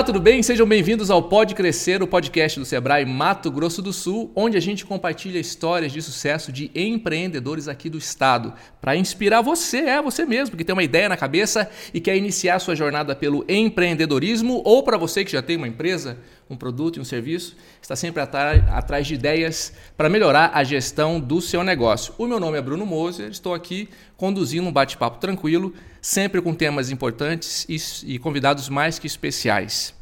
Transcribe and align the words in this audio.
Olá, 0.00 0.06
tudo 0.06 0.18
bem? 0.18 0.42
Sejam 0.42 0.66
bem-vindos 0.66 1.10
ao 1.10 1.24
Pode 1.24 1.54
Crescer, 1.54 2.02
o 2.02 2.06
podcast 2.06 2.58
do 2.58 2.64
Sebrae 2.64 3.04
Mato 3.04 3.50
Grosso 3.50 3.82
do 3.82 3.92
Sul, 3.92 4.32
onde 4.34 4.56
a 4.56 4.60
gente 4.60 4.86
compartilha 4.86 5.38
histórias 5.38 5.92
de 5.92 6.00
sucesso 6.00 6.50
de 6.50 6.70
empreendedores 6.74 7.68
aqui 7.68 7.90
do 7.90 7.98
estado, 7.98 8.54
para 8.80 8.96
inspirar 8.96 9.42
você, 9.42 9.80
é 9.80 10.00
você 10.00 10.24
mesmo, 10.24 10.56
que 10.56 10.64
tem 10.64 10.72
uma 10.72 10.82
ideia 10.82 11.06
na 11.06 11.18
cabeça 11.18 11.70
e 11.92 12.00
quer 12.00 12.16
iniciar 12.16 12.58
sua 12.60 12.74
jornada 12.74 13.14
pelo 13.14 13.44
empreendedorismo, 13.46 14.62
ou 14.64 14.82
para 14.82 14.96
você 14.96 15.22
que 15.22 15.32
já 15.32 15.42
tem 15.42 15.58
uma 15.58 15.68
empresa, 15.68 16.16
um 16.50 16.56
produto 16.56 16.96
e 16.96 17.00
um 17.00 17.04
serviço, 17.04 17.56
está 17.80 17.94
sempre 17.94 18.20
atrás 18.20 19.06
de 19.06 19.14
ideias 19.14 19.72
para 19.96 20.08
melhorar 20.08 20.50
a 20.52 20.64
gestão 20.64 21.20
do 21.20 21.40
seu 21.40 21.62
negócio. 21.62 22.12
O 22.18 22.26
meu 22.26 22.40
nome 22.40 22.58
é 22.58 22.60
Bruno 22.60 22.84
Moser, 22.84 23.30
estou 23.30 23.54
aqui 23.54 23.88
conduzindo 24.16 24.68
um 24.68 24.72
bate-papo 24.72 25.18
tranquilo, 25.18 25.72
sempre 26.02 26.42
com 26.42 26.52
temas 26.52 26.90
importantes 26.90 27.64
e, 28.04 28.18
convidados 28.18 28.68
mais 28.68 28.98
que 28.98 29.06
especiais. 29.06 29.94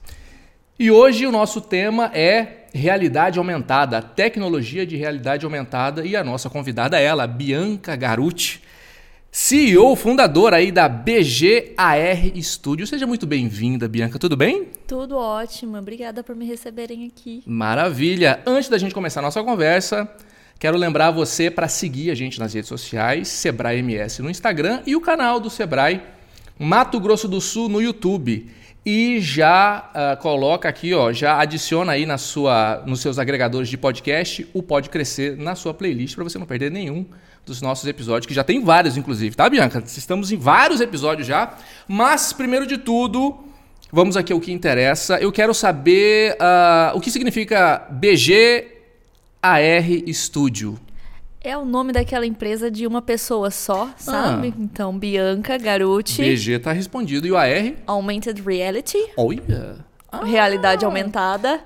E 0.79 0.91
hoje 0.91 1.27
o 1.27 1.33
nosso 1.33 1.61
tema 1.61 2.11
é 2.15 2.67
realidade 2.73 3.39
aumentada, 3.39 4.01
tecnologia 4.01 4.87
de 4.87 4.97
realidade 4.97 5.45
aumentada 5.45 6.07
e 6.07 6.17
a 6.17 6.25
nossa 6.25 6.49
convidada 6.49 6.99
é 6.99 7.05
ela, 7.05 7.27
Bianca 7.27 7.95
Garuti. 7.95 8.63
CEO, 9.31 9.95
fundadora 9.95 10.57
aí 10.57 10.73
da 10.73 10.89
BGAR 10.89 12.33
Studio. 12.43 12.87
Seja 12.87 13.07
muito 13.07 13.27
bem-vinda, 13.27 13.87
Bianca. 13.87 14.19
Tudo 14.19 14.37
bem? 14.37 14.69
Tudo 14.87 15.17
ótimo. 15.17 15.77
Obrigada 15.77 16.25
por 16.25 16.35
me 16.35 16.47
receberem 16.47 17.07
aqui. 17.07 17.43
Maravilha. 17.47 18.41
Antes 18.47 18.71
da 18.71 18.79
gente 18.79 18.95
começar 18.95 19.21
a 19.21 19.23
nossa 19.23 19.45
conversa, 19.45 20.11
quero 20.59 20.79
lembrar 20.79 21.11
você 21.11 21.51
para 21.51 21.69
seguir 21.69 22.11
a 22.11 22.15
gente 22.15 22.41
nas 22.41 22.55
redes 22.55 22.69
sociais, 22.69 23.29
Sebrae 23.29 23.81
MS 23.81 24.23
no 24.23 24.31
Instagram 24.31 24.81
e 24.87 24.97
o 24.97 25.01
canal 25.01 25.39
do 25.39 25.51
Sebrae 25.51 26.01
Mato 26.59 26.99
Grosso 26.99 27.29
do 27.29 27.41
Sul 27.41 27.69
no 27.69 27.83
YouTube. 27.83 28.51
E 28.85 29.21
já 29.21 29.91
uh, 29.91 30.23
coloca 30.23 30.67
aqui, 30.67 30.95
ó, 30.95 31.13
já 31.13 31.39
adiciona 31.39 31.93
aí 31.93 32.07
na 32.07 32.17
sua, 32.17 32.83
nos 32.87 33.01
seus 33.01 33.19
agregadores 33.19 33.69
de 33.69 33.77
podcast 33.77 34.49
o 34.55 34.63
Pode 34.63 34.89
Crescer 34.89 35.37
na 35.37 35.55
sua 35.55 35.75
playlist 35.75 36.15
para 36.15 36.25
você 36.25 36.39
não 36.39 36.47
perder 36.47 36.71
nenhum 36.71 37.05
dos 37.49 37.61
nossos 37.61 37.89
episódios, 37.89 38.27
que 38.27 38.35
já 38.35 38.45
tem 38.45 38.63
vários, 38.63 38.97
inclusive, 38.97 39.35
tá, 39.35 39.49
Bianca? 39.49 39.83
Estamos 39.87 40.31
em 40.31 40.37
vários 40.37 40.81
episódios 40.81 41.27
já. 41.27 41.57
Mas, 41.89 42.33
primeiro 42.33 42.67
de 42.67 42.79
tudo, 42.79 43.37
vamos 43.91 44.17
aqui 44.17 44.33
ao 44.33 44.41
que 44.41 44.53
interessa. 44.53 45.19
Eu 45.19 45.33
quero 45.33 45.53
saber 45.53 46.35
uh, 46.35 46.97
o 46.97 47.01
que 47.01 47.11
significa 47.11 47.87
BGAR 47.91 48.65
Studio. 50.13 50.79
É 51.41 51.57
o 51.57 51.65
nome 51.65 51.93
daquela 51.93 52.27
empresa 52.27 52.71
de 52.71 52.87
uma 52.87 53.01
pessoa 53.01 53.51
só, 53.51 53.91
sabe? 53.97 54.53
Ah. 54.55 54.61
Então, 54.61 54.99
Bianca 54.99 55.57
Garuti. 55.57 56.21
BG 56.21 56.59
tá 56.59 56.73
respondido. 56.73 57.27
E 57.27 57.33
o 57.33 57.37
AR? 57.37 57.75
Augmented 57.87 58.43
Reality. 58.43 58.99
Olha! 59.17 59.77
Ah. 60.11 60.25
Realidade 60.25 60.85
aumentada 60.85 61.61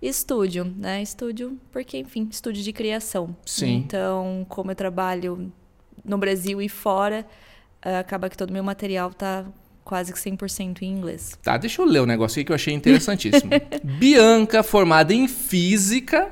estúdio, 0.00 0.64
né? 0.76 1.02
Estúdio, 1.02 1.58
porque, 1.72 1.98
enfim, 1.98 2.28
estúdio 2.30 2.62
de 2.62 2.72
criação. 2.72 3.36
Sim. 3.44 3.76
Então, 3.76 4.46
como 4.48 4.70
eu 4.70 4.76
trabalho 4.76 5.52
no 6.04 6.16
Brasil 6.16 6.62
e 6.62 6.68
fora, 6.68 7.26
eh, 7.82 7.98
acaba 7.98 8.28
que 8.28 8.36
todo 8.36 8.50
o 8.50 8.52
meu 8.52 8.62
material 8.62 9.12
tá 9.12 9.44
quase 9.84 10.12
que 10.12 10.18
100% 10.18 10.82
em 10.82 10.92
inglês. 10.92 11.32
Tá, 11.42 11.56
deixa 11.56 11.80
eu 11.80 11.86
ler 11.86 12.00
o 12.00 12.02
um 12.02 12.06
negócio 12.06 12.38
aqui 12.38 12.44
que 12.44 12.52
eu 12.52 12.56
achei 12.56 12.74
interessantíssimo. 12.74 13.50
Bianca, 13.82 14.62
formada 14.62 15.14
em 15.14 15.26
física, 15.26 16.30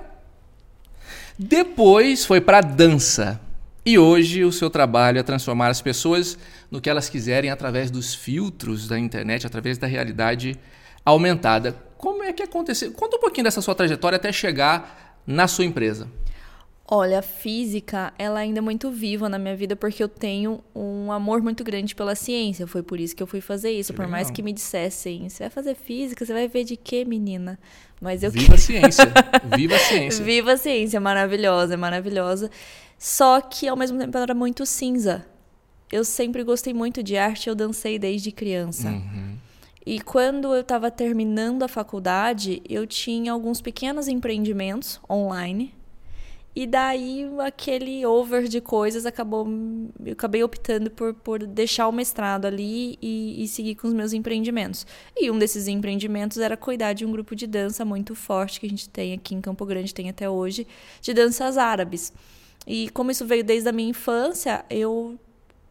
depois 1.38 2.24
foi 2.24 2.40
para 2.40 2.60
dança. 2.60 3.40
E 3.84 3.98
hoje 3.98 4.44
o 4.44 4.52
seu 4.52 4.68
trabalho 4.68 5.18
é 5.18 5.22
transformar 5.22 5.68
as 5.68 5.80
pessoas 5.80 6.36
no 6.70 6.80
que 6.80 6.90
elas 6.90 7.08
quiserem 7.08 7.50
através 7.50 7.90
dos 7.90 8.14
filtros 8.14 8.88
da 8.88 8.98
internet, 8.98 9.46
através 9.46 9.78
da 9.78 9.86
realidade 9.86 10.58
aumentada. 11.04 11.76
Como 11.98 12.22
é 12.22 12.32
que 12.32 12.42
aconteceu? 12.42 12.92
Conta 12.92 13.16
um 13.16 13.20
pouquinho 13.20 13.44
dessa 13.44 13.60
sua 13.60 13.74
trajetória 13.74 14.16
até 14.16 14.32
chegar 14.32 15.20
na 15.26 15.48
sua 15.48 15.64
empresa. 15.64 16.08
Olha, 16.88 17.18
a 17.18 17.22
física, 17.22 18.12
ela 18.16 18.38
ainda 18.38 18.58
é 18.58 18.62
muito 18.62 18.92
viva 18.92 19.28
na 19.28 19.40
minha 19.40 19.56
vida 19.56 19.74
porque 19.74 20.00
eu 20.00 20.08
tenho 20.08 20.62
um 20.72 21.10
amor 21.10 21.42
muito 21.42 21.64
grande 21.64 21.96
pela 21.96 22.14
ciência. 22.14 22.64
Foi 22.64 22.80
por 22.80 23.00
isso 23.00 23.16
que 23.16 23.20
eu 23.20 23.26
fui 23.26 23.40
fazer 23.40 23.72
isso. 23.72 23.92
Que 23.92 23.96
por 23.96 24.02
legal. 24.02 24.12
mais 24.12 24.30
que 24.30 24.40
me 24.40 24.52
dissessem, 24.52 25.28
você 25.28 25.44
vai 25.44 25.50
fazer 25.50 25.74
física, 25.74 26.24
você 26.24 26.32
vai 26.32 26.46
ver 26.46 26.62
de 26.62 26.76
quê, 26.76 27.04
menina? 27.04 27.58
Mas 28.00 28.22
eu 28.22 28.30
Viva 28.30 28.54
a 28.54 28.58
ciência. 28.58 29.12
Viva 29.56 29.74
a 29.74 29.78
ciência. 29.80 30.24
Viva 30.24 30.52
a 30.52 30.56
ciência, 30.56 31.00
maravilhosa, 31.00 31.76
maravilhosa. 31.76 32.50
Só 32.96 33.40
que 33.40 33.66
ao 33.66 33.76
mesmo 33.76 33.98
tempo 33.98 34.16
ela 34.16 34.26
era 34.26 34.34
muito 34.34 34.64
cinza. 34.64 35.26
Eu 35.90 36.04
sempre 36.04 36.44
gostei 36.44 36.72
muito 36.72 37.02
de 37.02 37.16
arte, 37.16 37.48
eu 37.48 37.54
dancei 37.56 37.98
desde 37.98 38.30
criança. 38.30 38.88
Uhum. 38.88 39.38
E 39.86 40.00
quando 40.00 40.52
eu 40.52 40.62
estava 40.62 40.90
terminando 40.90 41.62
a 41.62 41.68
faculdade, 41.68 42.60
eu 42.68 42.84
tinha 42.88 43.30
alguns 43.30 43.60
pequenos 43.60 44.08
empreendimentos 44.08 45.00
online. 45.08 45.72
E 46.56 46.66
daí 46.66 47.30
aquele 47.46 48.04
over 48.04 48.48
de 48.48 48.60
coisas 48.60 49.06
acabou. 49.06 49.46
Eu 50.04 50.14
acabei 50.14 50.42
optando 50.42 50.90
por, 50.90 51.14
por 51.14 51.46
deixar 51.46 51.86
o 51.86 51.92
mestrado 51.92 52.46
ali 52.46 52.98
e, 53.00 53.44
e 53.44 53.46
seguir 53.46 53.76
com 53.76 53.86
os 53.86 53.94
meus 53.94 54.12
empreendimentos. 54.12 54.84
E 55.16 55.30
um 55.30 55.38
desses 55.38 55.68
empreendimentos 55.68 56.38
era 56.38 56.56
cuidar 56.56 56.94
de 56.94 57.04
um 57.06 57.12
grupo 57.12 57.36
de 57.36 57.46
dança 57.46 57.84
muito 57.84 58.14
forte 58.14 58.58
que 58.58 58.66
a 58.66 58.70
gente 58.70 58.88
tem 58.88 59.12
aqui 59.12 59.36
em 59.36 59.40
Campo 59.40 59.64
Grande, 59.64 59.94
tem 59.94 60.08
até 60.08 60.28
hoje, 60.28 60.66
de 61.00 61.14
danças 61.14 61.56
árabes. 61.56 62.12
E 62.66 62.88
como 62.90 63.12
isso 63.12 63.24
veio 63.24 63.44
desde 63.44 63.68
a 63.68 63.72
minha 63.72 63.90
infância, 63.90 64.64
eu 64.68 65.16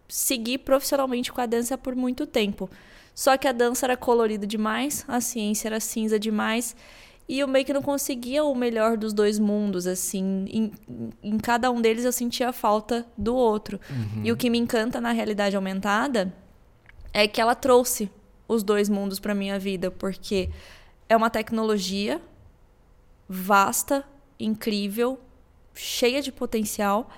segui 0.07 0.57
profissionalmente 0.57 1.33
com 1.33 1.41
a 1.41 1.45
dança 1.45 1.77
por 1.77 1.95
muito 1.95 2.25
tempo. 2.25 2.69
Só 3.15 3.37
que 3.37 3.47
a 3.47 3.53
dança 3.53 3.85
era 3.85 3.95
colorida 3.95 4.45
demais, 4.45 5.05
a 5.07 5.21
ciência 5.21 5.69
era 5.69 5.79
cinza 5.79 6.19
demais. 6.19 6.75
E 7.27 7.39
eu 7.39 7.47
meio 7.47 7.65
que 7.65 7.73
não 7.73 7.81
conseguia 7.81 8.43
o 8.43 8.53
melhor 8.53 8.97
dos 8.97 9.13
dois 9.13 9.39
mundos, 9.39 9.87
assim. 9.87 10.45
Em, 10.49 10.71
em 11.23 11.37
cada 11.37 11.71
um 11.71 11.81
deles 11.81 12.03
eu 12.03 12.11
sentia 12.11 12.49
a 12.49 12.53
falta 12.53 13.07
do 13.17 13.33
outro. 13.33 13.79
Uhum. 13.89 14.25
E 14.25 14.31
o 14.31 14.37
que 14.37 14.49
me 14.49 14.57
encanta 14.57 14.99
na 14.99 15.11
realidade 15.11 15.55
aumentada 15.55 16.31
é 17.13 17.25
que 17.27 17.39
ela 17.39 17.55
trouxe 17.55 18.11
os 18.47 18.61
dois 18.61 18.89
mundos 18.89 19.19
para 19.19 19.33
minha 19.33 19.57
vida, 19.57 19.89
porque 19.89 20.49
é 21.07 21.15
uma 21.15 21.29
tecnologia 21.29 22.21
vasta, 23.27 24.03
incrível, 24.39 25.19
cheia 25.73 26.21
de 26.21 26.31
potencial, 26.31 27.09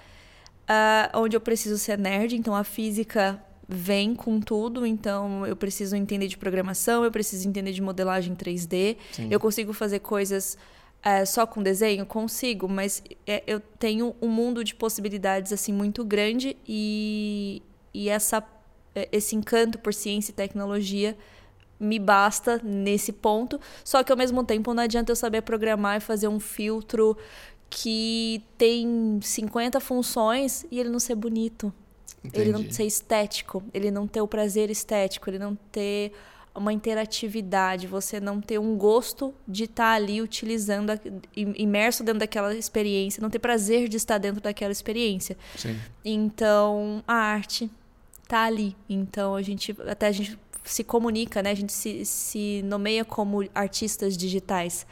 uh, 0.70 1.18
onde 1.20 1.36
eu 1.36 1.42
preciso 1.42 1.78
ser 1.78 1.98
nerd, 1.98 2.36
então 2.36 2.56
a 2.56 2.64
física 2.64 3.44
vem 3.68 4.16
com 4.16 4.40
tudo, 4.40 4.86
então 4.86 5.46
eu 5.46 5.56
preciso 5.56 5.96
entender 5.96 6.28
de 6.28 6.38
programação, 6.38 7.04
eu 7.04 7.12
preciso 7.12 7.48
entender 7.48 7.74
de 7.74 7.82
modelagem 7.82 8.34
3D. 8.34 8.98
Sim. 9.12 9.28
Eu 9.30 9.40
consigo 9.40 9.74
fazer 9.74 10.00
coisas 10.00 10.58
é, 11.04 11.26
só 11.26 11.46
com 11.46 11.62
desenho? 11.62 12.06
Consigo, 12.06 12.68
mas 12.68 13.04
é, 13.26 13.44
eu 13.46 13.60
tenho 13.60 14.16
um 14.22 14.30
mundo 14.30 14.64
de 14.64 14.74
possibilidades 14.74 15.52
assim 15.52 15.74
muito 15.74 16.04
grande 16.06 16.56
e, 16.68 17.62
e 17.94 18.10
essa, 18.10 18.44
é, 18.96 19.10
esse 19.12 19.36
encanto 19.36 19.78
por 19.80 19.94
ciência 19.94 20.32
e 20.32 20.36
tecnologia 20.36 21.18
me 21.80 22.00
basta 22.00 22.60
nesse 22.64 23.12
ponto. 23.12 23.60
Só 23.84 24.04
que 24.04 24.12
ao 24.12 24.18
mesmo 24.18 24.44
tempo 24.44 24.74
não 24.74 24.84
adianta 24.84 25.12
eu 25.12 25.16
saber 25.16 25.42
programar 25.42 25.98
e 25.98 26.00
fazer 26.00 26.28
um 26.28 26.40
filtro 26.40 27.18
que 27.70 28.42
tem 28.58 29.20
50 29.22 29.80
funções 29.80 30.66
e 30.72 30.80
ele 30.80 30.90
não 30.90 31.00
ser 31.00 31.16
bonito. 31.16 31.74
Entendi. 32.24 32.42
Ele 32.42 32.52
não 32.52 32.72
ser 32.72 32.86
estético, 32.86 33.64
ele 33.74 33.92
não 33.92 34.08
ter 34.08 34.22
o 34.22 34.28
prazer 34.28 34.70
estético, 34.70 35.30
ele 35.30 35.40
não 35.40 35.56
ter 35.72 36.12
uma 36.58 36.74
interatividade, 36.74 37.86
você 37.86 38.20
não 38.20 38.42
ter 38.42 38.60
um 38.60 38.76
gosto 38.76 39.34
de 39.48 39.66
estar 39.66 39.94
ali 39.94 40.22
utilizando, 40.22 40.92
imerso 41.36 42.04
dentro 42.04 42.20
daquela 42.20 42.56
experiência, 42.56 43.22
não 43.22 43.30
ter 43.30 43.40
prazer 43.40 43.88
de 43.88 43.98
estar 43.98 44.18
dentro 44.18 44.42
daquela 44.42 44.72
experiência. 44.72 45.38
Sim. 45.56 45.80
Então, 46.04 47.04
a 47.08 47.14
arte 47.14 47.70
tá 48.28 48.46
ali. 48.46 48.76
Então, 48.90 49.36
a 49.36 49.42
gente 49.42 49.76
até 49.88 50.08
a 50.08 50.12
gente 50.12 50.38
se 50.64 50.84
comunica, 50.84 51.42
né? 51.44 51.52
A 51.52 51.56
gente 51.56 51.72
se, 51.72 52.04
se 52.04 52.62
nomeia 52.64 53.06
como 53.06 53.48
artistas 53.54 54.18
digitais, 54.18 54.86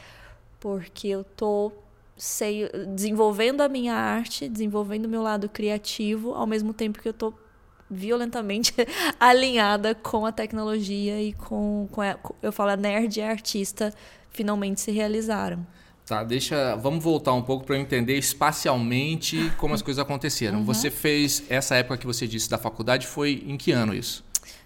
porque 0.60 1.08
eu 1.08 1.24
tô 1.24 1.72
sei, 2.18 2.70
desenvolvendo 2.94 3.62
a 3.62 3.70
minha 3.70 3.94
arte, 3.94 4.48
desenvolvendo 4.48 5.06
o 5.06 5.10
meu 5.10 5.22
lado 5.22 5.50
criativo, 5.50 6.34
ao 6.34 6.48
mesmo 6.48 6.74
tempo 6.74 7.02
que 7.02 7.08
eu 7.08 7.12
estou 7.12 7.38
violentamente 7.90 8.74
alinhada 9.20 9.94
com 9.94 10.26
a 10.26 10.32
tecnologia 10.32 11.22
e 11.22 11.34
com, 11.34 11.88
com 11.92 12.02
a, 12.02 12.18
eu 12.42 12.52
falo 12.52 12.72
a 12.72 12.78
nerd 12.78 13.20
e 13.20 13.22
a 13.22 13.30
artista 13.30 13.94
finalmente 14.30 14.82
se 14.82 14.92
realizaram. 14.92 15.66
Tá, 16.06 16.24
deixa, 16.24 16.76
vamos 16.76 17.04
voltar 17.04 17.34
um 17.34 17.42
pouco 17.42 17.66
para 17.66 17.76
eu 17.76 17.82
entender 17.82 18.18
espacialmente 18.18 19.52
como 19.58 19.74
as 19.74 19.82
coisas 19.82 20.02
aconteceram. 20.02 20.60
Uhum. 20.60 20.66
Você 20.66 20.92
fez 20.92 21.44
essa 21.50 21.76
época 21.76 21.98
que 21.98 22.06
você 22.06 22.28
disse 22.28 22.50
da 22.50 22.60
faculdade 22.60 23.08
foi 23.08 23.44
em 23.48 23.58
que 23.58 23.72
ano 23.72 23.94
isso? 23.94 24.25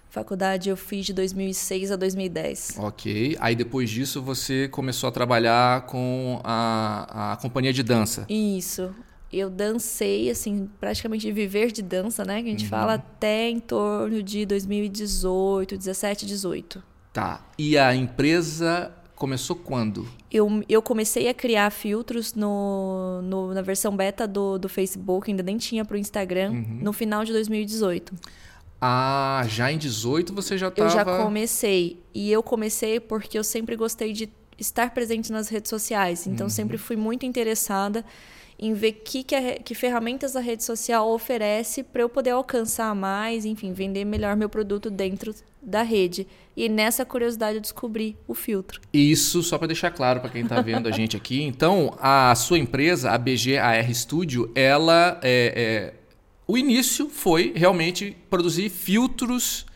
Faculdade 0.10 0.70
eu 0.70 0.76
fiz 0.76 1.06
de 1.06 1.14
2006 1.14 1.92
a 1.92 1.96
2010. 1.96 2.78
Ok. 2.80 3.38
Aí 3.40 3.56
depois 3.56 3.90
disso 3.90 4.22
você 4.22 4.68
começou 4.68 5.08
a 5.08 5.12
trabalhar 5.12 5.86
com 5.86 6.42
a, 6.44 7.34
a 7.34 7.38
companhia 7.38 7.72
de 7.72 7.84
dança. 7.84 8.26
Isso. 8.28 8.94
Eu 9.32 9.52
dancei, 9.52 10.32
assim, 10.32 10.68
praticamente 10.80 11.32
viver 11.32 11.72
de 11.72 11.84
dança, 11.84 12.26
né? 12.26 12.42
Que 12.42 12.48
a 12.48 12.52
gente 12.52 12.64
uhum. 12.64 12.70
fala 12.70 12.96
até 12.96 13.50
em 13.50 13.60
torno 13.60 14.24
de 14.24 14.48
2018, 14.48 15.78
17, 15.78 16.26
18. 16.26 16.84
Tá. 17.14 17.46
E 17.56 17.78
a 17.78 17.94
empresa 17.94 18.92
começou 19.16 19.56
quando? 19.56 20.08
Eu, 20.32 20.64
eu 20.68 20.82
comecei 20.82 21.28
a 21.28 21.34
criar 21.36 21.70
filtros 21.70 22.34
no, 22.34 23.22
no 23.22 23.54
na 23.54 23.62
versão 23.62 23.96
beta 23.96 24.28
do, 24.28 24.58
do 24.58 24.68
Facebook, 24.68 25.30
ainda 25.30 25.44
nem 25.44 25.58
tinha 25.58 25.86
para 25.86 25.96
o 25.96 26.00
Instagram, 26.00 26.52
uhum. 26.52 26.80
no 26.82 26.94
final 26.94 27.24
de 27.24 27.32
2018. 27.32 28.16
Ah, 28.82 29.46
já 29.48 29.72
em 29.72 29.78
18 29.78 30.34
você 30.34 30.58
já 30.58 30.70
estava... 30.70 30.90
Eu 30.90 30.94
já 30.94 31.06
comecei. 31.06 32.02
E 32.14 32.32
eu 32.32 32.42
comecei 32.42 33.00
porque 33.00 33.38
eu 33.38 33.44
sempre 33.44 33.76
gostei 33.76 34.14
de 34.14 34.30
estar 34.58 34.94
presente 34.94 35.32
nas 35.32 35.50
redes 35.50 35.70
sociais. 35.70 36.28
Então, 36.28 36.46
uhum. 36.46 36.50
sempre 36.50 36.78
fui 36.78 36.96
muito 36.96 37.26
interessada 37.26 38.06
em 38.62 38.74
ver 38.74 38.92
que, 38.92 39.24
que, 39.24 39.36
a, 39.36 39.58
que 39.58 39.74
ferramentas 39.74 40.36
a 40.36 40.42
rede 40.42 40.66
social 40.66 41.10
oferece 41.10 41.82
para 41.82 42.02
eu 42.02 42.10
poder 42.10 42.32
alcançar 42.32 42.94
mais, 42.94 43.46
enfim, 43.46 43.72
vender 43.72 44.04
melhor 44.04 44.36
meu 44.36 44.50
produto 44.50 44.90
dentro 44.90 45.34
da 45.62 45.82
rede. 45.82 46.28
E 46.58 46.68
nessa 46.68 47.06
curiosidade 47.06 47.56
eu 47.56 47.62
descobri 47.62 48.18
o 48.28 48.34
filtro. 48.34 48.82
Isso, 48.94 49.42
só 49.42 49.58
para 49.58 49.68
deixar 49.68 49.92
claro 49.92 50.20
para 50.20 50.30
quem 50.30 50.44
está 50.44 50.62
vendo 50.62 50.90
a 50.90 50.92
gente 50.92 51.16
aqui. 51.16 51.42
Então, 51.42 51.96
a 52.00 52.36
sua 52.36 52.60
empresa, 52.60 53.12
a 53.12 53.18
BGAR 53.18 53.94
Studio, 53.94 54.52
ela 54.54 55.18
é, 55.24 55.94
é 55.96 55.99
o 56.50 56.58
início 56.58 57.08
foi 57.08 57.54
realmente 57.56 58.18
produzir 58.28 58.72
filtros 58.72 59.68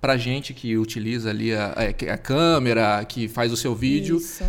para 0.00 0.16
gente 0.16 0.54
que 0.54 0.78
utiliza 0.78 1.30
ali 1.30 1.52
a, 1.52 1.74
a, 2.12 2.16
câmera, 2.16 3.04
que 3.04 3.26
faz 3.26 3.52
o 3.52 3.56
seu 3.56 3.74
vídeo. 3.74 4.18
Isso. 4.18 4.44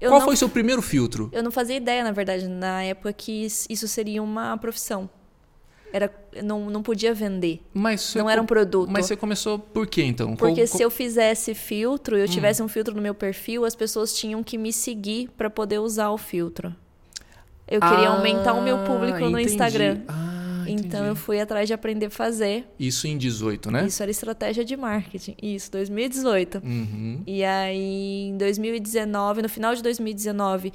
Qual 0.00 0.12
não, 0.12 0.20
foi 0.22 0.32
o 0.32 0.36
seu 0.36 0.48
primeiro 0.48 0.80
filtro? 0.80 1.28
Eu 1.30 1.42
não 1.42 1.50
fazia 1.50 1.76
ideia, 1.76 2.02
na 2.02 2.10
verdade, 2.10 2.48
na 2.48 2.82
época 2.82 3.12
que 3.12 3.46
isso 3.68 3.86
seria 3.86 4.22
uma 4.22 4.56
profissão. 4.56 5.10
Era, 5.92 6.10
não, 6.42 6.70
não 6.70 6.82
podia 6.82 7.12
vender. 7.12 7.60
Mas 7.74 8.14
não 8.14 8.30
era 8.30 8.40
um 8.40 8.46
produto. 8.46 8.90
Mas 8.90 9.04
você 9.04 9.14
começou 9.14 9.58
por 9.58 9.86
quê, 9.86 10.02
então? 10.02 10.34
Porque 10.34 10.66
qual, 10.66 10.66
se 10.66 10.82
eu 10.82 10.90
fizesse 10.90 11.52
filtro, 11.52 12.16
eu 12.16 12.24
hum. 12.24 12.28
tivesse 12.28 12.62
um 12.62 12.68
filtro 12.68 12.94
no 12.94 13.02
meu 13.02 13.14
perfil, 13.14 13.66
as 13.66 13.76
pessoas 13.76 14.14
tinham 14.14 14.42
que 14.42 14.56
me 14.56 14.72
seguir 14.72 15.28
para 15.36 15.50
poder 15.50 15.80
usar 15.80 16.08
o 16.08 16.16
filtro. 16.16 16.74
Eu 17.68 17.78
queria 17.78 18.08
ah, 18.08 18.16
aumentar 18.16 18.54
o 18.54 18.62
meu 18.62 18.78
público 18.78 19.18
no 19.20 19.38
entendi. 19.38 19.52
Instagram. 19.52 20.00
Ah, 20.08 20.31
então 20.66 21.04
eu 21.04 21.16
fui 21.16 21.40
atrás 21.40 21.66
de 21.66 21.74
aprender 21.74 22.06
a 22.06 22.10
fazer. 22.10 22.66
Isso 22.78 23.06
em 23.06 23.16
18, 23.16 23.70
né? 23.70 23.86
Isso 23.86 24.02
era 24.02 24.10
estratégia 24.10 24.64
de 24.64 24.76
marketing. 24.76 25.36
Isso, 25.42 25.70
2018. 25.70 26.62
Uhum. 26.64 27.22
E 27.26 27.44
aí, 27.44 28.28
em 28.28 28.36
2019, 28.36 29.42
no 29.42 29.48
final 29.48 29.74
de 29.74 29.82
2019, 29.82 30.72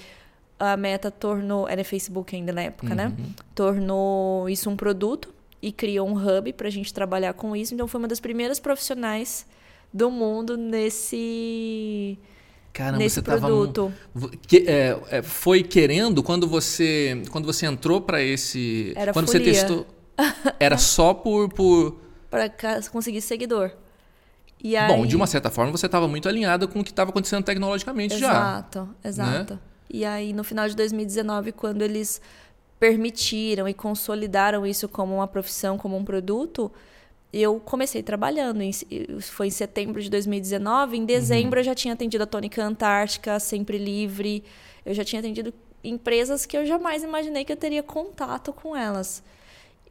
a 0.60 0.76
Meta 0.76 1.12
tornou. 1.12 1.68
Era 1.68 1.84
Facebook 1.84 2.36
ainda 2.36 2.52
na 2.52 2.64
época, 2.64 2.94
né? 2.94 3.08
uhum. 3.08 3.24
né? 3.24 3.30
Tornou 3.54 4.50
isso 4.50 4.70
um 4.70 4.76
produto 4.76 5.34
e 5.62 5.72
criou 5.72 6.08
um 6.08 6.14
hub 6.14 6.54
para 6.54 6.68
a 6.68 6.72
gente 6.72 6.94
trabalhar 6.94 7.34
com 7.34 7.56
isso. 7.56 7.74
Então 7.74 7.88
foi 7.88 8.00
uma 8.00 8.08
das 8.08 8.20
primeiras 8.20 8.60
profissionais 8.60 9.46
do 9.94 10.10
mundo 10.12 10.58
nesse. 10.58 12.18
Caramba, 12.78 13.00
nesse 13.00 13.16
você 13.16 13.22
produto. 13.24 13.92
Tava, 14.14 14.32
que, 14.48 14.58
é, 14.68 15.00
é, 15.10 15.22
foi 15.24 15.64
querendo 15.64 16.22
quando 16.22 16.48
você 16.48 17.24
quando 17.32 17.46
você 17.46 17.66
entrou 17.66 18.00
para 18.00 18.22
esse 18.22 18.94
Era 18.96 19.12
quando 19.12 19.26
folia. 19.26 19.52
você 19.52 19.52
testou 19.52 19.88
era 20.60 20.78
só 20.78 21.12
por 21.12 21.50
por 21.50 22.00
para 22.30 22.48
conseguir 22.92 23.22
seguidor. 23.22 23.72
Aí... 24.64 24.88
Bom, 24.88 25.08
de 25.08 25.16
uma 25.16 25.26
certa 25.26 25.50
forma 25.50 25.72
você 25.72 25.88
estava 25.88 26.08
muito 26.08 26.30
alinhada 26.30 26.68
com 26.68 26.82
o 26.82 26.84
que 26.84 26.92
estava 26.92 27.10
acontecendo 27.10 27.44
tecnologicamente 27.44 28.14
exato, 28.14 28.22
já. 28.22 29.10
Exato, 29.10 29.30
exato. 29.32 29.54
Né? 29.56 29.60
E 29.90 30.06
aí 30.06 30.32
no 30.32 30.44
final 30.44 30.70
de 30.70 30.76
2019, 30.76 31.54
quando 31.54 31.82
eles 31.82 32.22
permitiram 32.80 33.68
e 33.68 33.74
consolidaram 33.74 34.68
isso 34.68 34.88
como 34.88 35.16
uma 35.16 35.28
profissão, 35.28 35.80
como 35.80 35.98
um 35.98 36.06
produto, 36.06 36.72
eu 37.32 37.60
comecei 37.60 38.02
trabalhando. 38.02 38.62
Em, 38.62 38.72
foi 39.22 39.48
em 39.48 39.52
setembro 39.52 40.02
de 40.02 40.10
2019. 40.10 40.98
Em 40.98 41.06
dezembro 41.06 41.58
uhum. 41.58 41.62
eu 41.62 41.66
já 41.66 41.76
tinha 41.76 41.94
atendido 41.94 42.24
a 42.24 42.28
Tônica 42.28 42.64
Antártica, 42.64 43.40
Sempre 43.40 43.78
Livre. 43.78 44.44
Eu 44.86 44.94
já 44.94 45.04
tinha 45.04 45.20
atendido 45.20 45.54
empresas 45.84 46.46
que 46.46 46.58
eu 46.58 46.66
jamais 46.66 47.04
imaginei 47.04 47.46
que 47.46 47.52
eu 47.52 47.58
teria 47.58 47.84
contato 47.84 48.52
com 48.54 48.76
elas. 48.76 49.24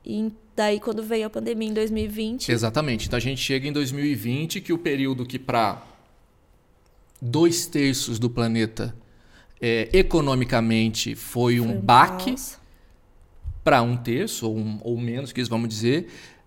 E 0.05 0.33
daí, 0.55 0.79
quando 0.79 1.03
veio 1.03 1.27
a 1.27 1.31
pandemia 1.31 1.69
em 1.69 1.75
2020. 1.75 2.50
Exatamente. 2.50 3.06
Então 3.06 3.17
a 3.17 3.21
gente 3.21 3.41
chega 3.41 3.67
em 3.67 3.73
2020, 3.73 4.61
que 4.61 4.73
o 4.73 4.79
período 4.79 5.27
que 5.27 5.39
para 5.39 5.82
dois 7.21 7.67
terços 7.67 8.19
do 8.19 8.31
planeta 8.31 8.94
é, 9.61 9.89
economicamente 9.93 11.15
foi, 11.15 11.59
foi 11.59 11.61
um, 11.61 11.81
baque. 11.81 12.35
Para 13.65 13.82
um 13.82 13.97
terço, 13.97 14.49
ou, 14.49 14.56
um, 14.56 14.79
ou 14.82 14.97
menos, 14.97 15.32
que 15.32 15.41
eles 15.41 15.49
vamos 15.49 15.69
dizer, 15.69 16.06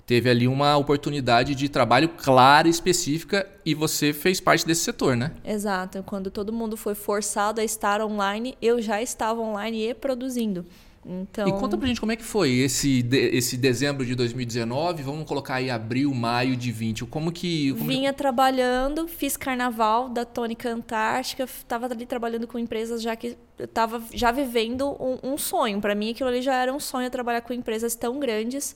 teve 0.09 0.27
ali 0.27 0.47
uma 0.47 0.75
oportunidade 0.75 1.53
de 1.53 1.69
trabalho 1.69 2.09
clara 2.09 2.67
e 2.67 2.71
específica 2.71 3.47
e 3.63 3.75
você 3.75 4.11
fez 4.11 4.39
parte 4.39 4.65
desse 4.65 4.81
setor, 4.81 5.15
né? 5.15 5.33
Exato. 5.45 6.01
Quando 6.01 6.31
todo 6.31 6.51
mundo 6.51 6.75
foi 6.75 6.95
forçado 6.95 7.61
a 7.61 7.63
estar 7.63 8.01
online, 8.01 8.57
eu 8.59 8.81
já 8.81 8.99
estava 9.03 9.39
online 9.39 9.91
e 9.91 9.93
produzindo. 9.93 10.65
Então... 11.05 11.47
E 11.47 11.51
conta 11.51 11.77
pra 11.77 11.87
gente 11.87 11.99
como 11.99 12.11
é 12.11 12.15
que 12.15 12.23
foi 12.23 12.49
esse, 12.53 13.07
esse 13.11 13.55
dezembro 13.55 14.03
de 14.03 14.15
2019, 14.15 15.03
vamos 15.03 15.27
colocar 15.27 15.55
aí 15.55 15.69
abril, 15.69 16.11
maio 16.11 16.57
de 16.57 16.71
20. 16.71 17.05
Como 17.05 17.31
que. 17.31 17.71
Como 17.73 17.85
Vinha 17.85 18.11
trabalhando, 18.11 19.07
fiz 19.07 19.37
carnaval 19.37 20.09
da 20.09 20.25
Tônica 20.25 20.71
Antártica, 20.71 21.43
estava 21.43 21.85
ali 21.85 22.07
trabalhando 22.07 22.47
com 22.47 22.57
empresas 22.57 23.03
já 23.03 23.15
que 23.15 23.37
eu 23.59 23.65
estava 23.65 24.01
já 24.11 24.31
vivendo 24.31 24.89
um, 24.99 25.33
um 25.33 25.37
sonho. 25.37 25.79
Para 25.79 25.93
mim, 25.93 26.09
aquilo 26.09 26.29
ali 26.29 26.41
já 26.41 26.55
era 26.55 26.73
um 26.73 26.79
sonho 26.79 27.11
trabalhar 27.11 27.41
com 27.41 27.53
empresas 27.53 27.93
tão 27.93 28.19
grandes 28.19 28.75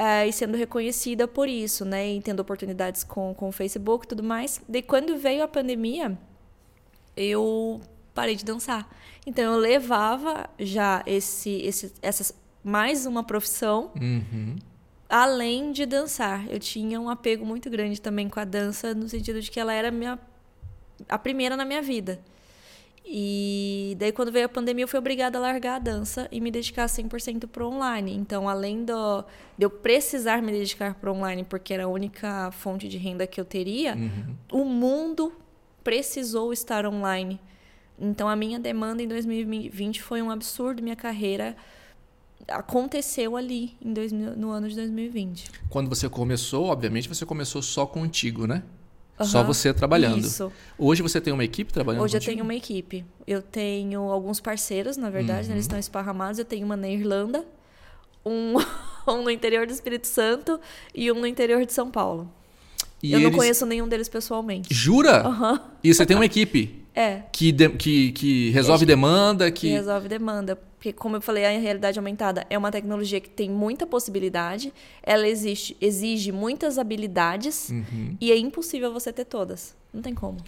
uh, 0.00 0.26
e 0.26 0.32
sendo 0.32 0.56
reconhecida 0.56 1.28
por 1.28 1.48
isso, 1.48 1.84
né? 1.84 2.14
E 2.14 2.22
tendo 2.22 2.40
oportunidades 2.40 3.04
com, 3.04 3.34
com 3.34 3.48
o 3.48 3.52
Facebook 3.52 4.06
e 4.06 4.08
tudo 4.08 4.22
mais. 4.22 4.60
Daí, 4.66 4.82
quando 4.82 5.16
veio 5.18 5.44
a 5.44 5.48
pandemia, 5.48 6.18
eu 7.16 7.80
parei 8.14 8.34
de 8.34 8.44
dançar. 8.44 8.88
Então, 9.26 9.52
eu 9.52 9.58
levava 9.60 10.48
já 10.58 11.02
esse, 11.06 11.50
esse, 11.62 11.92
essas, 12.00 12.34
mais 12.64 13.04
uma 13.04 13.22
profissão, 13.22 13.92
uhum. 14.00 14.56
além 15.08 15.72
de 15.72 15.84
dançar. 15.84 16.50
Eu 16.50 16.58
tinha 16.58 16.98
um 16.98 17.10
apego 17.10 17.44
muito 17.44 17.68
grande 17.68 18.00
também 18.00 18.28
com 18.28 18.40
a 18.40 18.44
dança, 18.44 18.94
no 18.94 19.08
sentido 19.08 19.40
de 19.42 19.50
que 19.50 19.60
ela 19.60 19.74
era 19.74 19.90
minha, 19.90 20.18
a 21.08 21.18
primeira 21.18 21.56
na 21.56 21.64
minha 21.64 21.82
vida. 21.82 22.20
E 23.04 23.96
daí, 23.98 24.12
quando 24.12 24.30
veio 24.30 24.46
a 24.46 24.48
pandemia, 24.48 24.84
eu 24.84 24.88
fui 24.88 24.98
obrigada 24.98 25.36
a 25.38 25.40
largar 25.40 25.76
a 25.76 25.78
dança 25.78 26.28
e 26.30 26.40
me 26.40 26.50
dedicar 26.50 26.86
100% 26.86 27.48
para 27.48 27.64
o 27.64 27.72
online. 27.72 28.14
Então, 28.14 28.48
além 28.48 28.84
do, 28.84 29.24
de 29.58 29.64
eu 29.64 29.70
precisar 29.70 30.40
me 30.40 30.52
dedicar 30.52 30.94
para 30.94 31.10
o 31.10 31.16
online, 31.16 31.44
porque 31.44 31.74
era 31.74 31.84
a 31.84 31.88
única 31.88 32.50
fonte 32.52 32.88
de 32.88 32.98
renda 32.98 33.26
que 33.26 33.40
eu 33.40 33.44
teria, 33.44 33.96
uhum. 33.96 34.62
o 34.62 34.64
mundo 34.64 35.32
precisou 35.82 36.52
estar 36.52 36.86
online. 36.86 37.40
Então, 37.98 38.28
a 38.28 38.36
minha 38.36 38.58
demanda 38.58 39.02
em 39.02 39.08
2020 39.08 40.02
foi 40.02 40.22
um 40.22 40.30
absurdo. 40.30 40.82
Minha 40.82 40.96
carreira 40.96 41.56
aconteceu 42.48 43.36
ali 43.36 43.76
em 43.82 43.92
dois, 43.92 44.12
no 44.12 44.50
ano 44.50 44.68
de 44.68 44.76
2020. 44.76 45.50
Quando 45.68 45.88
você 45.88 46.08
começou, 46.08 46.66
obviamente, 46.66 47.08
você 47.08 47.26
começou 47.26 47.60
só 47.60 47.86
contigo, 47.86 48.46
né? 48.46 48.62
Uhum, 49.20 49.26
Só 49.26 49.44
você 49.44 49.74
trabalhando. 49.74 50.18
Isso. 50.18 50.50
Hoje 50.78 51.02
você 51.02 51.20
tem 51.20 51.30
uma 51.32 51.44
equipe 51.44 51.70
trabalhando 51.70 52.02
Hoje 52.02 52.16
eu 52.16 52.20
tenho 52.20 52.42
uma 52.42 52.54
equipe. 52.54 53.04
Eu 53.26 53.42
tenho 53.42 54.00
alguns 54.00 54.40
parceiros, 54.40 54.96
na 54.96 55.10
verdade, 55.10 55.42
uhum. 55.42 55.48
né? 55.48 55.54
eles 55.54 55.64
estão 55.64 55.78
esparramados. 55.78 56.38
Eu 56.38 56.44
tenho 56.44 56.64
uma 56.64 56.76
na 56.76 56.88
Irlanda, 56.88 57.44
um, 58.24 58.54
um 59.06 59.22
no 59.22 59.30
interior 59.30 59.66
do 59.66 59.72
Espírito 59.72 60.06
Santo 60.06 60.58
e 60.94 61.12
um 61.12 61.20
no 61.20 61.26
interior 61.26 61.66
de 61.66 61.72
São 61.72 61.90
Paulo. 61.90 62.32
E 63.02 63.12
eu 63.12 63.18
eles... 63.18 63.30
não 63.30 63.38
conheço 63.38 63.66
nenhum 63.66 63.86
deles 63.86 64.08
pessoalmente. 64.08 64.72
Jura? 64.72 65.28
Uhum. 65.28 65.58
E 65.84 65.92
você 65.92 66.06
tem 66.06 66.16
uma 66.16 66.26
equipe? 66.26 66.82
É. 66.94 67.22
Que, 67.30 67.52
de, 67.52 67.68
que, 67.70 68.12
que 68.12 68.50
resolve 68.50 68.86
demanda? 68.86 69.50
Que... 69.50 69.68
que 69.68 69.72
resolve 69.72 70.08
demanda. 70.08 70.58
Porque, 70.80 70.94
como 70.94 71.16
eu 71.16 71.20
falei, 71.20 71.44
a 71.44 71.50
realidade 71.50 71.98
aumentada 71.98 72.46
é 72.48 72.56
uma 72.56 72.72
tecnologia 72.72 73.20
que 73.20 73.28
tem 73.28 73.50
muita 73.50 73.86
possibilidade, 73.86 74.72
ela 75.02 75.28
existe, 75.28 75.76
exige 75.78 76.32
muitas 76.32 76.78
habilidades 76.78 77.68
uhum. 77.68 78.16
e 78.18 78.32
é 78.32 78.38
impossível 78.38 78.90
você 78.90 79.12
ter 79.12 79.26
todas. 79.26 79.76
Não 79.92 80.00
tem 80.00 80.14
como. 80.14 80.38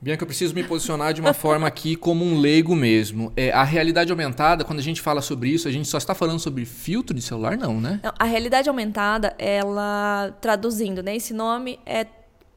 Bianca, 0.00 0.24
eu 0.24 0.26
preciso 0.26 0.52
me 0.52 0.64
posicionar 0.64 1.14
de 1.14 1.20
uma 1.20 1.32
forma 1.32 1.68
aqui 1.68 1.94
como 1.94 2.24
um 2.24 2.40
leigo 2.40 2.74
mesmo. 2.74 3.32
É, 3.36 3.52
a 3.52 3.62
realidade 3.62 4.10
aumentada, 4.10 4.64
quando 4.64 4.80
a 4.80 4.82
gente 4.82 5.00
fala 5.00 5.22
sobre 5.22 5.50
isso, 5.50 5.68
a 5.68 5.70
gente 5.70 5.86
só 5.86 5.98
está 5.98 6.16
falando 6.16 6.40
sobre 6.40 6.64
filtro 6.64 7.14
de 7.14 7.22
celular, 7.22 7.56
não, 7.56 7.80
né? 7.80 8.00
Não, 8.02 8.12
a 8.18 8.24
realidade 8.24 8.68
aumentada, 8.68 9.36
ela, 9.38 10.36
traduzindo, 10.40 11.00
né? 11.00 11.14
Esse 11.14 11.32
nome 11.32 11.78
é 11.86 12.08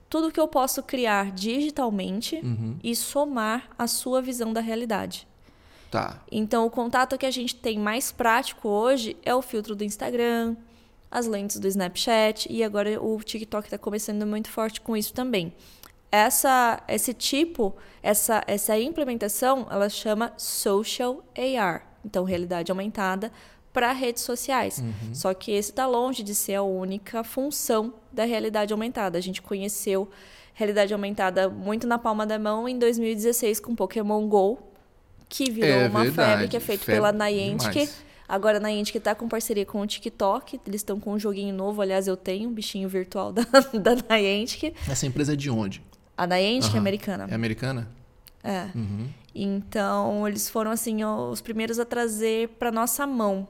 tudo 0.10 0.31
que 0.31 0.39
eu 0.39 0.48
posso 0.48 0.81
criar 0.81 1.31
digitalmente 1.31 2.38
uhum. 2.38 2.77
e 2.84 2.95
somar 2.95 3.69
a 3.77 3.86
sua 3.86 4.19
visão 4.19 4.51
da 4.51 4.62
realidade. 4.62 5.27
Tá. 5.95 6.21
Então, 6.31 6.65
o 6.65 6.69
contato 6.69 7.17
que 7.17 7.25
a 7.25 7.31
gente 7.31 7.55
tem 7.55 7.79
mais 7.79 8.11
prático 8.11 8.67
hoje 8.67 9.15
é 9.23 9.33
o 9.33 9.41
filtro 9.41 9.75
do 9.75 9.83
Instagram, 9.83 10.55
as 11.09 11.25
lentes 11.25 11.57
do 11.57 11.67
Snapchat 11.67 12.51
e 12.51 12.63
agora 12.63 13.01
o 13.01 13.17
TikTok 13.23 13.67
está 13.67 13.77
começando 13.77 14.25
muito 14.25 14.49
forte 14.49 14.81
com 14.81 14.97
isso 14.97 15.13
também. 15.13 15.53
Essa, 16.11 16.83
esse 16.87 17.13
tipo, 17.13 17.75
essa, 18.03 18.43
essa 18.45 18.77
implementação, 18.77 19.67
ela 19.69 19.87
chama 19.87 20.33
Social 20.37 21.23
AR, 21.37 21.87
então 22.03 22.25
realidade 22.25 22.71
aumentada 22.71 23.31
para 23.71 23.91
redes 23.91 24.23
sociais. 24.23 24.79
Uhum. 24.79 25.13
Só 25.13 25.33
que 25.33 25.51
esse 25.51 25.71
está 25.71 25.87
longe 25.87 26.23
de 26.23 26.35
ser 26.35 26.55
a 26.55 26.63
única 26.63 27.23
função 27.23 27.93
da 28.11 28.23
realidade 28.23 28.73
aumentada. 28.73 29.17
A 29.17 29.21
gente 29.21 29.41
conheceu 29.41 30.09
realidade 30.53 30.93
aumentada 30.93 31.49
muito 31.49 31.85
na 31.85 31.97
palma 31.97 32.25
da 32.25 32.39
mão 32.39 32.67
em 32.67 32.79
2016 32.79 33.59
com 33.59 33.75
Pokémon 33.75 34.27
GO, 34.27 34.75
que 35.29 35.50
virou 35.51 35.70
É 35.70 35.88
uma 35.88 36.03
verdade, 36.03 36.32
febre, 36.32 36.48
que 36.50 36.58
é 36.58 36.60
feito 36.60 36.86
febre 36.86 37.01
pela 37.01 37.12
Niantic. 37.12 37.72
demais. 37.72 38.05
Agora 38.27 38.58
a 38.58 38.60
Niantic 38.60 39.00
tá 39.00 39.13
com 39.13 39.27
parceria 39.29 39.65
com 39.65 39.79
o 39.82 39.86
TikTok, 39.88 40.60
eles 40.65 40.82
estão 40.82 41.00
com 41.00 41.13
um 41.13 41.20
joguinho 41.20 41.53
novo, 41.53 41.82
aliás 41.82 42.08
eu 42.08 42.17
tenho 42.17 42.50
um 42.50 42.53
bichinho 42.53 42.89
virtual 42.89 43.32
da, 43.34 43.44
da 43.44 43.96
Niantic. 44.17 44.74
Essa 44.89 45.05
empresa 45.05 45.34
é 45.34 45.36
de 45.36 45.50
onde? 45.50 45.84
A 46.17 46.25
Niantic 46.25 46.70
é 46.70 46.72
Aham. 46.72 46.77
americana. 46.79 47.27
É 47.29 47.36
americana? 47.36 47.88
É. 48.44 48.67
Uhum. 48.75 49.08
Então, 49.34 50.27
eles 50.27 50.50
foram 50.50 50.72
assim 50.72 51.03
os 51.03 51.41
primeiros 51.41 51.77
a 51.77 51.86
trazer 51.86 52.50
para 52.58 52.72
nossa 52.72 53.05
mão 53.05 53.48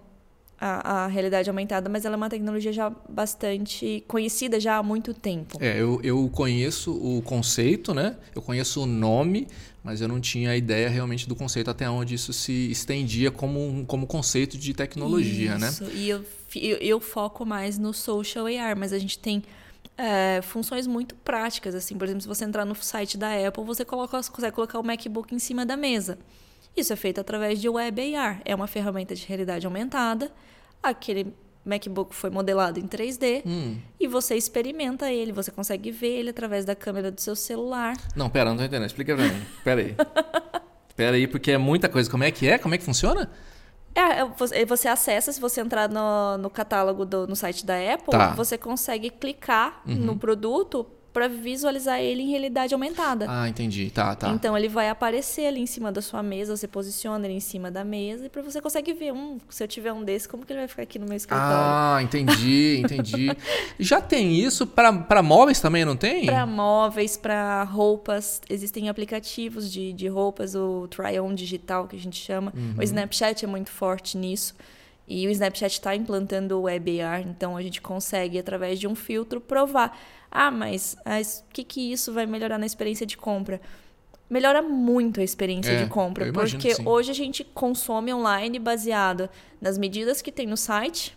a, 0.59 1.03
a 1.03 1.07
realidade 1.07 1.49
aumentada, 1.49 1.89
mas 1.89 2.05
ela 2.05 2.15
é 2.15 2.17
uma 2.17 2.29
tecnologia 2.29 2.71
já 2.71 2.89
bastante 3.09 4.03
conhecida 4.07 4.59
já 4.59 4.77
há 4.77 4.83
muito 4.83 5.13
tempo. 5.13 5.57
É, 5.61 5.79
eu, 5.79 5.99
eu 6.03 6.29
conheço 6.29 6.91
o 6.93 7.21
conceito, 7.21 7.93
né? 7.93 8.15
Eu 8.33 8.41
conheço 8.41 8.83
o 8.83 8.85
nome, 8.85 9.47
mas 9.83 10.01
eu 10.01 10.07
não 10.07 10.19
tinha 10.19 10.51
a 10.51 10.57
ideia 10.57 10.89
realmente 10.89 11.27
do 11.27 11.35
conceito 11.35 11.69
até 11.69 11.89
onde 11.89 12.15
isso 12.15 12.31
se 12.31 12.71
estendia 12.71 13.31
como, 13.31 13.85
como 13.85 14.07
conceito 14.07 14.57
de 14.57 14.73
tecnologia, 14.73 15.57
né? 15.57 15.69
Isso. 15.69 15.83
E 15.93 16.09
eu, 16.09 16.25
eu, 16.55 16.77
eu 16.77 16.99
foco 16.99 17.45
mais 17.45 17.77
no 17.77 17.93
social 17.93 18.45
AR, 18.45 18.77
mas 18.77 18.93
a 18.93 18.99
gente 18.99 19.19
tem 19.19 19.43
é, 19.97 20.41
funções 20.41 20.87
muito 20.87 21.15
práticas, 21.15 21.75
assim, 21.75 21.97
por 21.97 22.05
exemplo, 22.05 22.21
se 22.21 22.27
você 22.27 22.45
entrar 22.45 22.65
no 22.65 22.75
site 22.75 23.17
da 23.17 23.47
Apple, 23.47 23.63
você 23.63 23.83
coloca, 23.83 24.21
consegue 24.23 24.55
colocar 24.55 24.79
o 24.79 24.83
MacBook 24.83 25.33
em 25.33 25.39
cima 25.39 25.65
da 25.65 25.77
mesa. 25.77 26.17
Isso 26.75 26.91
é 26.91 26.95
feito 26.95 27.21
através 27.21 27.59
de 27.61 27.69
Web 27.69 28.15
AR, 28.15 28.41
é 28.45 28.53
uma 28.53 28.67
ferramenta 28.67 29.15
de 29.15 29.25
realidade 29.25 29.65
aumentada. 29.65 30.31
Aquele 30.83 31.33
MacBook 31.65 32.13
foi 32.13 32.29
modelado 32.29 32.79
em 32.79 32.87
3D 32.87 33.41
Hum. 33.45 33.77
e 33.99 34.07
você 34.07 34.35
experimenta 34.35 35.11
ele, 35.11 35.31
você 35.31 35.49
consegue 35.51 35.89
ver 35.89 36.17
ele 36.19 36.29
através 36.29 36.63
da 36.65 36.75
câmera 36.75 37.09
do 37.11 37.19
seu 37.19 37.35
celular. 37.35 37.95
Não, 38.15 38.29
pera, 38.29 38.49
não 38.49 38.57
tô 38.57 38.63
entendendo. 38.63 38.85
Explica 38.85 39.15
pra 39.15 39.25
mim. 39.25 39.41
Pera 39.63 39.81
aí. 39.81 39.95
Pera 40.95 41.15
aí, 41.17 41.27
porque 41.27 41.51
é 41.51 41.57
muita 41.57 41.89
coisa. 41.89 42.09
Como 42.09 42.23
é 42.23 42.31
que 42.31 42.47
é? 42.47 42.57
Como 42.57 42.73
é 42.73 42.77
que 42.77 42.83
funciona? 42.83 43.29
É, 43.93 44.19
é, 44.21 44.25
você- 44.25 44.65
você 44.65 44.87
acessa, 44.87 45.31
se 45.31 45.41
você 45.41 45.59
entrar 45.61 45.89
no, 45.89 46.37
no 46.37 46.49
catálogo 46.49 47.03
do, 47.05 47.27
no 47.27 47.35
site 47.35 47.65
da 47.65 47.75
Apple, 47.93 48.11
Tá. 48.11 48.29
Uhum. 48.29 48.35
você 48.35 48.57
consegue 48.57 49.09
clicar 49.09 49.81
no 49.85 50.15
produto 50.17 50.85
para 51.15 51.29
visualizar 51.29 52.01
ele 52.01 52.23
em 52.23 52.29
realidade 52.29 52.73
aumentada. 52.73 53.25
Ah, 53.29 53.47
entendi. 53.47 53.89
Tá, 53.89 54.13
tá. 54.13 54.27
Então 54.31 54.57
ele 54.57 54.67
vai 54.67 54.89
aparecer 54.89 55.47
ali 55.47 55.61
em 55.61 55.65
cima 55.65 55.89
da 55.89 56.01
sua 56.01 56.21
mesa, 56.21 56.57
você 56.57 56.67
posiciona 56.67 57.25
ele 57.25 57.35
em 57.35 57.39
cima 57.39 57.71
da 57.71 57.85
mesa 57.85 58.25
e 58.25 58.29
para 58.29 58.41
você 58.41 58.59
consegue 58.59 58.91
ver, 58.91 59.13
um, 59.13 59.37
se 59.47 59.63
eu 59.63 59.67
tiver 59.69 59.93
um 59.93 60.03
desse, 60.03 60.27
como 60.27 60.45
que 60.45 60.51
ele 60.51 60.59
vai 60.59 60.67
ficar 60.67 60.83
aqui 60.83 60.99
no 60.99 61.05
meu 61.05 61.15
escritório? 61.15 61.55
Ah, 61.55 61.99
entendi, 62.03 62.81
entendi. 62.83 63.29
Já 63.79 64.01
tem 64.01 64.35
isso 64.35 64.67
pra 64.67 64.91
pra 64.91 65.23
móveis 65.23 65.61
também, 65.61 65.85
não 65.85 65.95
tem? 65.95 66.25
Para 66.25 66.45
móveis, 66.45 67.15
para 67.15 67.63
roupas, 67.63 68.41
existem 68.49 68.89
aplicativos 68.89 69.71
de, 69.71 69.93
de 69.93 70.09
roupas, 70.09 70.53
o 70.53 70.85
try-on 70.89 71.33
digital 71.33 71.87
que 71.87 71.95
a 71.95 71.99
gente 71.99 72.17
chama. 72.17 72.51
Uhum. 72.53 72.75
O 72.77 72.83
Snapchat 72.83 73.45
é 73.45 73.47
muito 73.47 73.69
forte 73.69 74.17
nisso. 74.17 74.53
E 75.07 75.27
o 75.27 75.29
Snapchat 75.31 75.71
está 75.71 75.95
implantando 75.95 76.57
o 76.57 76.63
Web 76.63 76.99
AR, 76.99 77.21
então 77.21 77.55
a 77.55 77.61
gente 77.61 77.79
consegue, 77.79 78.37
através 78.37 78.79
de 78.79 78.85
um 78.85 78.95
filtro, 78.95 79.39
provar. 79.39 79.97
Ah, 80.37 80.51
mas 80.51 80.97
o 81.49 81.53
que, 81.53 81.63
que 81.63 81.91
isso 81.93 82.11
vai 82.11 82.25
melhorar 82.25 82.57
na 82.57 82.65
experiência 82.65 83.05
de 83.05 83.15
compra? 83.15 83.61
Melhora 84.29 84.61
muito 84.61 85.19
a 85.21 85.23
experiência 85.23 85.71
É, 85.71 85.83
de 85.83 85.89
compra, 85.89 86.27
imagino 86.27 86.59
porque 86.61 86.75
sim. 86.75 86.87
hoje 86.87 87.11
a 87.11 87.13
gente 87.13 87.43
consome 87.43 88.13
online 88.13 88.57
baseado 88.59 89.29
nas 89.61 89.77
medidas 89.77 90.21
que 90.21 90.31
tem 90.31 90.47
no 90.47 90.57
site, 90.57 91.15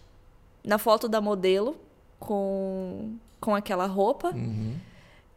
na 0.62 0.78
foto 0.78 1.08
da 1.08 1.20
modelo 1.20 1.76
com, 2.20 3.16
com 3.40 3.54
aquela 3.54 3.86
roupa 3.86 4.28
Uhum, 4.30 4.76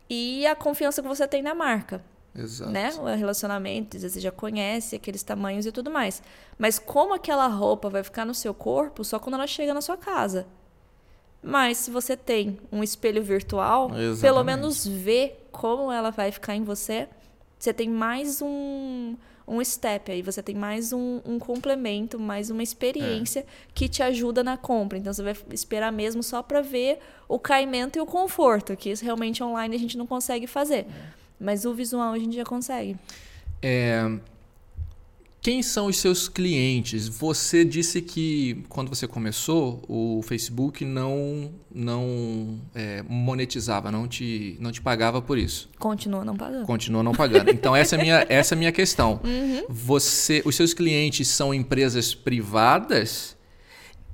e 0.09 0.45
a 0.45 0.55
confiança 0.55 1.01
que 1.01 1.07
você 1.07 1.25
tem 1.27 1.41
na 1.41 1.55
marca, 1.55 2.03
exato. 2.35 2.69
né? 2.71 2.89
O 2.99 3.05
relacionamento, 3.15 3.95
às 3.95 4.03
vezes 4.03 4.15
você 4.15 4.19
já 4.21 4.31
conhece 4.31 4.95
aqueles 4.95 5.23
tamanhos 5.23 5.65
e 5.65 5.71
tudo 5.71 5.89
mais. 5.89 6.21
Mas 6.59 6.77
como 6.77 7.13
aquela 7.13 7.47
roupa 7.47 7.89
vai 7.89 8.03
ficar 8.03 8.25
no 8.25 8.33
seu 8.35 8.53
corpo 8.53 9.03
só 9.05 9.17
quando 9.19 9.35
ela 9.35 9.47
chega 9.47 9.73
na 9.73 9.81
sua 9.81 9.95
casa. 9.97 10.45
Mas 11.43 11.77
se 11.77 11.91
você 11.91 12.15
tem 12.15 12.57
um 12.71 12.83
espelho 12.83 13.23
virtual, 13.23 13.89
pelo 13.89 14.01
Exatamente. 14.01 14.45
menos 14.45 14.85
ver 14.87 15.47
como 15.51 15.91
ela 15.91 16.11
vai 16.11 16.31
ficar 16.31 16.55
em 16.55 16.63
você, 16.63 17.07
você 17.57 17.73
tem 17.73 17.89
mais 17.89 18.41
um, 18.41 19.15
um 19.47 19.63
step 19.63 20.11
aí, 20.11 20.21
você 20.21 20.41
tem 20.43 20.53
mais 20.55 20.93
um, 20.93 21.19
um 21.25 21.39
complemento, 21.39 22.19
mais 22.19 22.49
uma 22.51 22.61
experiência 22.61 23.39
É. 23.41 23.45
que 23.73 23.89
te 23.89 24.03
ajuda 24.03 24.43
na 24.43 24.55
compra. 24.55 24.97
Então 24.97 25.11
você 25.11 25.23
vai 25.23 25.35
esperar 25.51 25.91
mesmo 25.91 26.21
só 26.21 26.43
para 26.43 26.61
ver 26.61 26.99
o 27.27 27.39
caimento 27.39 27.97
e 27.97 28.01
o 28.01 28.05
conforto, 28.05 28.75
que 28.77 28.89
isso 28.91 29.03
realmente 29.03 29.43
online 29.43 29.75
a 29.75 29.79
gente 29.79 29.97
não 29.97 30.05
consegue 30.05 30.45
fazer. 30.45 30.85
Mas 31.39 31.65
o 31.65 31.73
visual 31.73 32.13
a 32.13 32.19
gente 32.19 32.35
já 32.35 32.45
consegue. 32.45 32.95
É, 33.63 34.03
Quem 35.41 35.63
são 35.63 35.87
os 35.87 35.97
seus 35.97 36.29
clientes? 36.29 37.07
Você 37.07 37.65
disse 37.65 37.99
que 37.99 38.63
quando 38.69 38.89
você 38.89 39.07
começou, 39.07 39.81
o 39.87 40.21
Facebook 40.21 40.85
não, 40.85 41.51
não 41.73 42.59
é, 42.75 43.03
monetizava, 43.09 43.91
não 43.91 44.07
te, 44.07 44.55
não 44.59 44.71
te 44.71 44.79
pagava 44.79 45.19
por 45.19 45.39
isso. 45.39 45.67
Continua 45.79 46.23
não 46.23 46.37
pagando. 46.37 46.65
Continua 46.67 47.01
não 47.01 47.11
pagando. 47.11 47.49
Então 47.49 47.75
essa 47.75 47.95
é 47.95 47.99
a 47.99 48.01
minha, 48.03 48.25
essa 48.29 48.53
é 48.53 48.57
minha 48.57 48.71
questão. 48.71 49.19
Você, 49.67 50.43
os 50.45 50.55
seus 50.55 50.75
clientes 50.75 51.27
são 51.27 51.51
empresas 51.51 52.13
privadas 52.13 53.35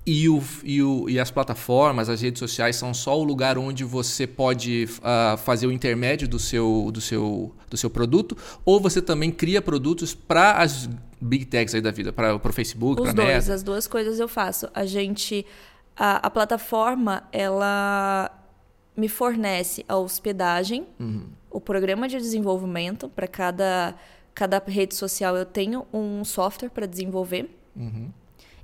e, 0.08 0.30
o, 0.30 0.42
e, 0.64 0.82
o, 0.82 1.10
e 1.10 1.20
as 1.20 1.30
plataformas, 1.30 2.08
as 2.08 2.22
redes 2.22 2.40
sociais 2.40 2.78
são 2.78 2.94
só 2.94 3.20
o 3.20 3.24
lugar 3.26 3.58
onde 3.58 3.84
você 3.84 4.26
pode 4.26 4.88
ah, 5.04 5.36
fazer 5.38 5.68
o 5.68 5.72
intermédio 5.72 6.30
do 6.30 6.40
seu, 6.40 6.90
do, 6.94 7.02
seu, 7.02 7.54
do 7.70 7.76
seu 7.76 7.90
produto? 7.90 8.38
Ou 8.64 8.80
você 8.80 9.02
também 9.02 9.30
cria 9.30 9.62
produtos 9.62 10.16
para 10.16 10.54
as 10.54 10.90
big 11.20 11.44
techs 11.46 11.76
aí 11.76 11.82
da 11.82 11.92
vida, 11.92 12.14
para 12.14 12.36
o 12.36 12.54
Facebook, 12.54 13.02
para 13.02 13.12
a 13.12 13.14
dois, 13.14 13.28
Meta? 13.28 13.54
as 13.54 13.62
duas 13.62 13.86
coisas 13.86 14.18
eu 14.18 14.30
faço. 14.30 14.70
A 14.74 14.86
gente, 14.86 15.46
a, 15.94 16.26
a 16.28 16.30
plataforma, 16.30 17.24
ela 17.34 18.32
me 18.96 19.10
fornece 19.10 19.84
a 19.90 19.98
hospedagem, 19.98 20.88
o 21.52 21.60
programa 21.60 22.08
de 22.08 22.18
desenvolvimento 22.18 23.10
para 23.10 23.28
cada 23.28 23.94
cada 24.34 24.62
rede 24.68 24.94
social 24.94 25.36
eu 25.36 25.46
tenho 25.46 25.88
um 25.92 26.24
software 26.24 26.70
para 26.70 26.86
desenvolver. 26.86 27.50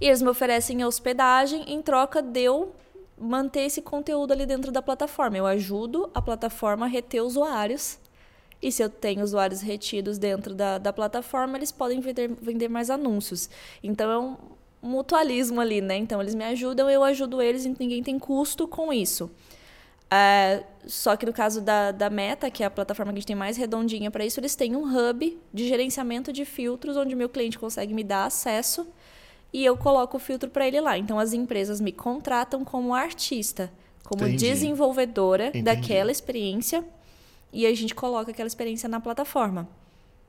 E 0.03 0.07
eles 0.07 0.21
me 0.21 0.27
oferecem 0.27 0.83
hospedagem 0.83 1.63
em 1.65 1.81
troca 1.81 2.21
de 2.21 2.41
eu 2.41 2.75
manter 3.17 3.61
esse 3.61 3.81
conteúdo 3.81 4.33
ali 4.33 4.45
dentro 4.45 4.69
da 4.69 4.81
plataforma. 4.81 5.37
Eu 5.37 5.45
ajudo 5.45 6.11
a 6.13 6.21
plataforma 6.21 6.85
a 6.85 6.89
reter 6.89 7.23
usuários. 7.23 7.97
E 8.61 8.69
se 8.69 8.83
eu 8.83 8.89
tenho 8.89 9.23
usuários 9.23 9.61
retidos 9.61 10.17
dentro 10.17 10.53
da, 10.53 10.77
da 10.77 10.91
plataforma, 10.91 11.57
eles 11.57 11.71
podem 11.71 12.01
vender, 12.01 12.29
vender 12.41 12.67
mais 12.67 12.89
anúncios. 12.89 13.49
Então 13.81 14.11
é 14.11 14.19
um 14.19 14.35
mutualismo 14.81 15.61
ali, 15.61 15.79
né? 15.79 15.95
Então 15.95 16.19
eles 16.21 16.35
me 16.35 16.43
ajudam, 16.43 16.89
eu 16.89 17.01
ajudo 17.01 17.41
eles 17.41 17.63
e 17.63 17.73
ninguém 17.79 18.03
tem 18.03 18.19
custo 18.19 18.67
com 18.67 18.91
isso. 18.91 19.31
É, 20.11 20.65
só 20.85 21.15
que 21.15 21.25
no 21.25 21.31
caso 21.31 21.61
da, 21.61 21.93
da 21.93 22.09
Meta, 22.09 22.51
que 22.51 22.61
é 22.61 22.65
a 22.65 22.69
plataforma 22.69 23.13
que 23.13 23.19
a 23.19 23.21
gente 23.21 23.27
tem 23.27 23.37
mais 23.37 23.55
redondinha 23.55 24.11
para 24.11 24.25
isso, 24.25 24.37
eles 24.37 24.53
têm 24.53 24.75
um 24.75 24.83
hub 24.83 25.39
de 25.53 25.65
gerenciamento 25.65 26.33
de 26.33 26.43
filtros, 26.43 26.97
onde 26.97 27.15
meu 27.15 27.29
cliente 27.29 27.57
consegue 27.57 27.93
me 27.93 28.03
dar 28.03 28.25
acesso 28.25 28.85
e 29.53 29.63
eu 29.63 29.77
coloco 29.77 30.17
o 30.17 30.19
filtro 30.19 30.49
para 30.49 30.67
ele 30.67 30.81
lá. 30.81 30.97
Então 30.97 31.19
as 31.19 31.31
empresas 31.31 31.79
me 31.79 31.91
contratam 31.91 32.65
como 32.65 32.93
artista, 32.93 33.71
como 34.03 34.23
Entendi. 34.23 34.49
desenvolvedora 34.49 35.47
Entendi. 35.47 35.63
daquela 35.63 36.11
experiência 36.11 36.83
e 37.51 37.65
a 37.65 37.73
gente 37.75 37.93
coloca 37.93 38.31
aquela 38.31 38.47
experiência 38.47 38.89
na 38.89 38.99
plataforma. 38.99 39.69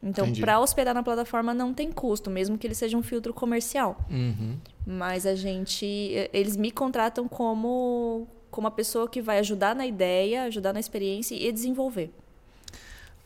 Então, 0.06 0.30
para 0.34 0.60
hospedar 0.60 0.92
na 0.92 1.02
plataforma 1.02 1.54
não 1.54 1.72
tem 1.72 1.90
custo, 1.90 2.30
mesmo 2.30 2.58
que 2.58 2.66
ele 2.66 2.74
seja 2.74 2.94
um 2.94 3.02
filtro 3.02 3.32
comercial. 3.32 3.96
Uhum. 4.10 4.58
Mas 4.86 5.24
a 5.24 5.34
gente, 5.34 5.86
eles 6.30 6.58
me 6.58 6.70
contratam 6.70 7.26
como 7.26 8.28
como 8.50 8.68
a 8.68 8.70
pessoa 8.70 9.08
que 9.08 9.20
vai 9.20 9.40
ajudar 9.40 9.74
na 9.74 9.84
ideia, 9.84 10.44
ajudar 10.44 10.72
na 10.72 10.78
experiência 10.78 11.34
e 11.34 11.50
desenvolver. 11.50 12.12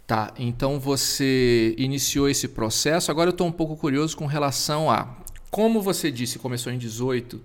Tá, 0.06 0.32
então 0.38 0.80
você 0.80 1.74
iniciou 1.76 2.30
esse 2.30 2.48
processo. 2.48 3.10
Agora 3.10 3.28
eu 3.28 3.32
estou 3.32 3.46
um 3.46 3.52
pouco 3.52 3.76
curioso 3.76 4.16
com 4.16 4.24
relação 4.24 4.90
a 4.90 5.04
como 5.50 5.80
você 5.82 6.10
disse, 6.10 6.38
começou 6.38 6.72
em 6.72 6.78
18 6.78 7.40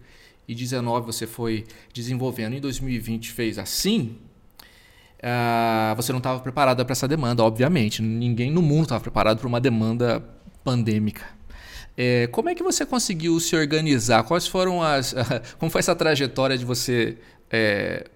e 0.48 0.54
19 0.56 1.06
você 1.06 1.26
foi 1.28 1.66
desenvolvendo. 1.94 2.54
Em 2.54 2.60
2020 2.60 3.32
fez 3.32 3.58
assim. 3.58 4.18
ah, 5.22 5.94
você 5.96 6.12
não 6.12 6.18
estava 6.20 6.40
preparada 6.40 6.84
para 6.84 6.92
essa 6.94 7.08
demanda, 7.08 7.44
obviamente. 7.44 8.02
Ninguém 8.02 8.52
no 8.52 8.62
mundo 8.62 8.84
estava 8.84 9.02
preparado 9.02 9.40
para 9.40 9.48
uma 9.48 9.62
demanda 9.62 10.24
pandêmica. 10.64 11.26
É, 11.96 12.28
como 12.28 12.50
é 12.50 12.56
que 12.56 12.64
você 12.64 12.86
conseguiu 12.86 13.40
se 13.40 13.56
organizar? 13.56 14.24
Quais 14.24 14.48
foram 14.48 14.82
as. 14.82 15.14
Como 15.60 15.72
foi 15.72 15.80
essa 15.80 15.96
trajetória 15.96 16.58
de 16.58 16.66
você 16.66 17.18
é, 17.52 18.08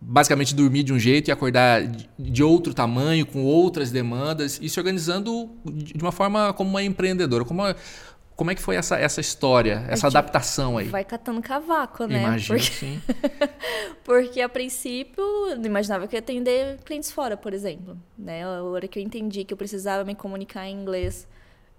basicamente 0.00 0.54
dormir 0.54 0.82
de 0.82 0.92
um 0.92 0.98
jeito 0.98 1.28
e 1.28 1.32
acordar 1.32 1.82
de- 2.18 2.42
outro 2.42 2.72
tamanho, 2.72 3.26
com 3.26 3.44
outras 3.44 3.90
demandas 3.90 4.58
e 4.62 4.68
se 4.70 4.78
organizando 4.80 5.50
de 5.66 6.02
uma 6.02 6.12
forma 6.12 6.52
como 6.54 6.70
uma 6.70 6.82
empreendedora. 6.82 7.44
Como, 7.44 7.62
Como 8.36 8.50
é 8.50 8.54
que 8.54 8.60
foi 8.60 8.76
essa, 8.76 8.96
essa 8.98 9.18
história, 9.18 9.86
essa 9.88 10.08
adaptação 10.08 10.76
aí? 10.76 10.88
Vai 10.88 11.04
catando 11.04 11.40
cavaco, 11.40 12.04
né? 12.04 12.20
Imagino, 12.20 12.58
Porque, 12.58 12.72
sim. 12.72 13.00
porque 14.04 14.40
a 14.42 14.48
princípio 14.48 15.24
não 15.56 15.64
imaginava 15.64 16.06
que 16.06 16.14
eu 16.14 16.18
ia 16.18 16.22
atender 16.22 16.78
clientes 16.84 17.10
fora, 17.10 17.34
por 17.34 17.54
exemplo. 17.54 17.98
Né? 18.18 18.44
A 18.44 18.62
hora 18.62 18.86
que 18.86 18.98
eu 18.98 19.02
entendi 19.02 19.42
que 19.42 19.54
eu 19.54 19.56
precisava 19.56 20.04
me 20.04 20.14
comunicar 20.14 20.66
em 20.66 20.78
inglês, 20.78 21.26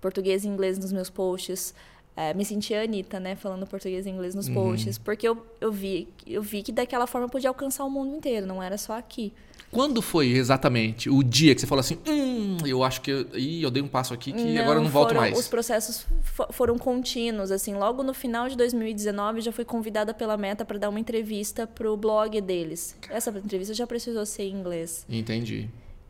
português 0.01 0.45
e 0.45 0.47
inglês 0.47 0.79
nos 0.79 0.91
meus 0.91 1.11
posts, 1.11 1.75
é, 2.17 2.33
me 2.33 2.43
sentia 2.43 2.81
a 2.81 2.83
Anitta, 2.83 3.19
né? 3.19 3.35
Falando 3.35 3.65
português 3.67 4.05
e 4.05 4.09
inglês 4.09 4.33
nos 4.35 4.49
posts. 4.49 4.97
Porque 4.97 5.27
eu, 5.27 5.37
eu, 5.61 5.71
vi, 5.71 6.07
eu 6.25 6.41
vi 6.41 6.63
que 6.63 6.71
daquela 6.71 7.05
forma 7.07 7.27
eu 7.27 7.29
podia 7.31 7.49
alcançar 7.49 7.85
o 7.85 7.89
mundo 7.89 8.15
inteiro, 8.15 8.45
não 8.47 8.61
era 8.61 8.77
só 8.77 8.97
aqui. 8.97 9.31
Quando 9.69 10.01
foi 10.01 10.29
exatamente 10.29 11.09
o 11.09 11.21
dia 11.21 11.53
que 11.53 11.59
você 11.59 11.67
falou 11.67 11.81
assim, 11.81 11.97
hum, 12.07 12.55
eu 12.65 12.83
acho 12.85 13.01
que 13.01 13.11
eu, 13.11 13.27
ih, 13.37 13.61
eu 13.61 13.69
dei 13.69 13.83
um 13.83 13.87
passo 13.87 14.13
aqui 14.13 14.31
que 14.31 14.57
agora 14.57 14.79
eu 14.79 14.83
não 14.83 14.89
volto 14.89 15.09
foram- 15.09 15.19
mais. 15.21 15.37
Os 15.37 15.49
processos 15.49 16.05
fo- 16.23 16.47
foram 16.51 16.77
contínuos, 16.77 17.51
assim. 17.51 17.75
Logo 17.75 18.01
no 18.01 18.13
final 18.13 18.47
de 18.47 18.55
2019, 18.55 19.41
já 19.41 19.51
fui 19.51 19.65
convidada 19.65 20.13
pela 20.13 20.37
Meta 20.37 20.63
para 20.63 20.77
dar 20.79 20.87
uma 20.89 20.99
entrevista 21.01 21.67
pro 21.67 21.97
blog 21.97 22.39
deles. 22.39 22.95
Essa 23.09 23.29
entrevista 23.29 23.73
já 23.73 23.85
precisou 23.85 24.25
ser 24.25 24.43
em 24.43 24.53
inglês. 24.55 25.05
Entendi. 25.09 25.69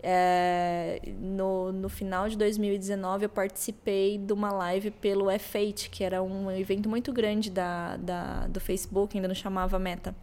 É, 0.10 1.02
no, 1.20 1.74
no 1.74 1.90
final 1.90 2.30
de 2.30 2.38
2019, 2.38 3.26
eu 3.26 3.30
participei 3.30 4.18
de 4.18 4.32
uma 4.32 4.54
live 4.54 4.90
pelo 4.90 5.26
F8, 5.26 5.90
que 5.90 6.02
era 6.02 6.24
um 6.24 6.50
evento 6.50 6.88
muito 6.88 7.12
grande 7.12 7.52
da, 7.52 7.98
da, 7.98 8.48
do 8.48 8.58
Facebook, 8.62 9.18
ainda 9.18 9.28
não 9.28 9.36
chamava 9.36 9.78
Meta. 9.78 10.16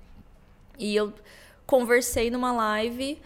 E 0.78 0.96
eu 0.96 1.12
conversei 1.66 2.30
numa 2.30 2.50
live 2.50 3.20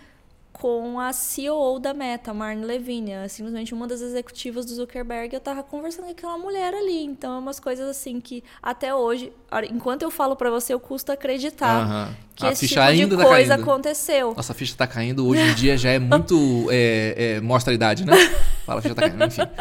com 0.61 0.99
a 0.99 1.13
CEO 1.13 1.79
da 1.79 1.95
Meta, 1.95 2.35
Marne 2.35 2.65
Levinia, 2.65 3.29
simplesmente 3.29 3.73
uma 3.73 3.87
das 3.87 4.01
executivas 4.01 4.67
do 4.67 4.75
Zuckerberg. 4.75 5.33
Eu 5.35 5.41
tava 5.41 5.63
conversando 5.63 6.07
com 6.07 6.11
aquela 6.11 6.37
mulher 6.37 6.75
ali. 6.75 7.05
Então, 7.05 7.37
é 7.37 7.39
umas 7.39 7.61
coisas 7.61 7.89
assim 7.89 8.21
que 8.21 8.43
até 8.63 8.95
hoje, 8.95 9.33
enquanto 9.71 10.03
eu 10.03 10.11
falo 10.11 10.35
para 10.37 10.51
você, 10.51 10.75
eu 10.75 10.81
custo 10.81 11.13
acreditar 11.13 12.13
que 12.35 12.45
A 12.47 12.51
esse 12.53 12.69
ficha 12.69 12.81
tipo 12.81 12.93
ainda 13.03 13.17
de 13.17 13.23
tá 13.23 13.29
coisa 13.29 13.49
caindo. 13.57 13.63
aconteceu. 13.71 14.35
Nossa, 14.37 14.53
a 14.53 14.55
ficha 14.55 14.75
tá 14.77 14.87
caindo. 14.87 15.27
Hoje 15.27 15.43
em 15.43 15.55
dia 15.55 15.77
já 15.77 15.91
é 15.91 15.99
muito. 15.99 16.37
é, 16.71 17.37
é, 17.37 17.41
mostra 17.41 17.73
a 17.73 17.75
idade, 17.75 18.05
né? 18.05 18.13
Fala, 18.67 18.81
a 18.81 18.83
ficha 18.83 18.95
tá 18.95 19.03
caindo. 19.09 19.25
Enfim. 19.25 19.43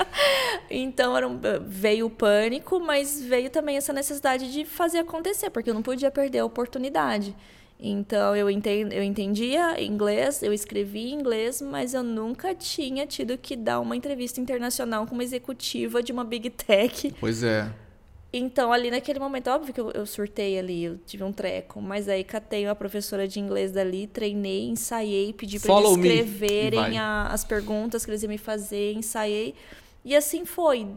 Então 0.70 1.16
era 1.16 1.26
um- 1.26 1.40
veio 1.66 2.08
o 2.08 2.10
pânico, 2.10 2.78
mas 2.80 3.22
veio 3.22 3.50
também 3.50 3.78
essa 3.78 3.94
necessidade 3.94 4.52
de 4.52 4.66
fazer 4.66 4.98
acontecer, 5.00 5.50
porque 5.50 5.70
eu 5.70 5.74
não 5.74 5.82
podia 5.82 6.12
perder 6.12 6.40
a 6.40 6.46
oportunidade. 6.46 7.34
Então 7.80 8.36
eu, 8.36 8.50
eu 8.50 9.04
entendia 9.04 9.82
inglês, 9.84 10.42
eu 10.42 10.52
escrevia 10.52 11.14
inglês, 11.14 11.62
mas 11.62 11.94
eu 11.94 12.02
nunca 12.02 12.56
tinha 12.56 13.06
tido 13.06 13.38
que 13.38 13.56
dar 13.56 13.80
uma 13.80 13.96
entrevista 13.96 14.42
internacional 14.42 15.06
com 15.06 15.14
uma 15.14 15.24
executiva 15.24 16.02
de 16.02 16.12
uma 16.12 16.24
big 16.24 16.50
tech. 16.50 17.14
Pois 17.20 17.44
é. 17.44 17.72
Então, 18.34 18.74
ali 18.74 18.92
naquele 18.92 19.20
momento, 19.20 19.50
óbvio 19.50 19.74
que 19.74 19.80
eu, 19.80 19.90
eu 19.92 20.06
surtei 20.06 20.60
ali, 20.60 20.84
eu 20.84 20.98
tive 21.06 21.24
um 21.24 21.32
treco, 21.32 21.82
mas 21.82 22.10
aí 22.10 22.24
catei 22.26 22.66
uma 22.68 22.76
professora 22.76 23.26
de 23.28 23.40
inglês 23.40 23.72
dali, 23.72 24.06
treinei, 24.06 24.68
ensaiei, 24.68 25.32
pedi 25.32 25.58
para 25.60 25.70
eles 25.80 25.92
escreverem 26.12 26.80
a- 27.00 27.28
as 27.32 27.46
perguntas 27.46 28.04
que 28.04 28.12
eles 28.12 28.22
iam 28.24 28.30
me 28.30 28.38
fazer, 28.38 28.94
ensaiei. 28.94 29.56
E 30.04 30.16
assim 30.16 30.46
foi. 30.46 30.88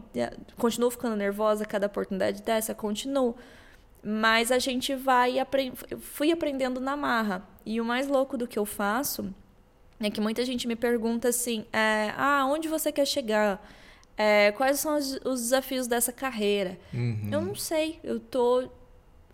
Continuo 0.57 0.91
ficando 0.91 1.15
nervosa 1.15 1.63
cada 1.65 1.87
oportunidade 1.87 2.41
dessa, 2.43 2.75
continuo. 2.75 3.33
Mas 4.03 4.51
a 4.51 4.57
gente 4.57 4.95
vai 4.95 5.37
apren 5.37 5.73
eu 5.89 5.99
fui 5.99 6.31
aprendendo 6.31 6.79
na 6.79 6.97
marra. 6.97 7.47
E 7.65 7.79
o 7.79 7.85
mais 7.85 8.07
louco 8.07 8.37
do 8.37 8.47
que 8.47 8.57
eu 8.57 8.65
faço 8.65 9.33
é 9.99 10.09
que 10.09 10.19
muita 10.19 10.43
gente 10.43 10.67
me 10.67 10.75
pergunta 10.75 11.29
assim: 11.29 11.65
é, 11.71 12.11
ah, 12.17 12.45
onde 12.47 12.67
você 12.67 12.91
quer 12.91 13.05
chegar? 13.05 13.63
É, 14.17 14.51
quais 14.51 14.79
são 14.79 14.97
os, 14.97 15.19
os 15.23 15.41
desafios 15.41 15.87
dessa 15.87 16.11
carreira? 16.11 16.77
Uhum. 16.93 17.29
Eu 17.31 17.41
não 17.41 17.55
sei. 17.55 17.99
Eu 18.03 18.19
tô 18.19 18.67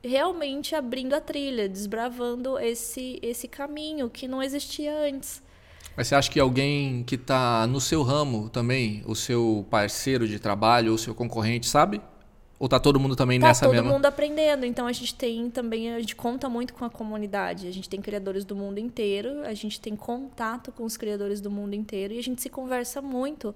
realmente 0.03 0.75
abrindo 0.75 1.13
a 1.13 1.21
trilha, 1.21 1.67
desbravando 1.67 2.57
esse, 2.59 3.19
esse 3.21 3.47
caminho 3.47 4.09
que 4.09 4.27
não 4.27 4.41
existia 4.41 4.93
antes. 5.07 5.41
Mas 5.95 6.07
você 6.07 6.15
acha 6.15 6.29
que 6.29 6.39
alguém 6.39 7.03
que 7.03 7.17
tá 7.17 7.65
no 7.65 7.81
seu 7.81 8.03
ramo 8.03 8.49
também, 8.49 9.03
o 9.05 9.15
seu 9.15 9.65
parceiro 9.69 10.27
de 10.27 10.39
trabalho, 10.39 10.93
o 10.93 10.97
seu 10.97 11.15
concorrente, 11.15 11.67
sabe? 11.67 11.99
Ou 12.59 12.67
tá 12.67 12.79
todo 12.79 12.99
mundo 12.99 13.15
também 13.15 13.39
Tá 13.39 13.47
nessa 13.47 13.65
todo 13.65 13.75
mesma? 13.75 13.91
mundo 13.91 14.05
aprendendo. 14.05 14.65
Então 14.65 14.87
a 14.87 14.91
gente 14.91 15.13
tem 15.13 15.49
também, 15.49 15.93
a 15.93 15.99
gente 15.99 16.15
conta 16.15 16.49
muito 16.49 16.73
com 16.73 16.83
a 16.85 16.89
comunidade. 16.89 17.67
A 17.67 17.71
gente 17.71 17.87
tem 17.87 18.01
criadores 18.01 18.43
do 18.43 18.55
mundo 18.55 18.79
inteiro, 18.79 19.41
a 19.43 19.53
gente 19.53 19.79
tem 19.79 19.95
contato 19.95 20.71
com 20.71 20.83
os 20.83 20.97
criadores 20.97 21.39
do 21.39 21.51
mundo 21.51 21.75
inteiro 21.75 22.13
e 22.13 22.19
a 22.19 22.23
gente 22.23 22.41
se 22.41 22.49
conversa 22.49 23.01
muito. 23.01 23.53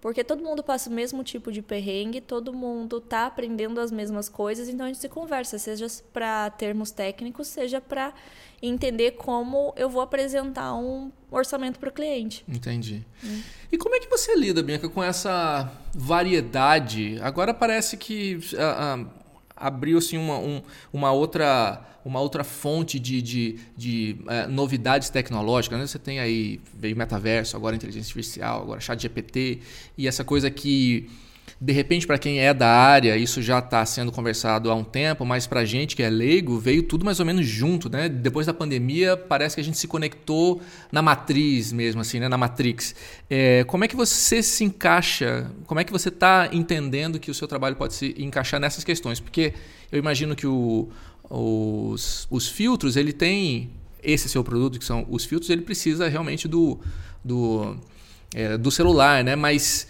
Porque 0.00 0.24
todo 0.24 0.42
mundo 0.42 0.62
passa 0.62 0.88
o 0.88 0.92
mesmo 0.92 1.22
tipo 1.22 1.52
de 1.52 1.60
perrengue, 1.60 2.20
todo 2.20 2.54
mundo 2.54 3.00
tá 3.00 3.26
aprendendo 3.26 3.80
as 3.80 3.92
mesmas 3.92 4.28
coisas, 4.28 4.68
então 4.68 4.86
a 4.86 4.88
gente 4.88 4.98
se 4.98 5.08
conversa, 5.08 5.58
seja 5.58 5.86
para 6.12 6.48
termos 6.50 6.90
técnicos, 6.90 7.48
seja 7.48 7.80
para 7.80 8.14
entender 8.62 9.12
como 9.12 9.74
eu 9.76 9.90
vou 9.90 10.00
apresentar 10.00 10.74
um 10.74 11.12
orçamento 11.30 11.78
para 11.78 11.90
o 11.90 11.92
cliente. 11.92 12.44
Entendi. 12.48 13.04
Hum. 13.22 13.42
E 13.70 13.76
como 13.76 13.94
é 13.94 14.00
que 14.00 14.08
você 14.08 14.34
lida, 14.34 14.62
Bianca, 14.62 14.88
com 14.88 15.02
essa 15.02 15.70
variedade? 15.94 17.18
Agora 17.20 17.52
parece 17.52 17.96
que 17.96 18.40
ah, 18.58 18.96
ah, 18.98 19.19
abriu-se 19.60 20.16
uma, 20.16 20.38
um- 20.38 20.62
uma, 20.92 21.12
outra, 21.12 21.80
uma 22.04 22.18
outra 22.20 22.42
fonte 22.42 22.98
de, 22.98 23.20
de, 23.20 23.58
de, 23.76 24.16
eh, 24.26 24.46
novidades 24.46 25.10
tecnológicas. 25.10 25.78
Né? 25.78 25.86
Você 25.86 25.98
tem 25.98 26.18
aí, 26.18 26.58
veio 26.74 26.96
metaverso, 26.96 27.56
agora 27.56 27.76
inteligência 27.76 28.08
artificial, 28.08 28.62
agora 28.62 28.80
chat 28.80 29.00
GPT, 29.00 29.60
e 29.98 30.08
essa 30.08 30.24
coisa 30.24 30.50
que 30.50 31.08
de 31.62 31.72
repente, 31.74 32.06
para 32.06 32.16
quem 32.16 32.40
é 32.40 32.54
da 32.54 32.68
área, 32.68 33.16
isso 33.18 33.42
já 33.42 33.58
está 33.58 33.84
sendo 33.84 34.10
conversado 34.10 34.70
há 34.70 34.74
um 34.74 34.82
tempo, 34.82 35.26
mas 35.26 35.46
para 35.46 35.60
a 35.60 35.64
gente 35.66 35.94
que 35.94 36.02
é 36.02 36.08
leigo, 36.08 36.58
veio 36.58 36.82
tudo 36.82 37.04
mais 37.04 37.20
ou 37.20 37.26
menos 37.26 37.46
junto, 37.46 37.90
né? 37.90 38.08
Depois 38.08 38.46
da 38.46 38.54
pandemia, 38.54 39.14
parece 39.14 39.56
que 39.56 39.60
a 39.60 39.64
gente 39.64 39.76
se 39.76 39.86
conectou 39.86 40.62
na 40.90 41.02
matriz 41.02 41.70
mesmo, 41.70 42.00
assim, 42.00 42.18
né? 42.18 42.28
Na 42.28 42.38
Matrix. 42.38 42.94
É, 43.28 43.62
como 43.64 43.84
é 43.84 43.88
que 43.88 43.94
você 43.94 44.42
se 44.42 44.64
encaixa? 44.64 45.50
Como 45.66 45.78
é 45.78 45.84
que 45.84 45.92
você 45.92 46.08
está 46.08 46.48
entendendo 46.50 47.20
que 47.20 47.30
o 47.30 47.34
seu 47.34 47.46
trabalho 47.46 47.76
pode 47.76 47.92
se 47.92 48.14
encaixar 48.16 48.58
nessas 48.58 48.82
questões? 48.82 49.20
Porque 49.20 49.52
eu 49.92 49.98
imagino 49.98 50.34
que 50.34 50.46
o- 50.46 50.88
os, 51.28 52.26
os 52.30 52.48
filtros, 52.48 52.96
ele 52.96 53.12
tem 53.12 53.70
esse 54.02 54.30
seu 54.30 54.42
produto, 54.42 54.78
que 54.78 54.84
são 54.84 55.06
os 55.10 55.26
filtros, 55.26 55.50
ele 55.50 55.60
precisa 55.60 56.08
realmente 56.08 56.48
do, 56.48 56.80
do, 57.22 57.76
é, 58.34 58.56
do 58.56 58.70
celular, 58.70 59.22
né? 59.24 59.34
Mas 59.36 59.88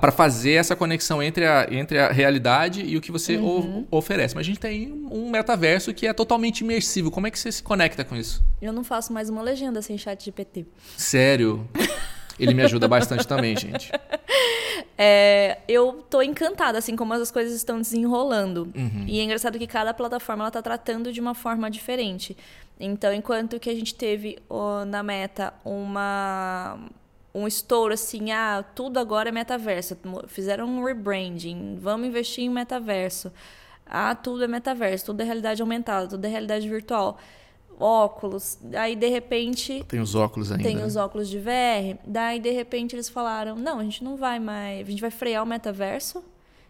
para 0.00 0.12
fazer 0.12 0.52
essa 0.52 0.76
conexão 0.76 1.20
entre 1.22 1.44
a, 1.44 1.66
entre 1.70 1.98
a 1.98 2.12
realidade 2.12 2.80
e 2.84 2.96
o 2.96 3.00
que 3.00 3.10
você 3.10 3.36
o- 3.36 3.84
oferece. 3.90 4.34
Mas 4.36 4.42
a 4.46 4.48
gente 4.48 4.60
tem 4.60 4.92
um 5.10 5.28
metaverso 5.30 5.92
que 5.92 6.06
é 6.06 6.12
totalmente 6.12 6.60
imersivo. 6.60 7.10
Como 7.10 7.26
é 7.26 7.30
que 7.30 7.38
você 7.38 7.50
se 7.50 7.62
conecta 7.62 8.04
com 8.04 8.14
isso? 8.14 8.40
Eu 8.62 8.72
não 8.72 8.84
faço 8.84 9.12
mais 9.12 9.28
uma 9.28 9.42
legenda 9.42 9.82
sem 9.82 9.98
chat 9.98 10.24
GPT. 10.24 10.64
Sério? 10.96 11.68
Ele 12.38 12.54
me 12.54 12.62
ajuda 12.62 12.86
bastante 12.86 13.26
também, 13.26 13.56
gente. 13.56 13.90
É, 15.00 15.58
eu 15.68 16.04
tô 16.10 16.20
encantada, 16.20 16.76
assim, 16.78 16.96
como 16.96 17.12
as 17.14 17.30
coisas 17.30 17.54
estão 17.54 17.80
desenrolando. 17.80 18.68
Uhum. 18.74 19.04
E 19.06 19.20
é 19.20 19.22
engraçado 19.22 19.56
que 19.56 19.66
cada 19.66 19.94
plataforma 19.94 20.42
ela 20.42 20.50
tá 20.50 20.60
tratando 20.60 21.12
de 21.12 21.20
uma 21.20 21.34
forma 21.34 21.70
diferente. 21.70 22.36
Então, 22.80 23.12
enquanto 23.12 23.60
que 23.60 23.70
a 23.70 23.74
gente 23.74 23.94
teve 23.94 24.38
ó, 24.50 24.84
na 24.84 25.00
meta 25.04 25.54
uma 25.64 26.78
um 27.38 27.46
estouro 27.46 27.94
assim, 27.94 28.30
ah, 28.32 28.64
tudo 28.74 28.98
agora 28.98 29.28
é 29.28 29.32
metaverso. 29.32 29.96
Fizeram 30.26 30.66
um 30.66 30.84
rebranding, 30.84 31.78
vamos 31.80 32.08
investir 32.08 32.44
em 32.44 32.50
metaverso. 32.50 33.32
Ah, 33.86 34.14
tudo 34.14 34.44
é 34.44 34.48
metaverso, 34.48 35.06
tudo 35.06 35.20
é 35.22 35.24
realidade 35.24 35.62
aumentada, 35.62 36.08
tudo 36.08 36.24
é 36.24 36.28
realidade 36.28 36.68
virtual. 36.68 37.18
Óculos, 37.80 38.58
aí 38.76 38.96
de 38.96 39.06
repente 39.06 39.84
Tem 39.86 40.00
os 40.00 40.16
óculos 40.16 40.50
ainda. 40.50 40.64
tem 40.64 40.76
né? 40.76 40.84
os 40.84 40.96
óculos 40.96 41.28
de 41.28 41.38
VR. 41.38 41.96
Daí, 42.04 42.40
de 42.40 42.50
repente, 42.50 42.96
eles 42.96 43.08
falaram: 43.08 43.54
não, 43.54 43.78
a 43.78 43.84
gente 43.84 44.02
não 44.02 44.16
vai 44.16 44.40
mais. 44.40 44.86
A 44.86 44.90
gente 44.90 45.00
vai 45.00 45.12
frear 45.12 45.44
o 45.44 45.46
metaverso 45.46 46.24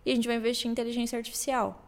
e 0.04 0.12
a 0.12 0.14
gente 0.14 0.28
vai 0.28 0.36
investir 0.36 0.68
em 0.68 0.72
inteligência 0.72 1.16
artificial. 1.16 1.82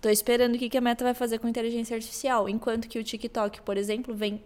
Tô 0.00 0.08
esperando 0.08 0.56
o 0.56 0.58
que 0.58 0.68
que 0.68 0.76
a 0.76 0.80
Meta 0.80 1.04
vai 1.04 1.14
fazer 1.14 1.38
com 1.38 1.46
inteligência 1.46 1.94
artificial. 1.94 2.48
Enquanto 2.48 2.88
que 2.88 2.98
o 2.98 3.04
TikTok, 3.04 3.62
por 3.62 3.76
exemplo, 3.76 4.12
vem 4.12 4.42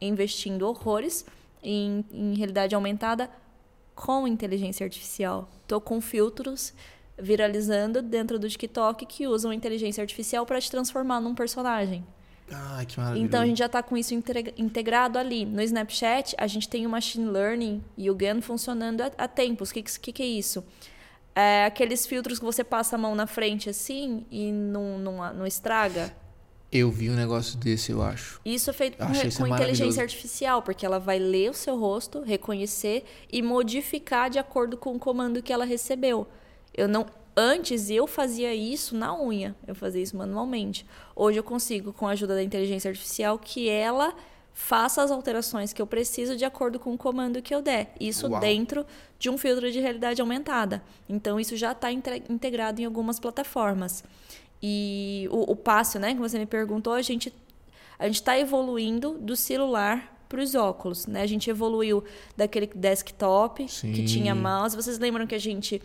investindo 0.00 0.66
horrores 0.66 1.26
em, 1.66 2.04
em 2.12 2.34
realidade 2.34 2.74
aumentada 2.74 3.28
com 3.94 4.28
inteligência 4.28 4.84
artificial. 4.84 5.48
Tô 5.66 5.80
com 5.80 6.00
filtros 6.00 6.72
viralizando 7.18 8.02
dentro 8.02 8.38
do 8.38 8.48
TikTok 8.48 9.06
que 9.06 9.26
usam 9.26 9.52
inteligência 9.52 10.02
artificial 10.02 10.46
para 10.46 10.60
te 10.60 10.70
transformar 10.70 11.20
num 11.20 11.34
personagem. 11.34 12.06
Ai, 12.52 12.86
que 12.86 12.98
maravilha. 12.98 13.24
Então 13.24 13.40
a 13.40 13.46
gente 13.46 13.58
já 13.58 13.66
está 13.66 13.82
com 13.82 13.96
isso 13.96 14.14
integra- 14.14 14.52
integrado 14.56 15.18
ali. 15.18 15.44
No 15.44 15.60
Snapchat, 15.60 16.36
a 16.38 16.46
gente 16.46 16.68
tem 16.68 16.86
o 16.86 16.90
machine 16.90 17.26
learning 17.26 17.82
e 17.96 18.08
o 18.10 18.14
GAN 18.14 18.40
funcionando 18.40 19.00
há, 19.00 19.10
há 19.18 19.26
tempos. 19.26 19.70
O 19.70 19.74
que, 19.74 19.82
que, 19.82 20.12
que 20.12 20.22
é 20.22 20.26
isso? 20.26 20.62
É 21.34 21.64
aqueles 21.64 22.06
filtros 22.06 22.38
que 22.38 22.44
você 22.44 22.62
passa 22.62 22.96
a 22.96 22.98
mão 22.98 23.14
na 23.14 23.26
frente 23.26 23.68
assim 23.68 24.24
e 24.30 24.52
não, 24.52 24.98
não, 24.98 25.34
não 25.34 25.46
estraga. 25.46 26.14
Eu 26.70 26.90
vi 26.90 27.08
um 27.08 27.14
negócio 27.14 27.56
desse, 27.58 27.92
eu 27.92 28.02
acho. 28.02 28.40
Isso 28.44 28.70
é 28.70 28.72
feito 28.72 28.98
com, 28.98 29.06
com 29.06 29.46
inteligência 29.46 30.02
artificial, 30.02 30.62
porque 30.62 30.84
ela 30.84 30.98
vai 30.98 31.18
ler 31.18 31.50
o 31.50 31.54
seu 31.54 31.78
rosto, 31.78 32.22
reconhecer 32.22 33.04
e 33.32 33.40
modificar 33.40 34.28
de 34.28 34.38
acordo 34.38 34.76
com 34.76 34.94
o 34.94 34.98
comando 34.98 35.42
que 35.42 35.52
ela 35.52 35.64
recebeu. 35.64 36.26
Eu 36.74 36.88
não 36.88 37.06
antes 37.36 37.90
eu 37.90 38.06
fazia 38.06 38.54
isso 38.54 38.96
na 38.96 39.14
unha, 39.14 39.54
eu 39.66 39.74
fazia 39.74 40.02
isso 40.02 40.16
manualmente. 40.16 40.86
Hoje 41.14 41.38
eu 41.38 41.44
consigo 41.44 41.92
com 41.92 42.08
a 42.08 42.12
ajuda 42.12 42.34
da 42.34 42.42
inteligência 42.42 42.88
artificial 42.88 43.38
que 43.38 43.68
ela 43.68 44.14
faça 44.54 45.02
as 45.02 45.10
alterações 45.10 45.74
que 45.74 45.82
eu 45.82 45.86
preciso 45.86 46.34
de 46.34 46.46
acordo 46.46 46.80
com 46.80 46.94
o 46.94 46.96
comando 46.96 47.42
que 47.42 47.54
eu 47.54 47.60
der. 47.60 47.92
Isso 48.00 48.26
Uau. 48.26 48.40
dentro 48.40 48.86
de 49.18 49.28
um 49.28 49.36
filtro 49.36 49.70
de 49.70 49.78
realidade 49.80 50.22
aumentada. 50.22 50.82
Então, 51.06 51.38
isso 51.38 51.54
já 51.58 51.72
está 51.72 51.92
integrado 51.92 52.80
em 52.80 52.86
algumas 52.86 53.20
plataformas. 53.20 54.02
E 54.62 55.28
o, 55.30 55.52
o 55.52 55.56
passo, 55.56 55.98
né, 55.98 56.14
que 56.14 56.20
você 56.20 56.38
me 56.38 56.46
perguntou, 56.46 56.92
a 56.92 57.02
gente 57.02 57.32
a 57.98 58.06
gente 58.06 58.16
está 58.16 58.38
evoluindo 58.38 59.16
do 59.18 59.34
celular 59.34 60.14
para 60.28 60.40
os 60.40 60.54
óculos, 60.54 61.06
né? 61.06 61.22
A 61.22 61.26
gente 61.26 61.48
evoluiu 61.48 62.04
daquele 62.36 62.66
desktop 62.66 63.66
Sim. 63.68 63.92
que 63.92 64.04
tinha 64.04 64.34
mouse. 64.34 64.76
Vocês 64.76 64.98
lembram 64.98 65.26
que 65.26 65.34
a 65.34 65.38
gente 65.38 65.80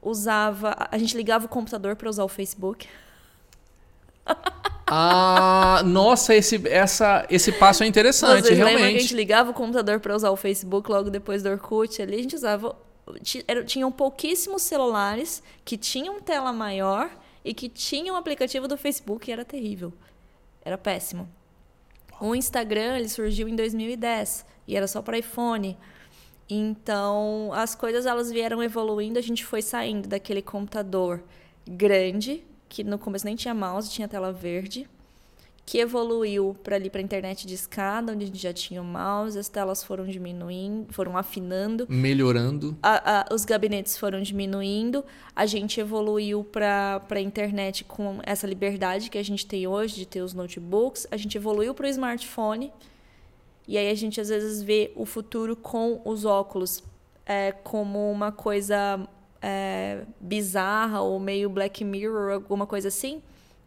usava, 0.00 0.74
a 0.90 0.96
gente 0.96 1.16
ligava 1.16 1.46
o 1.46 1.48
computador 1.48 1.96
para 1.96 2.08
usar 2.08 2.24
o 2.24 2.28
Facebook? 2.28 2.88
Ah, 4.92 5.82
nossa, 5.84 6.34
esse, 6.34 6.66
essa, 6.66 7.24
esse 7.30 7.52
passo 7.52 7.84
é 7.84 7.86
interessante, 7.86 8.42
Vocês 8.42 8.56
realmente. 8.56 8.76
Lembram 8.76 8.92
que 8.92 8.98
a 8.98 9.00
gente 9.02 9.14
ligava 9.14 9.50
o 9.50 9.54
computador 9.54 10.00
para 10.00 10.16
usar 10.16 10.30
o 10.30 10.36
Facebook 10.36 10.90
logo 10.90 11.10
depois 11.10 11.44
do 11.44 11.48
Orkut 11.48 12.02
ali? 12.02 12.16
A 12.16 12.22
gente 12.22 12.34
usava. 12.34 12.76
Tinham 13.66 13.90
pouquíssimos 13.92 14.62
celulares 14.62 15.44
que 15.64 15.76
tinham 15.76 16.20
tela 16.20 16.52
maior 16.52 17.08
e 17.44 17.54
que 17.54 17.68
tinham 17.68 18.16
o 18.16 18.18
aplicativo 18.18 18.68
do 18.68 18.76
Facebook 18.76 19.28
e 19.28 19.32
era 19.32 19.44
terrível. 19.44 19.92
Era 20.64 20.76
péssimo. 20.76 21.28
O 22.20 22.34
Instagram 22.34 22.96
ele 22.96 23.08
surgiu 23.08 23.48
em 23.48 23.56
2010 23.56 24.44
e 24.68 24.76
era 24.76 24.86
só 24.86 25.00
para 25.00 25.18
iPhone. 25.18 25.76
Então, 26.48 27.50
as 27.54 27.74
coisas 27.74 28.06
elas 28.06 28.30
vieram 28.30 28.62
evoluindo, 28.62 29.18
a 29.18 29.22
gente 29.22 29.44
foi 29.44 29.62
saindo 29.62 30.08
daquele 30.08 30.42
computador 30.42 31.22
grande 31.66 32.44
que 32.68 32.84
no 32.84 32.98
começo 32.98 33.24
nem 33.24 33.36
tinha 33.36 33.52
mouse, 33.52 33.90
tinha 33.90 34.08
tela 34.08 34.32
verde, 34.32 34.88
que 35.70 35.78
evoluiu 35.78 36.56
para 36.64 36.74
ali 36.74 36.90
para 36.90 37.00
a 37.00 37.04
internet 37.04 37.46
de 37.46 37.54
escada, 37.54 38.12
onde 38.12 38.24
a 38.24 38.26
gente 38.26 38.42
já 38.42 38.52
tinha 38.52 38.82
o 38.82 38.84
mouse, 38.84 39.38
as 39.38 39.48
telas 39.48 39.84
foram 39.84 40.04
diminuindo, 40.04 40.92
foram 40.92 41.16
afinando, 41.16 41.86
melhorando, 41.88 42.76
a, 42.82 43.20
a, 43.20 43.32
os 43.32 43.44
gabinetes 43.44 43.96
foram 43.96 44.20
diminuindo, 44.20 45.04
a 45.34 45.46
gente 45.46 45.78
evoluiu 45.78 46.42
para 46.42 47.00
a 47.08 47.20
internet 47.20 47.84
com 47.84 48.18
essa 48.24 48.48
liberdade 48.48 49.08
que 49.08 49.16
a 49.16 49.22
gente 49.22 49.46
tem 49.46 49.68
hoje 49.68 49.94
de 49.94 50.06
ter 50.06 50.22
os 50.22 50.34
notebooks, 50.34 51.06
a 51.08 51.16
gente 51.16 51.38
evoluiu 51.38 51.72
para 51.72 51.86
o 51.86 51.88
smartphone. 51.88 52.72
E 53.68 53.78
aí 53.78 53.88
a 53.88 53.94
gente 53.94 54.20
às 54.20 54.28
vezes 54.28 54.64
vê 54.64 54.90
o 54.96 55.06
futuro 55.06 55.54
com 55.54 56.02
os 56.04 56.24
óculos 56.24 56.82
é, 57.24 57.52
como 57.52 58.10
uma 58.10 58.32
coisa 58.32 59.06
é, 59.40 60.02
bizarra 60.20 61.00
ou 61.00 61.20
meio 61.20 61.48
Black 61.48 61.84
Mirror, 61.84 62.32
alguma 62.32 62.66
coisa 62.66 62.88
assim, 62.88 63.22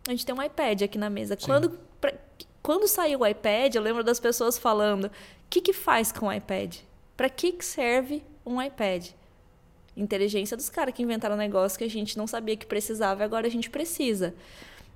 a 0.05 0.11
gente 0.11 0.25
tem 0.25 0.35
um 0.35 0.43
iPad 0.43 0.81
aqui 0.81 0.97
na 0.97 1.09
mesa. 1.09 1.37
Quando, 1.37 1.79
pra, 2.03 2.13
quando 2.61 2.85
saiu 2.85 3.21
o 3.21 3.25
iPad, 3.25 3.75
eu 3.75 3.81
lembro 3.81 4.03
das 4.03 4.19
pessoas 4.19 4.57
falando: 4.57 5.05
o 5.05 5.11
que, 5.49 5.61
que 5.61 5.71
faz 5.71 6.11
com 6.11 6.27
o 6.27 6.33
iPad? 6.33 6.77
Para 7.15 7.29
que, 7.29 7.53
que 7.53 7.63
serve 7.63 8.21
um 8.45 8.61
iPad? 8.61 9.09
Inteligência 9.95 10.57
dos 10.57 10.69
caras 10.69 10.93
que 10.93 11.01
inventaram 11.01 11.35
um 11.35 11.37
negócio 11.37 11.77
que 11.77 11.85
a 11.85 11.89
gente 11.89 12.17
não 12.17 12.27
sabia 12.27 12.57
que 12.57 12.65
precisava 12.65 13.21
e 13.21 13.25
agora 13.25 13.47
a 13.47 13.49
gente 13.49 13.69
precisa. 13.69 14.33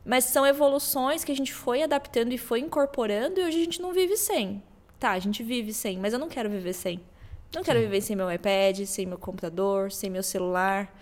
Mas 0.03 0.25
são 0.25 0.45
evoluções 0.45 1.23
que 1.23 1.31
a 1.31 1.35
gente 1.35 1.53
foi 1.53 1.83
adaptando 1.83 2.33
e 2.33 2.37
foi 2.37 2.59
incorporando 2.59 3.39
e 3.39 3.43
hoje 3.43 3.61
a 3.61 3.63
gente 3.63 3.81
não 3.81 3.93
vive 3.93 4.17
sem. 4.17 4.61
Tá, 4.99 5.11
a 5.11 5.19
gente 5.19 5.43
vive 5.43 5.73
sem, 5.73 5.97
mas 5.97 6.13
eu 6.13 6.19
não 6.19 6.27
quero 6.27 6.49
viver 6.49 6.73
sem. 6.73 6.99
Não 7.53 7.63
quero 7.63 7.79
viver 7.79 8.01
sem 8.01 8.15
meu 8.15 8.31
iPad, 8.31 8.85
sem 8.85 9.05
meu 9.05 9.17
computador, 9.17 9.91
sem 9.91 10.09
meu 10.09 10.23
celular. 10.23 10.93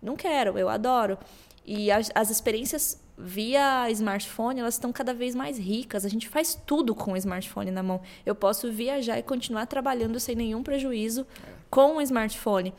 Não 0.00 0.16
quero, 0.16 0.58
eu 0.58 0.68
adoro. 0.68 1.18
E 1.64 1.90
as, 1.90 2.10
as 2.14 2.30
experiências 2.30 3.00
via 3.16 3.88
smartphone, 3.90 4.60
elas 4.60 4.74
estão 4.74 4.92
cada 4.92 5.14
vez 5.14 5.34
mais 5.34 5.58
ricas. 5.58 6.04
A 6.04 6.08
gente 6.08 6.28
faz 6.28 6.54
tudo 6.66 6.94
com 6.94 7.12
o 7.12 7.16
smartphone 7.16 7.70
na 7.70 7.82
mão. 7.82 8.00
Eu 8.26 8.34
posso 8.34 8.70
viajar 8.72 9.18
e 9.18 9.22
continuar 9.22 9.66
trabalhando 9.66 10.18
sem 10.18 10.34
nenhum 10.34 10.62
prejuízo 10.62 11.26
com 11.70 11.96
o 11.96 12.00
smartphone. 12.00 12.74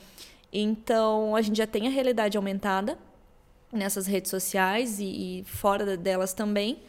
Então, 0.51 1.35
a 1.35 1.41
gente 1.41 1.57
já 1.57 1.67
tem 1.67 1.87
a 1.87 1.89
realidade 1.89 2.37
aumentada 2.37 2.97
nessas 3.71 4.05
redes 4.05 4.29
sociais 4.29 4.99
e, 4.99 5.39
e 5.39 5.43
fora 5.45 5.97
delas 5.97 6.33
também, 6.33 6.83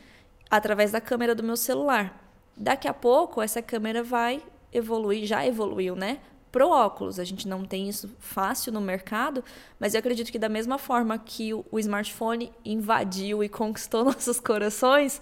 através 0.50 0.92
da 0.92 1.00
câmera 1.00 1.34
do 1.34 1.42
meu 1.42 1.56
celular. 1.56 2.20
Daqui 2.56 2.86
a 2.86 2.92
pouco, 2.92 3.40
essa 3.40 3.62
câmera 3.62 4.02
vai 4.02 4.42
evoluir, 4.72 5.26
já 5.26 5.46
evoluiu, 5.46 5.96
né? 5.96 6.18
Pro 6.54 6.68
óculos. 6.68 7.18
A 7.18 7.24
gente 7.24 7.48
não 7.48 7.64
tem 7.64 7.88
isso 7.88 8.08
fácil 8.20 8.72
no 8.72 8.80
mercado, 8.80 9.42
mas 9.76 9.92
eu 9.92 9.98
acredito 9.98 10.30
que 10.30 10.38
da 10.38 10.48
mesma 10.48 10.78
forma 10.78 11.18
que 11.18 11.52
o, 11.52 11.64
smartphone 11.80 12.52
invadiu 12.64 13.42
e 13.42 13.48
conquistou 13.48 14.04
nossos 14.06 14.38
corações, 14.38 15.20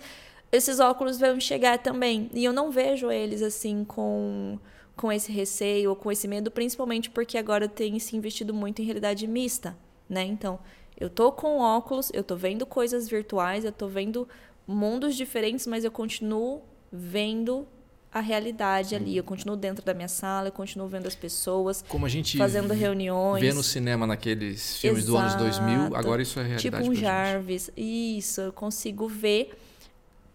esses 0.52 0.78
óculos 0.78 1.18
vão 1.18 1.40
chegar 1.40 1.78
também. 1.78 2.28
E 2.34 2.44
eu 2.44 2.52
não 2.52 2.70
vejo 2.70 3.10
eles 3.10 3.40
assim 3.40 3.82
com 3.82 4.58
com 4.94 5.10
esse 5.10 5.32
receio 5.32 5.88
ou 5.88 5.96
com 5.96 6.12
esse 6.12 6.28
medo, 6.28 6.50
principalmente 6.50 7.08
porque 7.08 7.38
agora 7.38 7.66
tem 7.66 7.98
se 7.98 8.14
investido 8.14 8.52
muito 8.52 8.82
em 8.82 8.84
realidade 8.84 9.26
mista, 9.26 9.74
né? 10.06 10.22
Então, 10.22 10.58
eu 11.00 11.08
tô 11.08 11.32
com 11.32 11.60
óculos, 11.60 12.10
eu 12.12 12.22
tô 12.22 12.36
vendo 12.36 12.66
coisas 12.66 13.08
virtuais, 13.08 13.64
eu 13.64 13.72
tô 13.72 13.88
vendo 13.88 14.28
mundos 14.66 15.16
diferentes, 15.16 15.66
mas 15.66 15.82
eu 15.82 15.90
continuo 15.90 16.60
vendo 16.92 17.66
a 18.12 18.20
realidade 18.20 18.94
ali. 18.94 19.16
Eu 19.16 19.24
continuo 19.24 19.56
dentro 19.56 19.84
da 19.84 19.94
minha 19.94 20.08
sala, 20.08 20.48
eu 20.48 20.52
continuo 20.52 20.86
vendo 20.86 21.06
as 21.06 21.14
pessoas, 21.14 21.82
Como 21.88 22.04
a 22.04 22.08
gente 22.08 22.36
fazendo 22.36 22.74
reuniões. 22.74 23.42
Vê 23.42 23.52
no 23.52 23.62
cinema 23.62 24.06
naqueles 24.06 24.76
filmes 24.76 25.04
Exato. 25.04 25.24
dos 25.24 25.34
anos 25.34 25.56
2000, 25.58 25.96
agora 25.96 26.20
isso 26.20 26.38
é 26.38 26.42
realidade. 26.42 26.84
Tipo 26.84 26.90
um 26.90 26.94
Jarvis. 26.94 27.70
Gente. 27.74 28.18
Isso, 28.18 28.40
eu 28.42 28.52
consigo 28.52 29.08
ver 29.08 29.58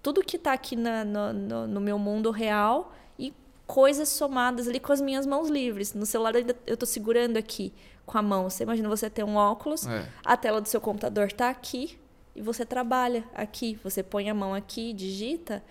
tudo 0.01 0.23
que 0.23 0.37
está 0.37 0.53
aqui 0.53 0.75
na, 0.75 1.05
no, 1.05 1.33
no, 1.33 1.67
no, 1.67 1.81
meu 1.81 1.99
mundo 1.99 2.31
real 2.31 2.93
e 3.19 3.31
coisas 3.67 4.09
somadas 4.09 4.67
ali 4.67 4.79
com 4.79 4.91
as 4.91 5.01
minhas 5.01 5.25
mãos 5.25 5.49
livres. 5.49 5.93
No 5.93 6.05
celular 6.05 6.33
eu 6.35 6.73
estou 6.73 6.87
segurando 6.87 7.37
aqui 7.37 7.71
com 8.05 8.17
a 8.17 8.21
mão. 8.23 8.49
Você 8.49 8.63
imagina 8.63 8.89
você 8.89 9.09
ter 9.09 9.23
um 9.23 9.35
óculos, 9.35 9.85
é. 9.85 10.07
a 10.25 10.35
tela 10.35 10.59
do 10.59 10.67
seu 10.67 10.81
computador 10.81 11.27
está 11.27 11.49
aqui 11.49 11.99
e 12.35 12.41
você 12.41 12.65
trabalha 12.65 13.23
aqui. 13.35 13.77
Você 13.83 14.01
põe 14.01 14.29
a 14.29 14.33
mão 14.33 14.55
aqui, 14.55 14.93
digita, 14.93 15.61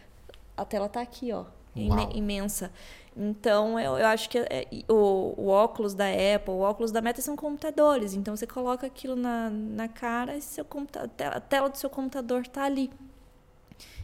a 0.56 0.64
tela 0.64 0.86
está 0.86 1.00
aqui, 1.00 1.32
ó 1.32 1.55
imensa. 2.14 2.72
Então, 3.16 3.80
eu, 3.80 3.96
eu 3.96 4.06
acho 4.06 4.28
que 4.28 4.38
é, 4.38 4.68
o, 4.88 5.34
o, 5.38 5.48
óculos 5.48 5.94
da 5.94 6.04
Apple, 6.04 6.52
o 6.52 6.60
óculos 6.60 6.92
da 6.92 7.00
Meta 7.00 7.22
são 7.22 7.34
computadores. 7.34 8.12
Então, 8.12 8.36
você 8.36 8.46
coloca 8.46 8.86
aquilo 8.86 9.16
na, 9.16 9.48
na 9.48 9.88
cara 9.88 10.36
e 10.36 10.42
seu 10.42 10.66
a 11.32 11.40
tela 11.40 11.70
do 11.70 11.78
seu 11.78 11.88
computador 11.88 12.42
está 12.42 12.64
ali. 12.64 12.90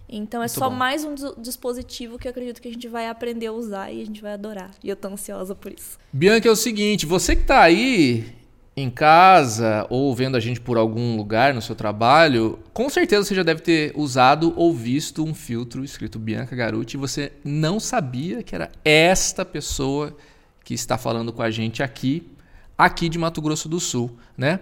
Então, 0.09 0.41
é 0.41 0.45
Muito 0.45 0.53
só 0.53 0.71
bom. 0.71 0.77
mais 0.77 1.05
um 1.05 1.15
dispositivo 1.39 2.19
que 2.19 2.27
eu 2.27 2.31
acredito 2.31 2.61
que 2.61 2.69
a 2.69 2.73
gente 2.73 2.89
vai 2.89 3.07
aprender 3.07 3.47
a 3.47 3.53
usar 3.53 3.93
e 3.93 4.01
a 4.01 4.05
gente 4.05 4.23
vai 4.23 4.33
adorar. 4.33 4.71
E 4.83 4.89
eu 4.89 4.97
tô 4.97 5.09
ansiosa 5.09 5.55
por 5.55 5.73
isso. 5.73 5.99
Bianca, 6.11 6.49
é 6.49 6.51
o 6.51 6.57
seguinte, 6.57 7.05
você 7.05 7.37
que 7.37 7.43
está 7.43 7.61
aí 7.61 8.42
em 8.77 8.89
casa 8.89 9.87
ou 9.91 10.15
vendo 10.15 10.37
a 10.37 10.41
gente 10.41 10.61
por 10.61 10.79
algum 10.79 11.17
lugar 11.17 11.53
no 11.53 11.61
seu 11.61 11.75
trabalho, 11.75 12.59
com 12.73 12.89
certeza 12.89 13.25
você 13.25 13.35
já 13.35 13.43
deve 13.43 13.61
ter 13.61 13.93
usado 13.95 14.53
ou 14.57 14.73
visto 14.73 15.25
um 15.25 15.35
filtro 15.35 15.85
escrito 15.85 16.19
Bianca 16.19 16.57
Garuti 16.57 16.95
e 16.95 17.01
você 17.01 17.33
não 17.45 17.79
sabia 17.79 18.43
que 18.43 18.55
era 18.55 18.71
esta 18.85 19.45
pessoa 19.45 20.17
que 20.65 20.73
está 20.73 20.97
falando 20.97 21.33
com 21.33 21.43
a 21.43 21.51
gente 21.51 21.83
aqui, 21.83 22.27
aqui 22.79 23.09
de 23.09 23.19
Mato 23.19 23.43
Grosso 23.43 23.69
do 23.69 23.79
Sul, 23.79 24.17
né? 24.37 24.61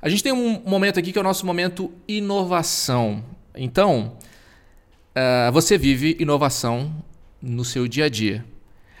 A 0.00 0.08
gente 0.08 0.22
tem 0.22 0.32
um 0.32 0.60
momento 0.66 0.98
aqui 0.98 1.12
que 1.12 1.18
é 1.18 1.20
o 1.20 1.24
nosso 1.24 1.46
momento 1.46 1.92
inovação. 2.08 3.22
Então, 3.54 4.16
uh, 5.14 5.52
você 5.52 5.78
vive 5.78 6.16
inovação 6.18 6.92
no 7.40 7.64
seu 7.64 7.86
dia 7.86 8.06
a 8.06 8.08
dia. 8.08 8.44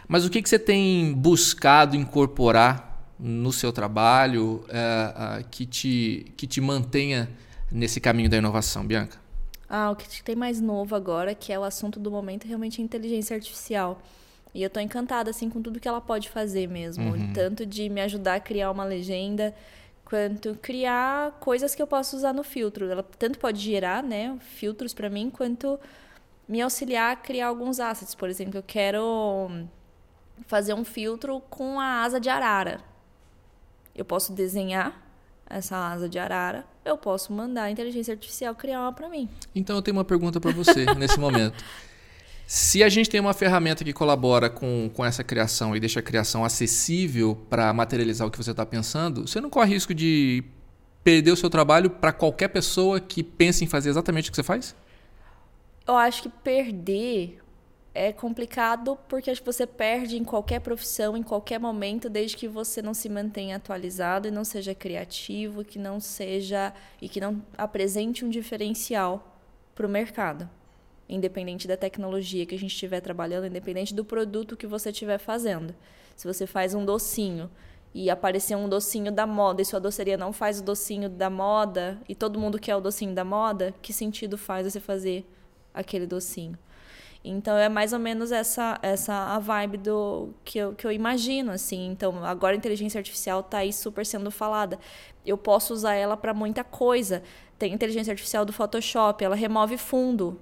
Mas 0.06 0.24
o 0.24 0.30
que, 0.30 0.40
que 0.40 0.48
você 0.48 0.60
tem 0.60 1.12
buscado 1.12 1.96
incorporar 1.96 2.91
no 3.22 3.52
seu 3.52 3.72
trabalho 3.72 4.64
é, 4.68 5.44
que, 5.48 5.64
te, 5.64 6.32
que 6.36 6.44
te 6.44 6.60
mantenha 6.60 7.28
nesse 7.70 8.00
caminho 8.00 8.28
da 8.28 8.36
inovação, 8.36 8.84
Bianca? 8.84 9.16
Ah, 9.70 9.92
o 9.92 9.96
que 9.96 10.22
tem 10.22 10.34
mais 10.34 10.60
novo 10.60 10.96
agora, 10.96 11.32
que 11.32 11.52
é 11.52 11.58
o 11.58 11.62
assunto 11.62 12.00
do 12.00 12.10
momento, 12.10 12.44
é 12.44 12.48
realmente 12.48 12.82
a 12.82 12.84
inteligência 12.84 13.36
artificial. 13.36 14.02
E 14.52 14.60
eu 14.60 14.66
estou 14.66 14.82
encantada 14.82 15.30
assim 15.30 15.48
com 15.48 15.62
tudo 15.62 15.78
que 15.78 15.88
ela 15.88 16.00
pode 16.00 16.28
fazer 16.28 16.68
mesmo, 16.68 17.12
uhum. 17.12 17.32
tanto 17.32 17.64
de 17.64 17.88
me 17.88 18.00
ajudar 18.00 18.34
a 18.34 18.40
criar 18.40 18.70
uma 18.70 18.84
legenda, 18.84 19.54
quanto 20.04 20.58
criar 20.60 21.30
coisas 21.40 21.74
que 21.74 21.80
eu 21.80 21.86
posso 21.86 22.16
usar 22.16 22.34
no 22.34 22.42
filtro. 22.42 22.90
Ela 22.90 23.04
tanto 23.18 23.38
pode 23.38 23.60
gerar, 23.60 24.02
né, 24.02 24.36
filtros 24.40 24.92
para 24.92 25.08
mim, 25.08 25.30
quanto 25.30 25.78
me 26.46 26.60
auxiliar 26.60 27.12
a 27.12 27.16
criar 27.16 27.46
alguns 27.46 27.80
assets. 27.80 28.14
Por 28.14 28.28
exemplo, 28.28 28.58
eu 28.58 28.62
quero 28.62 29.48
fazer 30.46 30.74
um 30.74 30.84
filtro 30.84 31.40
com 31.48 31.80
a 31.80 32.02
asa 32.02 32.20
de 32.20 32.28
arara. 32.28 32.91
Eu 33.94 34.04
posso 34.04 34.32
desenhar 34.32 35.00
essa 35.48 35.76
asa 35.76 36.08
de 36.08 36.18
arara, 36.18 36.64
eu 36.84 36.96
posso 36.96 37.32
mandar 37.32 37.64
a 37.64 37.70
inteligência 37.70 38.12
artificial 38.12 38.54
criar 38.54 38.80
uma 38.80 38.92
para 38.92 39.08
mim. 39.08 39.28
Então 39.54 39.76
eu 39.76 39.82
tenho 39.82 39.96
uma 39.96 40.04
pergunta 40.04 40.40
para 40.40 40.50
você 40.50 40.86
nesse 40.96 41.18
momento. 41.18 41.62
Se 42.46 42.82
a 42.82 42.88
gente 42.88 43.08
tem 43.08 43.20
uma 43.20 43.32
ferramenta 43.32 43.84
que 43.84 43.92
colabora 43.92 44.50
com, 44.50 44.90
com 44.94 45.04
essa 45.04 45.22
criação 45.22 45.76
e 45.76 45.80
deixa 45.80 46.00
a 46.00 46.02
criação 46.02 46.44
acessível 46.44 47.36
para 47.48 47.72
materializar 47.72 48.26
o 48.26 48.30
que 48.30 48.38
você 48.38 48.50
está 48.50 48.64
pensando, 48.66 49.26
você 49.26 49.40
não 49.40 49.48
corre 49.48 49.74
risco 49.74 49.94
de 49.94 50.44
perder 51.04 51.32
o 51.32 51.36
seu 51.36 51.50
trabalho 51.50 51.90
para 51.90 52.12
qualquer 52.12 52.48
pessoa 52.48 53.00
que 53.00 53.22
pense 53.22 53.64
em 53.64 53.66
fazer 53.66 53.90
exatamente 53.90 54.28
o 54.28 54.32
que 54.32 54.36
você 54.36 54.42
faz? 54.42 54.74
Eu 55.86 55.96
acho 55.96 56.22
que 56.22 56.28
perder 56.28 57.41
é 57.94 58.12
complicado 58.12 58.98
porque 59.08 59.30
acho 59.30 59.42
que 59.42 59.52
você 59.52 59.66
perde 59.66 60.16
em 60.16 60.24
qualquer 60.24 60.60
profissão, 60.60 61.16
em 61.16 61.22
qualquer 61.22 61.58
momento, 61.58 62.08
desde 62.08 62.36
que 62.36 62.48
você 62.48 62.80
não 62.80 62.94
se 62.94 63.08
mantenha 63.08 63.56
atualizado 63.56 64.26
e 64.26 64.30
não 64.30 64.44
seja 64.44 64.74
criativo, 64.74 65.64
que 65.64 65.78
não 65.78 66.00
seja 66.00 66.72
e 67.00 67.08
que 67.08 67.20
não 67.20 67.42
apresente 67.56 68.24
um 68.24 68.30
diferencial 68.30 69.38
para 69.74 69.86
o 69.86 69.90
mercado, 69.90 70.48
independente 71.08 71.68
da 71.68 71.76
tecnologia 71.76 72.46
que 72.46 72.54
a 72.54 72.58
gente 72.58 72.72
estiver 72.72 73.00
trabalhando, 73.00 73.46
independente 73.46 73.94
do 73.94 74.04
produto 74.04 74.56
que 74.56 74.66
você 74.66 74.90
estiver 74.90 75.18
fazendo. 75.18 75.74
Se 76.16 76.26
você 76.26 76.46
faz 76.46 76.74
um 76.74 76.84
docinho 76.84 77.50
e 77.94 78.08
aparecer 78.08 78.56
um 78.56 78.70
docinho 78.70 79.12
da 79.12 79.26
moda 79.26 79.60
e 79.60 79.66
sua 79.66 79.80
doceria 79.80 80.16
não 80.16 80.32
faz 80.32 80.60
o 80.60 80.62
docinho 80.62 81.10
da 81.10 81.28
moda 81.28 82.00
e 82.08 82.14
todo 82.14 82.38
mundo 82.38 82.58
quer 82.58 82.74
o 82.74 82.80
docinho 82.80 83.14
da 83.14 83.24
moda, 83.24 83.74
que 83.82 83.92
sentido 83.92 84.38
faz 84.38 84.70
você 84.70 84.80
fazer 84.80 85.26
aquele 85.74 86.06
docinho? 86.06 86.58
Então 87.24 87.56
é 87.56 87.68
mais 87.68 87.92
ou 87.92 88.00
menos 88.00 88.32
essa 88.32 88.78
essa 88.82 89.14
a 89.14 89.38
vibe 89.38 89.78
do 89.78 90.30
que 90.44 90.58
eu, 90.58 90.74
que 90.74 90.86
eu 90.86 90.90
imagino 90.90 91.52
assim. 91.52 91.86
Então 91.86 92.24
agora 92.24 92.54
a 92.54 92.58
inteligência 92.58 92.98
artificial 92.98 93.40
está 93.40 93.58
aí 93.58 93.72
super 93.72 94.04
sendo 94.04 94.30
falada. 94.30 94.78
Eu 95.24 95.38
posso 95.38 95.72
usar 95.72 95.94
ela 95.94 96.16
para 96.16 96.34
muita 96.34 96.64
coisa. 96.64 97.22
Tem 97.58 97.72
inteligência 97.72 98.10
artificial 98.10 98.44
do 98.44 98.52
Photoshop, 98.52 99.24
ela 99.24 99.36
remove 99.36 99.78
fundo. 99.78 100.40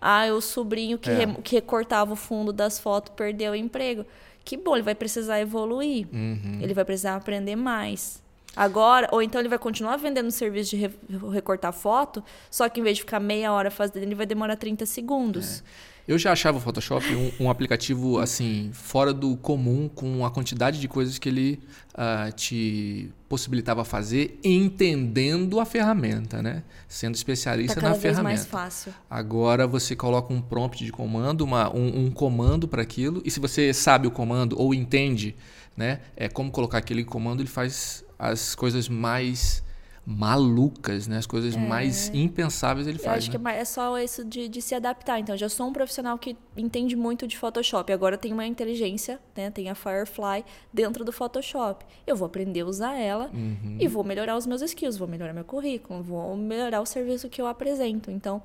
Ah, 0.00 0.26
o 0.26 0.40
sobrinho 0.40 0.98
que, 0.98 1.10
é. 1.10 1.26
que 1.42 1.56
recortava 1.56 2.12
o 2.12 2.16
fundo 2.16 2.52
das 2.52 2.78
fotos 2.78 3.12
perdeu 3.14 3.52
o 3.52 3.54
emprego. 3.54 4.06
Que 4.44 4.56
bom, 4.56 4.74
ele 4.74 4.82
vai 4.82 4.94
precisar 4.94 5.40
evoluir. 5.40 6.06
Uhum. 6.12 6.58
Ele 6.60 6.74
vai 6.74 6.84
precisar 6.84 7.16
aprender 7.16 7.56
mais. 7.56 8.23
Agora, 8.56 9.08
ou 9.12 9.22
então 9.22 9.40
ele 9.40 9.48
vai 9.48 9.58
continuar 9.58 9.96
vendendo 9.96 10.28
o 10.28 10.32
serviço 10.32 10.76
de 10.76 10.90
recortar 11.32 11.72
foto, 11.72 12.22
só 12.50 12.68
que 12.68 12.80
em 12.80 12.82
vez 12.82 12.96
de 12.96 13.02
ficar 13.02 13.20
meia 13.20 13.52
hora 13.52 13.70
fazendo, 13.70 14.02
ele 14.02 14.14
vai 14.14 14.26
demorar 14.26 14.56
30 14.56 14.86
segundos. 14.86 15.60
É. 15.60 15.94
Eu 16.06 16.18
já 16.18 16.32
achava 16.32 16.58
o 16.58 16.60
Photoshop 16.60 17.06
um, 17.14 17.44
um, 17.44 17.50
aplicativo 17.50 18.18
assim 18.18 18.70
fora 18.74 19.12
do 19.12 19.38
comum 19.38 19.88
com 19.88 20.24
a 20.26 20.30
quantidade 20.30 20.78
de 20.78 20.86
coisas 20.86 21.18
que 21.18 21.30
ele 21.30 21.60
uh, 21.94 22.30
te 22.32 23.10
possibilitava 23.26 23.84
fazer, 23.86 24.38
entendendo 24.44 25.58
a 25.58 25.64
ferramenta, 25.64 26.42
né? 26.42 26.62
Sendo 26.86 27.14
especialista 27.14 27.80
tá 27.80 27.88
na 27.88 27.94
ferramenta. 27.94 28.22
mais 28.22 28.44
fácil. 28.44 28.92
Agora 29.08 29.66
você 29.66 29.96
coloca 29.96 30.32
um 30.32 30.42
prompt 30.42 30.84
de 30.84 30.92
comando, 30.92 31.40
uma, 31.40 31.74
um, 31.74 32.04
um 32.04 32.10
comando 32.10 32.68
para 32.68 32.82
aquilo, 32.82 33.22
e 33.24 33.30
se 33.30 33.40
você 33.40 33.72
sabe 33.72 34.06
o 34.06 34.10
comando 34.10 34.60
ou 34.60 34.74
entende, 34.74 35.34
né, 35.74 36.00
é 36.16 36.28
como 36.28 36.50
colocar 36.50 36.78
aquele 36.78 37.02
comando, 37.02 37.40
ele 37.40 37.48
faz 37.48 38.03
as 38.18 38.54
coisas 38.54 38.88
mais 38.88 39.62
malucas, 40.06 41.08
né? 41.08 41.16
As 41.16 41.26
coisas 41.26 41.54
é. 41.54 41.58
mais 41.58 42.10
impensáveis 42.12 42.86
ele 42.86 42.98
faz. 42.98 43.06
Eu 43.06 43.18
acho 43.18 43.38
né? 43.38 43.52
que 43.52 43.56
é, 43.56 43.60
é 43.60 43.64
só 43.64 43.98
isso 43.98 44.24
de, 44.24 44.48
de, 44.48 44.60
se 44.60 44.74
adaptar. 44.74 45.18
Então, 45.18 45.36
já 45.36 45.48
sou 45.48 45.66
um 45.66 45.72
profissional 45.72 46.18
que 46.18 46.36
entende 46.56 46.94
muito 46.94 47.26
de 47.26 47.38
Photoshop. 47.38 47.90
Agora 47.92 48.18
tem 48.18 48.32
uma 48.32 48.46
inteligência, 48.46 49.18
né? 49.34 49.50
Tem 49.50 49.70
a 49.70 49.74
Firefly 49.74 50.44
dentro 50.72 51.04
do 51.04 51.12
Photoshop. 51.12 51.84
Eu 52.06 52.16
vou 52.16 52.26
aprender 52.26 52.60
a 52.60 52.66
usar 52.66 52.98
ela 52.98 53.30
uhum. 53.32 53.78
e 53.80 53.88
vou 53.88 54.04
melhorar 54.04 54.36
os 54.36 54.46
meus 54.46 54.60
skills, 54.60 54.98
vou 54.98 55.08
melhorar 55.08 55.32
meu 55.32 55.44
currículo, 55.44 56.02
vou 56.02 56.36
melhorar 56.36 56.80
o 56.80 56.86
serviço 56.86 57.28
que 57.28 57.40
eu 57.40 57.46
apresento. 57.46 58.10
Então, 58.10 58.42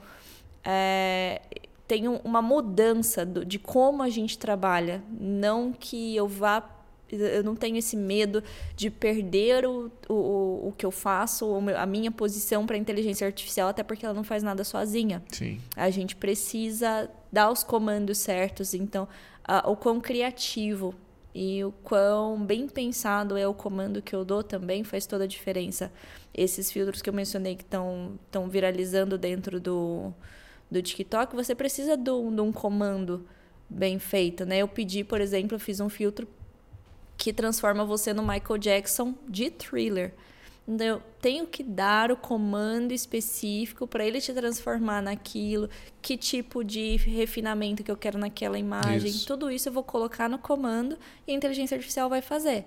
é, 0.64 1.42
tem 1.88 2.08
uma 2.08 2.42
mudança 2.42 3.26
do, 3.26 3.44
de 3.44 3.60
como 3.60 4.02
a 4.02 4.10
gente 4.10 4.38
trabalha. 4.38 5.04
Não 5.20 5.74
que 5.74 6.16
eu 6.16 6.28
vá 6.28 6.64
eu 7.12 7.44
não 7.44 7.56
tenho 7.56 7.78
esse 7.78 7.96
medo 7.96 8.44
de 8.76 8.90
perder 8.90 9.66
o, 9.66 9.92
o, 10.08 10.68
o 10.68 10.74
que 10.78 10.86
eu 10.86 10.92
faço, 10.92 11.46
a 11.78 11.86
minha 11.86 12.12
posição 12.12 12.66
para 12.66 12.76
a 12.76 12.80
inteligência 12.80 13.26
artificial, 13.26 13.70
até 13.70 13.84
porque 13.84 14.06
ela 14.06 14.14
não 14.14 14.24
faz 14.24 14.44
nada 14.44 14.64
sozinha. 14.64 15.24
Sim. 15.30 15.60
A 15.76 15.90
gente 15.90 16.16
precisa 16.16 17.10
dar 17.32 17.52
os 17.52 17.64
comandos 17.64 18.18
certos, 18.18 18.74
então, 18.74 19.08
o 19.66 19.76
quão 19.76 20.00
criativo 20.00 20.94
e 21.34 21.64
o 21.64 21.72
quão 21.84 22.44
bem 22.44 22.68
pensado 22.68 23.38
é 23.38 23.48
o 23.48 23.54
comando 23.54 24.02
que 24.02 24.16
eu 24.16 24.26
dou 24.26 24.44
também 24.44 24.84
faz 24.84 25.06
toda 25.06 25.24
a 25.26 25.28
diferença. 25.28 25.92
Esses 26.34 26.72
filtros 26.72 27.02
que 27.02 27.10
eu 27.10 27.14
mencionei 27.14 27.56
que 27.56 27.64
estão 27.64 28.50
viralizando 28.50 29.18
dentro 29.18 29.60
do, 29.60 30.14
do 30.70 30.82
TikTok, 30.82 31.36
você 31.36 31.54
precisa 31.54 31.96
de 31.96 32.10
um, 32.12 32.34
de 32.34 32.42
um 32.42 32.52
comando 32.52 33.26
bem 33.70 34.00
feito, 34.00 34.46
né? 34.46 34.58
Eu 34.58 34.68
pedi, 34.68 35.04
por 35.04 35.22
exemplo, 35.22 35.56
eu 35.56 35.60
fiz 35.60 35.80
um 35.80 35.90
filtro 35.90 36.28
que 37.20 37.34
transforma 37.34 37.84
você 37.84 38.14
no 38.14 38.24
Michael 38.24 38.58
Jackson 38.58 39.14
de 39.28 39.52
thriller. 39.52 40.14
Então, 40.66 40.88
eu 40.88 41.02
tenho 41.22 41.46
que 41.46 41.62
dar 41.62 42.12
o 42.12 42.16
comando 42.16 42.94
específico 42.94 43.86
para 43.86 44.06
ele 44.06 44.22
te 44.22 44.32
transformar 44.32 45.02
naquilo, 45.02 45.70
que 46.02 46.16
tipo 46.16 46.64
de 46.64 46.96
refinamento 46.96 47.84
que 47.84 47.92
eu 47.92 47.98
quero 47.98 48.18
naquela 48.18 48.58
imagem. 48.58 49.10
Isso. 49.10 49.28
Tudo 49.28 49.52
isso 49.52 49.68
eu 49.68 49.74
vou 49.74 49.84
colocar 49.84 50.30
no 50.30 50.38
comando 50.40 50.98
e 51.28 51.34
a 51.34 51.36
inteligência 51.36 51.76
artificial 51.76 52.08
vai 52.08 52.22
fazer. 52.22 52.66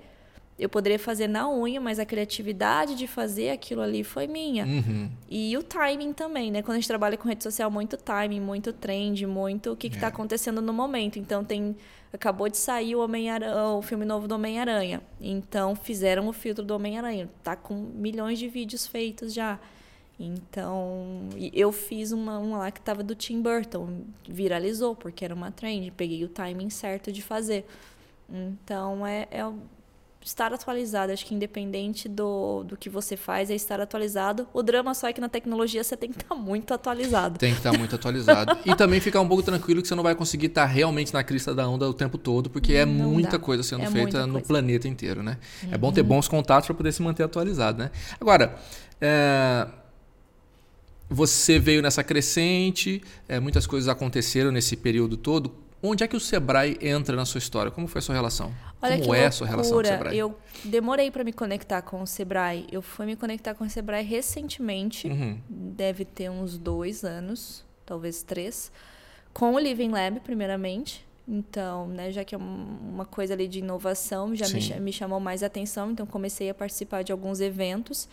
Eu 0.58 0.68
poderia 0.68 0.98
fazer 0.98 1.28
na 1.28 1.48
unha, 1.48 1.80
mas 1.80 1.98
a 1.98 2.04
criatividade 2.04 2.94
de 2.94 3.06
fazer 3.06 3.50
aquilo 3.50 3.80
ali 3.80 4.04
foi 4.04 4.26
minha. 4.26 4.66
Uhum. 4.66 5.10
E 5.30 5.56
o 5.56 5.62
timing 5.62 6.12
também, 6.12 6.50
né? 6.50 6.60
Quando 6.60 6.72
a 6.76 6.78
gente 6.78 6.88
trabalha 6.88 7.16
com 7.16 7.26
rede 7.26 7.42
social, 7.42 7.70
muito 7.70 7.96
timing, 7.96 8.40
muito 8.40 8.70
trend, 8.70 9.24
muito 9.26 9.72
o 9.72 9.76
que 9.76 9.86
está 9.86 10.06
é. 10.06 10.10
acontecendo 10.10 10.60
no 10.60 10.74
momento. 10.74 11.18
Então 11.18 11.42
tem 11.42 11.74
acabou 12.12 12.48
de 12.48 12.56
sair 12.58 12.94
o 12.94 13.00
Homem 13.00 13.28
o 13.76 13.82
filme 13.82 14.04
novo 14.04 14.28
do 14.28 14.34
Homem-Aranha. 14.34 15.02
Então 15.20 15.74
fizeram 15.74 16.28
o 16.28 16.32
filtro 16.32 16.64
do 16.64 16.74
Homem-Aranha. 16.74 17.28
Tá 17.42 17.56
com 17.56 17.74
milhões 17.74 18.38
de 18.38 18.48
vídeos 18.48 18.86
feitos 18.86 19.32
já. 19.32 19.58
Então, 20.20 21.28
eu 21.52 21.72
fiz 21.72 22.12
uma, 22.12 22.38
uma 22.38 22.58
lá 22.58 22.70
que 22.70 22.80
tava 22.80 23.02
do 23.02 23.14
Tim 23.14 23.42
Burton, 23.42 24.02
viralizou 24.28 24.94
porque 24.94 25.24
era 25.24 25.34
uma 25.34 25.50
trend, 25.50 25.90
peguei 25.90 26.22
o 26.22 26.28
timing 26.28 26.70
certo 26.70 27.10
de 27.10 27.20
fazer. 27.20 27.66
Então, 28.30 29.04
é, 29.04 29.26
é 29.30 29.44
estar 30.24 30.52
atualizado. 30.52 31.12
Acho 31.12 31.24
que 31.26 31.34
independente 31.34 32.08
do, 32.08 32.64
do 32.64 32.76
que 32.76 32.88
você 32.88 33.16
faz, 33.16 33.50
é 33.50 33.54
estar 33.54 33.80
atualizado. 33.80 34.46
O 34.52 34.62
drama 34.62 34.94
só 34.94 35.08
é 35.08 35.12
que 35.12 35.20
na 35.20 35.28
tecnologia 35.28 35.82
você 35.82 35.96
tem 35.96 36.10
que 36.10 36.16
estar 36.16 36.34
tá 36.34 36.40
muito 36.40 36.72
atualizado. 36.72 37.38
Tem 37.38 37.52
que 37.52 37.58
estar 37.58 37.72
tá 37.72 37.78
muito 37.78 37.94
atualizado. 37.94 38.58
e 38.64 38.74
também 38.74 39.00
ficar 39.00 39.20
um 39.20 39.28
pouco 39.28 39.42
tranquilo 39.42 39.82
que 39.82 39.88
você 39.88 39.94
não 39.94 40.02
vai 40.02 40.14
conseguir 40.14 40.46
estar 40.46 40.62
tá 40.62 40.66
realmente 40.66 41.12
na 41.12 41.22
crista 41.22 41.54
da 41.54 41.68
onda 41.68 41.88
o 41.88 41.94
tempo 41.94 42.18
todo, 42.18 42.50
porque 42.50 42.74
é 42.74 42.86
não 42.86 43.10
muita 43.10 43.32
dá. 43.32 43.38
coisa 43.38 43.62
sendo 43.62 43.84
é 43.84 43.90
feita 43.90 44.26
no 44.26 44.34
coisa. 44.34 44.48
planeta 44.48 44.88
inteiro, 44.88 45.22
né? 45.22 45.38
Uhum. 45.62 45.68
É 45.72 45.78
bom 45.78 45.92
ter 45.92 46.02
uhum. 46.02 46.08
bons 46.08 46.28
contatos 46.28 46.66
para 46.66 46.74
poder 46.74 46.92
se 46.92 47.02
manter 47.02 47.22
atualizado, 47.22 47.78
né? 47.78 47.90
Agora, 48.20 48.56
é 49.00 49.66
você 51.12 51.58
veio 51.58 51.82
nessa 51.82 52.02
crescente, 52.02 53.02
é, 53.28 53.38
muitas 53.38 53.66
coisas 53.66 53.88
aconteceram 53.88 54.50
nesse 54.50 54.76
período 54.76 55.16
todo. 55.16 55.61
Onde 55.82 56.04
é 56.04 56.08
que 56.08 56.14
o 56.14 56.20
Sebrae 56.20 56.78
entra 56.80 57.16
na 57.16 57.24
sua 57.24 57.38
história? 57.38 57.68
Como 57.68 57.88
foi 57.88 57.98
a 57.98 58.02
sua 58.02 58.14
relação? 58.14 58.54
Olha 58.80 58.98
Como 59.00 59.14
é 59.14 59.26
a 59.26 59.32
sua 59.32 59.48
relação 59.48 59.72
com 59.72 59.80
o 59.80 59.84
Sebrae? 59.84 60.16
Eu 60.16 60.38
demorei 60.64 61.10
para 61.10 61.24
me 61.24 61.32
conectar 61.32 61.82
com 61.82 62.00
o 62.00 62.06
Sebrae. 62.06 62.66
Eu 62.70 62.80
fui 62.80 63.04
me 63.04 63.16
conectar 63.16 63.52
com 63.54 63.64
o 63.64 63.70
Sebrae 63.70 64.04
recentemente, 64.04 65.08
uhum. 65.08 65.40
deve 65.48 66.04
ter 66.04 66.30
uns 66.30 66.56
dois 66.56 67.02
anos, 67.04 67.64
talvez 67.84 68.22
três, 68.22 68.70
com 69.34 69.54
o 69.54 69.58
Living 69.58 69.90
Lab, 69.90 70.20
primeiramente. 70.20 71.04
Então, 71.26 71.88
né, 71.88 72.12
já 72.12 72.24
que 72.24 72.34
é 72.34 72.38
uma 72.38 73.04
coisa 73.04 73.34
ali 73.34 73.48
de 73.48 73.58
inovação, 73.58 74.36
já 74.36 74.48
me, 74.48 74.80
me, 74.80 74.92
chamou 74.92 75.18
mais 75.18 75.42
atenção, 75.42 75.90
então 75.90 76.06
comecei 76.06 76.48
a 76.48 76.54
participar 76.54 77.02
de 77.02 77.10
alguns 77.10 77.40
eventos. 77.40 78.08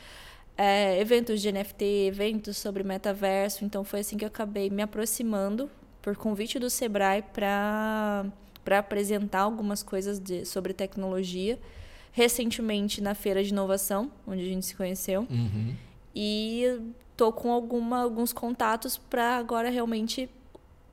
É, 0.58 1.00
eventos 1.00 1.40
de 1.40 1.52
NFT, 1.52 1.86
eventos 2.08 2.58
sobre 2.58 2.84
metaverso. 2.84 3.64
Então, 3.64 3.84
foi 3.84 4.02
assim 4.02 4.18
que 4.18 4.26
eu 4.26 4.28
acabei 4.28 4.70
me 4.70 4.82
aproximando 4.82 5.70
por 6.02 6.16
convite 6.16 6.60
do 6.60 6.70
Sebrae 6.70 7.22
para 7.22 8.26
apresentar 8.78 9.42
algumas 9.42 9.84
coisas 9.84 10.20
de, 10.20 10.46
sobre 10.46 10.74
tecnologia. 10.74 11.60
Recentemente 12.12 13.02
na 13.02 13.14
feira 13.14 13.44
de 13.44 13.50
inovação, 13.50 14.12
onde 14.28 14.42
a 14.42 14.46
gente 14.46 14.66
se 14.66 14.76
conheceu. 14.76 15.28
Uhum. 15.30 15.76
E 16.16 16.82
tô 17.16 17.32
com 17.32 17.52
alguma, 17.52 18.02
alguns 18.02 18.34
contatos 18.34 18.98
para 18.98 19.38
agora 19.38 19.70
realmente 19.70 20.30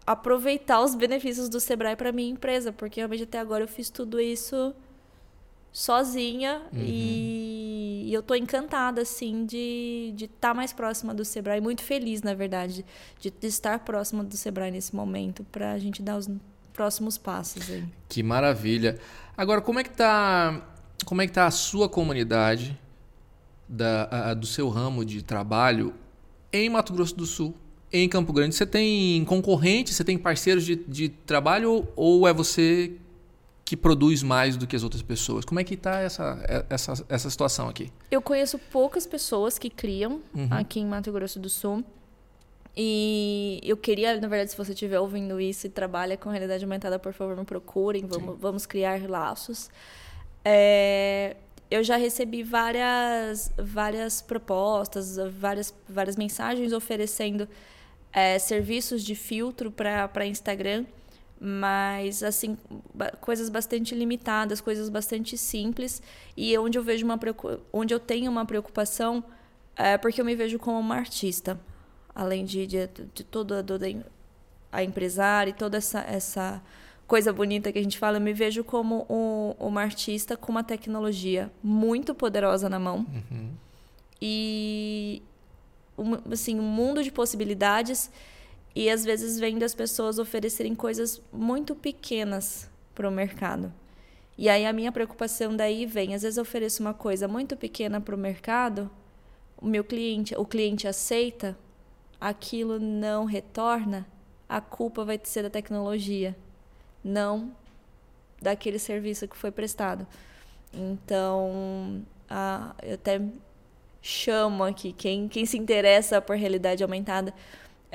aproveitar 0.06 0.82
os 0.82 0.94
benefícios 0.94 1.48
do 1.48 1.58
Sebrae 1.58 1.96
para 1.96 2.12
minha 2.12 2.30
empresa, 2.30 2.72
porque 2.72 3.00
realmente 3.00 3.24
até 3.24 3.38
agora 3.38 3.64
eu 3.64 3.68
fiz 3.68 3.90
tudo 3.90 4.20
isso 4.20 4.74
sozinha 5.72 6.62
uhum. 6.72 6.80
e, 6.80 7.45
e, 8.10 8.14
eu 8.14 8.22
tô 8.22 8.34
encantada 8.34 9.02
assim 9.02 9.44
de 9.44 10.12
de 10.14 10.24
estar 10.26 10.48
tá 10.48 10.54
mais 10.54 10.72
próxima 10.72 11.14
do 11.14 11.24
Sebrae, 11.24 11.60
muito 11.60 11.82
feliz 11.82 12.22
na 12.22 12.34
verdade 12.34 12.84
de, 13.20 13.30
de 13.30 13.46
estar 13.46 13.78
próxima 13.80 14.24
do 14.24 14.36
Sebrae 14.36 14.70
nesse 14.70 14.94
momento 14.94 15.44
para 15.50 15.72
a 15.72 15.78
gente 15.78 16.02
dar 16.02 16.16
os 16.16 16.28
próximos 16.72 17.16
passos 17.16 17.70
aí. 17.70 17.84
Que 18.08 18.22
maravilha. 18.22 18.98
Agora 19.36 19.60
como 19.60 19.78
é 19.78 19.84
que 19.84 19.90
tá 19.90 20.62
como 21.04 21.22
é 21.22 21.26
que 21.26 21.32
tá 21.32 21.46
a 21.46 21.50
sua 21.50 21.88
comunidade 21.88 22.78
da, 23.68 24.30
a, 24.30 24.34
do 24.34 24.46
seu 24.46 24.68
ramo 24.68 25.04
de 25.04 25.22
trabalho 25.22 25.94
em 26.52 26.68
Mato 26.68 26.92
Grosso 26.92 27.14
do 27.14 27.26
Sul? 27.26 27.54
Em 27.92 28.08
Campo 28.08 28.32
Grande, 28.32 28.54
você 28.54 28.66
tem 28.66 29.24
concorrentes, 29.24 29.94
você 29.94 30.04
tem 30.04 30.18
parceiros 30.18 30.64
de, 30.64 30.76
de 30.76 31.08
trabalho 31.08 31.86
ou 31.94 32.26
é 32.26 32.32
você 32.32 32.96
que 33.66 33.76
produz 33.76 34.22
mais 34.22 34.56
do 34.56 34.64
que 34.64 34.76
as 34.76 34.84
outras 34.84 35.02
pessoas? 35.02 35.44
Como 35.44 35.58
é 35.58 35.64
que 35.64 35.74
está 35.74 35.98
essa, 35.98 36.64
essa, 36.70 37.04
essa 37.08 37.28
situação 37.28 37.68
aqui? 37.68 37.92
Eu 38.08 38.22
conheço 38.22 38.60
poucas 38.70 39.04
pessoas 39.04 39.58
que 39.58 39.68
criam 39.68 40.22
uhum. 40.32 40.48
aqui 40.52 40.78
em 40.78 40.86
Mato 40.86 41.10
Grosso 41.10 41.40
do 41.40 41.50
Sul. 41.50 41.84
E 42.76 43.60
eu 43.64 43.76
queria, 43.76 44.20
na 44.20 44.28
verdade, 44.28 44.52
se 44.52 44.56
você 44.56 44.72
estiver 44.72 45.00
ouvindo 45.00 45.40
isso 45.40 45.66
e 45.66 45.70
trabalha 45.70 46.16
com 46.16 46.30
realidade 46.30 46.62
aumentada, 46.62 46.96
por 46.96 47.12
favor, 47.12 47.36
me 47.36 47.44
procurem. 47.44 48.06
Vamos, 48.06 48.38
vamos 48.38 48.66
criar 48.66 49.02
laços. 49.10 49.68
É, 50.44 51.34
eu 51.68 51.82
já 51.82 51.96
recebi 51.96 52.44
várias, 52.44 53.52
várias 53.58 54.22
propostas, 54.22 55.16
várias, 55.40 55.74
várias 55.88 56.14
mensagens 56.14 56.72
oferecendo 56.72 57.48
é, 58.12 58.38
serviços 58.38 59.02
de 59.02 59.16
filtro 59.16 59.72
para 59.72 60.24
Instagram, 60.24 60.84
mas 61.40 62.22
assim 62.22 62.56
coisas 63.20 63.48
bastante 63.48 63.94
limitadas, 63.94 64.60
coisas 64.60 64.88
bastante 64.88 65.36
simples 65.36 66.02
e 66.36 66.56
onde 66.56 66.78
eu 66.78 66.82
vejo 66.82 67.04
uma 67.04 67.20
onde 67.72 67.92
eu 67.92 68.00
tenho 68.00 68.30
uma 68.30 68.46
preocupação 68.46 69.22
é 69.76 69.98
porque 69.98 70.20
eu 70.20 70.24
me 70.24 70.34
vejo 70.34 70.58
como 70.58 70.78
uma 70.80 70.96
artista, 70.96 71.60
além 72.14 72.44
de, 72.44 72.66
de, 72.66 72.88
de 73.14 73.22
toda, 73.22 73.62
toda 73.62 73.86
a 74.72 74.82
empresária 74.82 75.50
e 75.50 75.52
toda 75.52 75.76
essa, 75.76 76.00
essa 76.00 76.62
coisa 77.06 77.32
bonita 77.32 77.70
que 77.70 77.78
a 77.78 77.82
gente 77.82 77.98
fala, 77.98 78.16
eu 78.16 78.20
me 78.20 78.32
vejo 78.32 78.64
como 78.64 79.06
um, 79.08 79.54
uma 79.58 79.82
artista 79.82 80.36
com 80.36 80.50
uma 80.50 80.64
tecnologia 80.64 81.52
muito 81.62 82.14
poderosa 82.14 82.70
na 82.70 82.78
mão. 82.78 83.06
Uhum. 83.30 83.50
E 84.20 85.22
um, 85.98 86.32
assim, 86.32 86.58
um 86.58 86.62
mundo 86.62 87.02
de 87.02 87.12
possibilidades 87.12 88.10
e 88.76 88.90
às 88.90 89.06
vezes 89.06 89.40
vendo 89.40 89.62
as 89.62 89.74
pessoas 89.74 90.18
oferecerem 90.18 90.74
coisas 90.74 91.22
muito 91.32 91.74
pequenas 91.74 92.68
para 92.94 93.08
o 93.08 93.10
mercado. 93.10 93.72
E 94.36 94.50
aí 94.50 94.66
a 94.66 94.72
minha 94.72 94.92
preocupação 94.92 95.56
daí 95.56 95.86
vem, 95.86 96.14
às 96.14 96.20
vezes 96.20 96.36
eu 96.36 96.42
ofereço 96.42 96.82
uma 96.82 96.92
coisa 96.92 97.26
muito 97.26 97.56
pequena 97.56 98.02
para 98.02 98.14
o 98.14 98.18
mercado, 98.18 98.90
o 99.56 99.66
meu 99.66 99.82
cliente, 99.82 100.36
o 100.36 100.44
cliente 100.44 100.86
aceita, 100.86 101.56
aquilo 102.20 102.78
não 102.78 103.24
retorna, 103.24 104.06
a 104.46 104.60
culpa 104.60 105.06
vai 105.06 105.18
ser 105.24 105.44
da 105.44 105.50
tecnologia 105.50 106.36
não 107.02 107.56
daquele 108.42 108.78
serviço 108.78 109.26
que 109.26 109.38
foi 109.38 109.50
prestado. 109.50 110.06
Então, 110.74 112.04
a, 112.28 112.74
eu 112.82 112.96
até 112.96 113.22
chamo 114.02 114.62
aqui 114.62 114.92
quem, 114.92 115.28
quem 115.28 115.46
se 115.46 115.56
interessa 115.56 116.20
por 116.20 116.36
realidade 116.36 116.82
aumentada. 116.82 117.32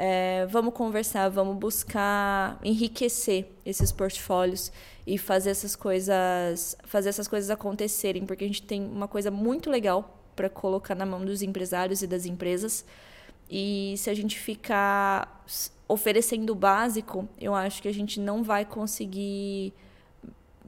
É, 0.03 0.47
vamos 0.47 0.73
conversar, 0.73 1.29
vamos 1.29 1.55
buscar 1.57 2.57
enriquecer 2.63 3.45
esses 3.63 3.91
portfólios 3.91 4.71
e 5.05 5.15
fazer 5.15 5.51
essas 5.51 5.75
coisas, 5.75 6.75
fazer 6.85 7.09
essas 7.09 7.27
coisas 7.27 7.51
acontecerem, 7.51 8.25
porque 8.25 8.43
a 8.43 8.47
gente 8.47 8.63
tem 8.63 8.83
uma 8.83 9.07
coisa 9.07 9.29
muito 9.29 9.69
legal 9.69 10.17
para 10.35 10.49
colocar 10.49 10.95
na 10.95 11.05
mão 11.05 11.23
dos 11.23 11.43
empresários 11.43 12.01
e 12.01 12.07
das 12.07 12.25
empresas. 12.25 12.83
E 13.47 13.93
se 13.95 14.09
a 14.09 14.15
gente 14.15 14.39
ficar 14.39 15.45
oferecendo 15.87 16.49
o 16.49 16.55
básico, 16.55 17.29
eu 17.39 17.53
acho 17.53 17.79
que 17.79 17.87
a 17.87 17.93
gente 17.93 18.19
não 18.19 18.41
vai 18.41 18.65
conseguir. 18.65 19.71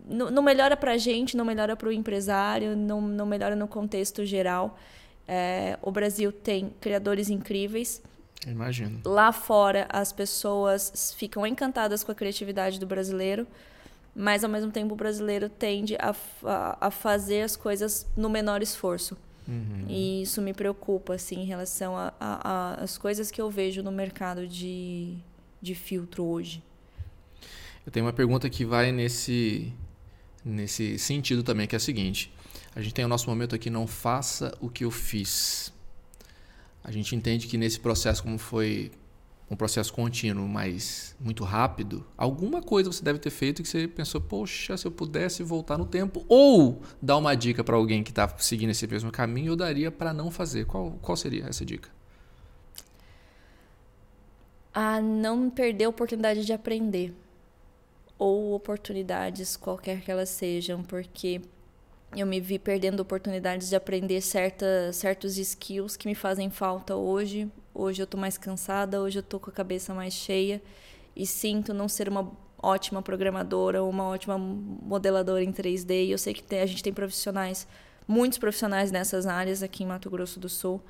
Não, 0.05 0.29
não 0.29 0.43
melhora 0.43 0.77
para 0.77 0.91
a 0.91 0.97
gente, 0.97 1.35
não 1.35 1.43
melhora 1.43 1.75
para 1.75 1.89
o 1.89 1.91
empresário, 1.91 2.77
não, 2.77 3.01
não 3.01 3.25
melhora 3.25 3.55
no 3.55 3.67
contexto 3.67 4.23
geral. 4.25 4.77
É, 5.27 5.75
o 5.81 5.91
Brasil 5.91 6.31
tem 6.31 6.71
criadores 6.79 7.31
incríveis. 7.31 7.99
Imagino. 8.47 9.01
Lá 9.05 9.31
fora, 9.31 9.87
as 9.89 10.11
pessoas 10.11 11.13
ficam 11.17 11.45
encantadas 11.45 12.03
com 12.03 12.11
a 12.11 12.15
criatividade 12.15 12.79
do 12.79 12.85
brasileiro, 12.85 13.47
mas 14.15 14.43
ao 14.43 14.49
mesmo 14.49 14.71
tempo 14.71 14.93
o 14.93 14.97
brasileiro 14.97 15.49
tende 15.49 15.95
a, 15.95 16.15
a, 16.43 16.87
a 16.87 16.91
fazer 16.91 17.41
as 17.41 17.55
coisas 17.55 18.05
no 18.15 18.29
menor 18.29 18.61
esforço. 18.61 19.17
Uhum. 19.47 19.85
E 19.89 20.21
isso 20.21 20.41
me 20.41 20.53
preocupa, 20.53 21.15
assim, 21.15 21.41
em 21.41 21.45
relação 21.45 21.95
às 22.19 22.97
coisas 22.97 23.29
que 23.29 23.41
eu 23.41 23.49
vejo 23.49 23.83
no 23.83 23.91
mercado 23.91 24.47
de, 24.47 25.15
de 25.61 25.75
filtro 25.75 26.23
hoje. 26.23 26.63
Eu 27.85 27.91
tenho 27.91 28.05
uma 28.05 28.13
pergunta 28.13 28.49
que 28.49 28.63
vai 28.63 28.91
nesse, 28.91 29.73
nesse 30.45 30.97
sentido 30.97 31.43
também, 31.43 31.67
que 31.67 31.75
é 31.75 31.77
a 31.77 31.79
seguinte. 31.79 32.31
A 32.75 32.81
gente 32.81 32.93
tem 32.93 33.03
o 33.03 33.07
nosso 33.07 33.29
momento 33.29 33.53
aqui, 33.53 33.69
não 33.69 33.85
faça 33.85 34.55
o 34.61 34.69
que 34.69 34.85
eu 34.85 34.91
fiz. 34.91 35.72
A 36.83 36.91
gente 36.91 37.15
entende 37.15 37.47
que 37.47 37.57
nesse 37.57 37.79
processo, 37.79 38.21
como 38.23 38.37
foi 38.37 38.91
um 39.49 39.55
processo 39.55 39.93
contínuo, 39.93 40.47
mas 40.47 41.15
muito 41.19 41.43
rápido, 41.43 42.05
alguma 42.17 42.61
coisa 42.61 42.91
você 42.91 43.03
deve 43.03 43.19
ter 43.19 43.29
feito 43.29 43.61
que 43.61 43.67
você 43.67 43.87
pensou, 43.87 44.19
poxa, 44.19 44.75
se 44.75 44.85
eu 44.85 44.91
pudesse 44.91 45.43
voltar 45.43 45.77
no 45.77 45.85
tempo, 45.85 46.25
ou 46.27 46.81
dar 47.01 47.17
uma 47.17 47.35
dica 47.35 47.63
para 47.63 47.75
alguém 47.75 48.03
que 48.03 48.11
está 48.11 48.27
seguindo 48.37 48.71
esse 48.71 48.85
mesmo 48.87 49.11
caminho, 49.11 49.51
eu 49.51 49.55
daria 49.55 49.91
para 49.91 50.13
não 50.13 50.31
fazer. 50.31 50.65
Qual, 50.65 50.91
qual 51.01 51.15
seria 51.15 51.45
essa 51.45 51.65
dica? 51.65 51.89
A 54.73 54.99
não 54.99 55.49
perder 55.49 55.85
a 55.85 55.89
oportunidade 55.89 56.43
de 56.45 56.51
aprender, 56.51 57.13
ou 58.17 58.53
oportunidades, 58.53 59.55
qualquer 59.55 60.01
que 60.01 60.11
elas 60.11 60.29
sejam, 60.29 60.81
porque 60.81 61.41
eu 62.15 62.25
me 62.25 62.39
vi 62.39 62.59
perdendo 62.59 62.99
oportunidades 62.99 63.69
de 63.69 63.75
aprender 63.75 64.21
certa, 64.21 64.91
certos 64.93 65.37
skills 65.37 65.97
que 65.97 66.07
me 66.07 66.15
fazem 66.15 66.49
falta 66.49 66.95
hoje. 66.95 67.49
Hoje 67.73 68.01
eu 68.01 68.07
tô 68.07 68.17
mais 68.17 68.37
cansada, 68.37 69.01
hoje 69.01 69.19
eu 69.19 69.23
tô 69.23 69.39
com 69.39 69.49
a 69.49 69.53
cabeça 69.53 69.93
mais 69.93 70.13
cheia 70.13 70.61
e 71.15 71.25
sinto 71.25 71.73
não 71.73 71.87
ser 71.87 72.07
uma 72.07 72.31
ótima 72.61 73.01
programadora 73.01 73.83
ou 73.83 73.89
uma 73.89 74.05
ótima 74.05 74.37
modeladora 74.37 75.43
em 75.43 75.51
3D. 75.51 76.07
E 76.07 76.11
eu 76.11 76.17
sei 76.17 76.33
que 76.33 76.43
tem, 76.43 76.61
a 76.61 76.65
gente 76.65 76.83
tem 76.83 76.93
profissionais, 76.93 77.67
muitos 78.07 78.37
profissionais 78.37 78.91
nessas 78.91 79.25
áreas 79.25 79.61
aqui 79.63 79.83
em 79.83 79.87
Mato 79.87 80.09
Grosso 80.09 80.39
do 80.39 80.49
Sul. 80.49 80.81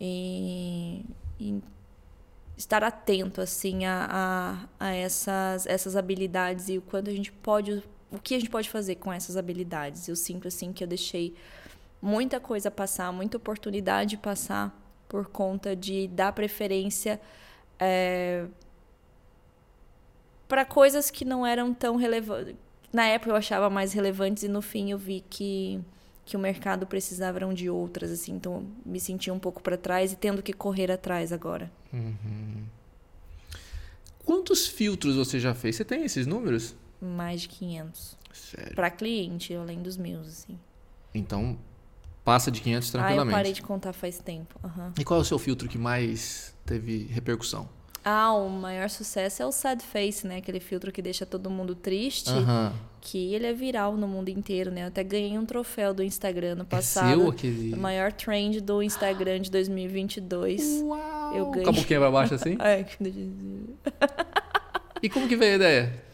E, 0.00 1.04
e 1.40 1.60
estar 2.56 2.84
atento 2.84 3.40
assim 3.40 3.84
a, 3.84 4.68
a, 4.78 4.86
a 4.86 4.94
essas, 4.94 5.66
essas 5.66 5.96
habilidades 5.96 6.68
e 6.68 6.78
o 6.78 6.82
quanto 6.82 7.10
a 7.10 7.12
gente 7.12 7.32
pode 7.32 7.82
o 8.10 8.18
que 8.18 8.34
a 8.34 8.38
gente 8.38 8.50
pode 8.50 8.68
fazer 8.68 8.96
com 8.96 9.12
essas 9.12 9.36
habilidades. 9.36 10.08
Eu 10.08 10.16
sinto 10.16 10.48
assim 10.48 10.72
que 10.72 10.82
eu 10.82 10.88
deixei 10.88 11.34
muita 12.00 12.40
coisa 12.40 12.70
passar, 12.70 13.12
muita 13.12 13.36
oportunidade 13.36 14.16
passar 14.16 14.76
por 15.08 15.26
conta 15.26 15.74
de 15.74 16.06
dar 16.08 16.32
preferência 16.32 17.20
é, 17.78 18.46
para 20.46 20.64
coisas 20.64 21.10
que 21.10 21.24
não 21.24 21.46
eram 21.46 21.74
tão 21.74 21.96
relevantes. 21.96 22.54
Na 22.92 23.06
época 23.06 23.30
eu 23.30 23.36
achava 23.36 23.68
mais 23.68 23.92
relevantes 23.92 24.42
e 24.42 24.48
no 24.48 24.62
fim 24.62 24.90
eu 24.90 24.98
vi 24.98 25.24
que 25.28 25.80
que 26.24 26.36
o 26.36 26.38
mercado 26.38 26.86
precisava 26.86 27.40
de 27.54 27.70
outras, 27.70 28.10
assim, 28.10 28.32
então 28.32 28.66
me 28.84 29.00
senti 29.00 29.30
um 29.30 29.38
pouco 29.38 29.62
para 29.62 29.78
trás 29.78 30.12
e 30.12 30.16
tendo 30.16 30.42
que 30.42 30.52
correr 30.52 30.92
atrás 30.92 31.32
agora. 31.32 31.72
Uhum. 31.90 32.64
Quantos 34.26 34.66
filtros 34.66 35.16
você 35.16 35.40
já 35.40 35.54
fez? 35.54 35.76
Você 35.76 35.86
tem 35.86 36.04
esses 36.04 36.26
números? 36.26 36.76
Mais 37.00 37.42
de 37.42 37.48
500. 37.48 38.18
Sério? 38.32 38.74
Para 38.74 38.90
cliente, 38.90 39.54
além 39.54 39.82
dos 39.82 39.96
meus, 39.96 40.28
assim. 40.28 40.58
Então, 41.14 41.58
passa 42.24 42.50
de 42.50 42.60
500 42.60 42.90
tranquilamente. 42.90 43.28
Ah, 43.28 43.30
eu 43.30 43.36
parei 43.38 43.52
de 43.52 43.62
contar 43.62 43.92
faz 43.92 44.18
tempo. 44.18 44.58
Uhum. 44.62 44.92
E 44.98 45.04
qual 45.04 45.18
é 45.18 45.22
o 45.22 45.24
seu 45.24 45.38
filtro 45.38 45.68
que 45.68 45.78
mais 45.78 46.54
teve 46.64 47.06
repercussão? 47.10 47.68
Ah, 48.04 48.32
o 48.32 48.48
maior 48.48 48.88
sucesso 48.88 49.42
é 49.42 49.46
o 49.46 49.52
Sad 49.52 49.82
Face, 49.82 50.26
né? 50.26 50.36
Aquele 50.38 50.60
filtro 50.60 50.90
que 50.92 51.02
deixa 51.02 51.26
todo 51.26 51.50
mundo 51.50 51.74
triste. 51.74 52.30
Uhum. 52.30 52.72
Que 53.00 53.34
ele 53.34 53.46
é 53.46 53.52
viral 53.52 53.96
no 53.96 54.06
mundo 54.06 54.28
inteiro, 54.28 54.70
né? 54.70 54.82
Eu 54.82 54.88
até 54.88 55.04
ganhei 55.04 55.38
um 55.38 55.44
troféu 55.44 55.92
do 55.92 56.02
Instagram 56.02 56.54
no 56.54 56.64
passado. 56.64 57.08
É 57.08 57.16
seu 57.16 57.28
aquele... 57.28 57.74
O 57.74 57.76
maior 57.76 58.12
trend 58.12 58.60
do 58.60 58.82
Instagram 58.82 59.40
de 59.40 59.50
2022. 59.50 60.82
Uau! 60.82 61.36
Eu 61.36 61.50
ganhei. 61.50 61.64
Com 61.64 61.70
a 61.70 61.72
boquinha 61.72 61.98
pra 61.98 62.10
baixo 62.10 62.34
assim? 62.34 62.56
é. 62.60 62.86
e 65.02 65.08
como 65.08 65.28
que 65.28 65.36
veio 65.36 65.52
a 65.52 65.56
ideia? 65.56 66.07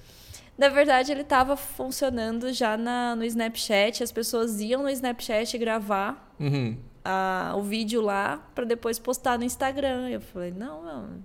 Na 0.57 0.69
verdade, 0.69 1.11
ele 1.11 1.23
estava 1.23 1.57
funcionando 1.57 2.53
já 2.53 2.77
na, 2.77 3.17
no 3.17 3.25
Snapchat. 3.25 4.03
As 4.03 4.13
pessoas 4.13 4.61
iam 4.61 4.83
no 4.83 4.89
Snapchat 4.89 5.59
gravar 5.59 6.33
uhum. 6.39 6.77
a, 7.05 7.55
o 7.57 7.63
vídeo 7.63 8.01
lá 8.01 8.39
para 8.55 8.65
depois 8.65 8.99
postar 8.99 9.39
no 9.39 9.45
Instagram. 9.45 10.09
Eu 10.09 10.21
falei, 10.21 10.53
não, 10.53 10.83
não. 10.83 11.25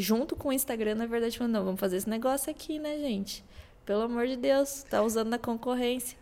Junto 0.00 0.34
com 0.34 0.48
o 0.48 0.52
Instagram, 0.52 0.94
na 0.94 1.06
verdade, 1.06 1.36
falei, 1.36 1.52
não, 1.52 1.64
vamos 1.64 1.78
fazer 1.78 1.98
esse 1.98 2.08
negócio 2.08 2.50
aqui, 2.50 2.78
né, 2.78 2.98
gente? 2.98 3.44
Pelo 3.84 4.02
amor 4.02 4.26
de 4.26 4.36
Deus, 4.36 4.82
tá 4.84 5.02
usando 5.02 5.28
na 5.28 5.38
concorrência. 5.38 6.16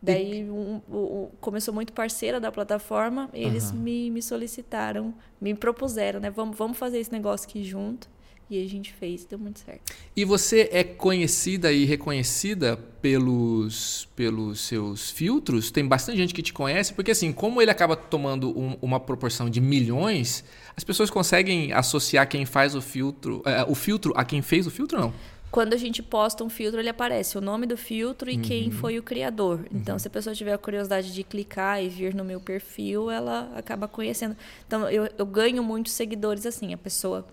Daí 0.00 0.48
um, 0.48 0.80
um, 0.88 1.28
começou 1.40 1.74
muito 1.74 1.92
parceira 1.92 2.38
da 2.38 2.52
plataforma, 2.52 3.28
eles 3.32 3.70
uhum. 3.70 3.78
me, 3.78 4.10
me 4.10 4.22
solicitaram, 4.22 5.12
me 5.40 5.54
propuseram, 5.54 6.20
né? 6.20 6.30
Vamos, 6.30 6.56
vamos 6.56 6.78
fazer 6.78 6.98
esse 6.98 7.10
negócio 7.10 7.48
aqui 7.48 7.64
junto. 7.64 8.08
E 8.50 8.64
a 8.64 8.68
gente 8.68 8.92
fez, 8.94 9.24
deu 9.26 9.38
muito 9.38 9.60
certo. 9.60 9.92
E 10.16 10.24
você 10.24 10.70
é 10.72 10.82
conhecida 10.82 11.70
e 11.70 11.84
reconhecida 11.84 12.78
pelos, 13.02 14.08
pelos 14.16 14.60
seus 14.60 15.10
filtros? 15.10 15.70
Tem 15.70 15.86
bastante 15.86 16.16
gente 16.16 16.32
que 16.32 16.42
te 16.42 16.52
conhece, 16.52 16.94
porque 16.94 17.10
assim, 17.10 17.30
como 17.30 17.60
ele 17.60 17.70
acaba 17.70 17.94
tomando 17.94 18.58
um, 18.58 18.76
uma 18.80 18.98
proporção 18.98 19.50
de 19.50 19.60
milhões, 19.60 20.42
as 20.74 20.82
pessoas 20.82 21.10
conseguem 21.10 21.72
associar 21.72 22.26
quem 22.26 22.46
faz 22.46 22.74
o 22.74 22.80
filtro, 22.80 23.42
é, 23.44 23.64
o 23.68 23.74
filtro 23.74 24.14
a 24.16 24.24
quem 24.24 24.40
fez 24.40 24.66
o 24.66 24.70
filtro, 24.70 24.98
não? 24.98 25.12
quando 25.50 25.72
a 25.72 25.76
gente 25.76 26.02
posta 26.02 26.44
um 26.44 26.50
filtro, 26.50 26.78
ele 26.78 26.90
aparece 26.90 27.38
o 27.38 27.40
nome 27.40 27.66
do 27.66 27.76
filtro 27.76 28.30
e 28.30 28.36
uhum. 28.36 28.42
quem 28.42 28.70
foi 28.70 28.98
o 28.98 29.02
criador. 29.02 29.64
Então, 29.72 29.94
uhum. 29.94 29.98
se 29.98 30.06
a 30.06 30.10
pessoa 30.10 30.34
tiver 30.34 30.52
a 30.52 30.58
curiosidade 30.58 31.12
de 31.12 31.24
clicar 31.24 31.82
e 31.82 31.88
vir 31.88 32.14
no 32.14 32.24
meu 32.24 32.40
perfil, 32.40 33.10
ela 33.10 33.50
acaba 33.56 33.88
conhecendo. 33.88 34.36
Então, 34.66 34.88
eu, 34.90 35.08
eu 35.16 35.26
ganho 35.26 35.62
muitos 35.62 35.92
seguidores 35.92 36.44
assim. 36.44 36.74
A 36.74 36.78
pessoa 36.78 37.26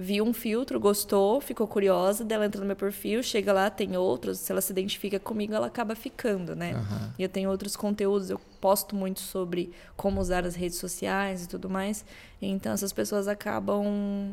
viu 0.00 0.24
um 0.24 0.32
filtro, 0.32 0.78
gostou, 0.78 1.40
ficou 1.40 1.66
curiosa, 1.66 2.24
dela 2.24 2.46
entra 2.46 2.60
no 2.60 2.66
meu 2.68 2.76
perfil, 2.76 3.20
chega 3.20 3.52
lá, 3.52 3.68
tem 3.68 3.96
outros, 3.96 4.38
se 4.38 4.52
ela 4.52 4.60
se 4.60 4.70
identifica 4.70 5.18
comigo, 5.18 5.52
ela 5.52 5.66
acaba 5.66 5.96
ficando, 5.96 6.54
né? 6.54 6.74
Uhum. 6.74 7.10
E 7.18 7.22
eu 7.24 7.28
tenho 7.28 7.50
outros 7.50 7.74
conteúdos, 7.74 8.30
eu 8.30 8.40
posto 8.60 8.94
muito 8.94 9.18
sobre 9.18 9.72
como 9.96 10.20
usar 10.20 10.46
as 10.46 10.54
redes 10.54 10.78
sociais 10.78 11.42
e 11.44 11.48
tudo 11.48 11.68
mais. 11.68 12.04
Então 12.40 12.72
essas 12.72 12.92
pessoas 12.92 13.26
acabam 13.26 13.84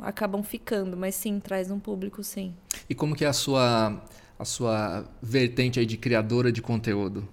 acabam 0.03 0.43
ficando, 0.43 0.95
mas 0.95 1.15
sim, 1.15 1.39
traz 1.39 1.71
um 1.71 1.79
público, 1.79 2.23
sim. 2.23 2.53
E 2.87 2.93
como 2.93 3.15
que 3.15 3.25
é 3.25 3.27
a 3.27 3.33
sua 3.33 3.99
a 4.37 4.45
sua 4.45 5.03
vertente 5.19 5.79
aí 5.79 5.85
de 5.87 5.97
criadora 5.97 6.51
de 6.51 6.61
conteúdo? 6.61 7.27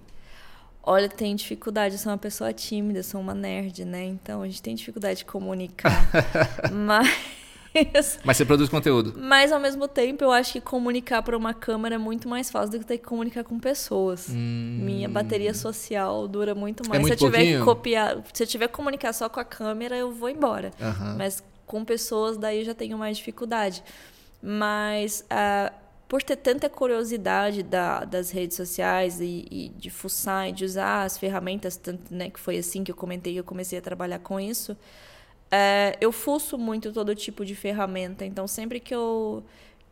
Olha, 0.81 1.07
tem 1.07 1.35
dificuldade, 1.35 1.95
eu 1.95 1.99
sou 1.99 2.11
uma 2.11 2.17
pessoa 2.17 2.51
tímida, 2.51 3.03
sou 3.03 3.21
uma 3.21 3.33
nerd, 3.33 3.85
né? 3.85 4.03
Então 4.03 4.41
a 4.41 4.47
gente 4.47 4.61
tem 4.61 4.73
dificuldade 4.73 5.19
de 5.19 5.25
comunicar. 5.25 6.09
mas 6.73 7.07
Mas 8.23 8.37
você 8.37 8.45
produz 8.45 8.69
conteúdo. 8.69 9.13
Mas 9.17 9.51
ao 9.51 9.59
mesmo 9.59 9.87
tempo, 9.87 10.23
eu 10.23 10.31
acho 10.31 10.53
que 10.53 10.61
comunicar 10.61 11.21
para 11.21 11.37
uma 11.37 11.53
câmera 11.53 11.95
é 11.95 11.97
muito 11.97 12.27
mais 12.27 12.49
fácil 12.51 12.71
do 12.71 12.79
que 12.79 12.85
ter 12.85 12.97
que 12.97 13.05
comunicar 13.05 13.43
com 13.43 13.59
pessoas. 13.59 14.27
Hum. 14.29 14.79
Minha 14.81 15.09
bateria 15.09 15.53
social 15.53 16.27
dura 16.27 16.53
muito 16.53 16.87
mais. 16.87 16.99
É 16.99 17.01
muito 17.01 17.17
se 17.17 17.23
eu 17.23 17.29
tiver 17.29 17.37
pouquinho? 17.39 17.59
que 17.59 17.65
copiar, 17.65 18.17
se 18.33 18.43
eu 18.43 18.47
tiver 18.47 18.67
que 18.67 18.73
comunicar 18.73 19.13
só 19.13 19.27
com 19.27 19.39
a 19.39 19.45
câmera, 19.45 19.95
eu 19.95 20.11
vou 20.11 20.29
embora. 20.29 20.71
Mas 21.17 21.43
com 21.65 21.83
pessoas, 21.83 22.37
daí 22.37 22.59
eu 22.59 22.65
já 22.65 22.73
tenho 22.73 22.97
mais 22.97 23.17
dificuldade. 23.17 23.83
Mas 24.41 25.25
uh, 25.31 25.73
por 26.13 26.21
ter 26.21 26.35
tanta 26.35 26.69
curiosidade 26.69 27.63
da, 27.63 28.03
das 28.05 28.29
redes 28.29 28.55
sociais 28.55 29.19
e, 29.19 29.47
e, 29.49 29.69
de 29.69 29.89
fuçar 29.89 30.49
e 30.49 30.51
de 30.51 30.63
usar 30.63 31.03
as 31.03 31.17
ferramentas, 31.17 31.75
tanto, 31.75 32.13
né, 32.13 32.29
que 32.29 32.39
foi 32.39 32.57
assim 32.57 32.83
que 32.83 32.91
eu 32.91 32.95
comentei, 32.95 33.39
eu 33.39 33.43
comecei 33.43 33.79
a 33.79 33.81
trabalhar 33.81 34.19
com 34.19 34.39
isso. 34.39 34.77
É, 35.55 35.95
eu 36.01 36.11
fuço 36.11 36.57
muito 36.57 36.91
todo 36.91 37.13
tipo 37.13 37.45
de 37.45 37.53
ferramenta, 37.53 38.25
então 38.25 38.47
sempre 38.47 38.79
que 38.79 38.95
eu 38.95 39.43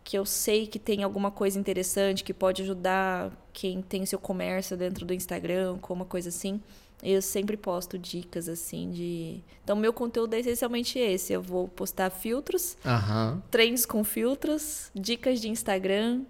que 0.03 0.17
eu 0.17 0.25
sei 0.25 0.65
que 0.65 0.79
tem 0.79 1.03
alguma 1.03 1.29
coisa 1.29 1.59
interessante 1.59 2.23
que 2.23 2.33
pode 2.33 2.63
ajudar 2.63 3.31
quem 3.53 3.83
tem 3.83 4.03
seu 4.03 4.17
comércio 4.17 4.75
dentro 4.75 5.05
do 5.05 5.13
Instagram, 5.13 5.77
com 5.77 5.93
uma 5.93 6.05
coisa 6.05 6.29
assim, 6.29 6.59
eu 7.03 7.21
sempre 7.21 7.55
posto 7.55 7.99
dicas 7.99 8.49
assim 8.49 8.89
de. 8.89 9.43
Então, 9.63 9.75
meu 9.75 9.93
conteúdo 9.93 10.33
é 10.33 10.39
essencialmente 10.39 10.97
esse. 10.97 11.33
Eu 11.33 11.43
vou 11.43 11.67
postar 11.67 12.09
filtros, 12.09 12.75
uhum. 12.83 13.39
trends 13.51 13.85
com 13.85 14.03
filtros, 14.03 14.89
dicas 14.95 15.39
de 15.39 15.47
Instagram 15.47 16.21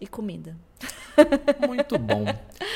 e 0.00 0.06
comida. 0.06 0.56
Muito 1.66 1.98
bom. 1.98 2.24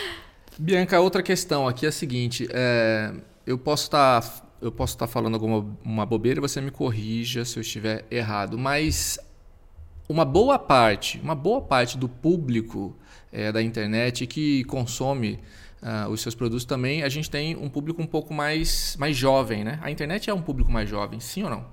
Bianca, 0.59 1.01
outra 1.01 1.23
questão 1.23 1.69
aqui 1.69 1.87
é 1.87 1.89
a 1.89 1.93
seguinte: 1.93 2.49
é, 2.51 3.13
eu 3.47 3.57
posso 3.57 3.85
estar 3.85 4.21
tá 4.21 4.46
eu 4.61 4.73
posso 4.73 4.95
estar 4.95 5.07
falando 5.07 5.35
alguma 5.35 5.67
uma 5.85 6.07
bobeira 6.07 6.39
e 6.39 6.41
você 6.41 6.61
me 6.61 6.71
corrija 6.71 7.45
se 7.45 7.59
eu 7.59 7.61
estiver 7.61 8.05
errado, 8.11 8.59
mas 8.59 9.19
uma 10.09 10.25
boa 10.25 10.59
parte, 10.59 11.21
uma 11.21 11.35
boa 11.35 11.61
parte 11.61 11.99
do 11.99 12.09
público 12.09 12.97
é, 13.33 13.51
da 13.51 13.63
internet 13.63 14.27
que 14.27 14.65
consome 14.65 15.41
uh, 15.83 16.09
os 16.11 16.21
seus 16.21 16.35
produtos 16.35 16.65
também, 16.65 17.03
a 17.03 17.09
gente 17.09 17.31
tem 17.31 17.57
um 17.57 17.69
público 17.69 18.01
um 18.01 18.07
pouco 18.07 18.33
mais, 18.33 18.97
mais 18.99 19.17
jovem, 19.17 19.65
né? 19.65 19.79
A 19.83 19.91
internet 19.91 20.31
é 20.31 20.35
um 20.35 20.43
público 20.43 20.71
mais 20.71 20.89
jovem, 20.89 21.21
sim 21.21 21.43
ou 21.43 21.51
não? 21.51 21.67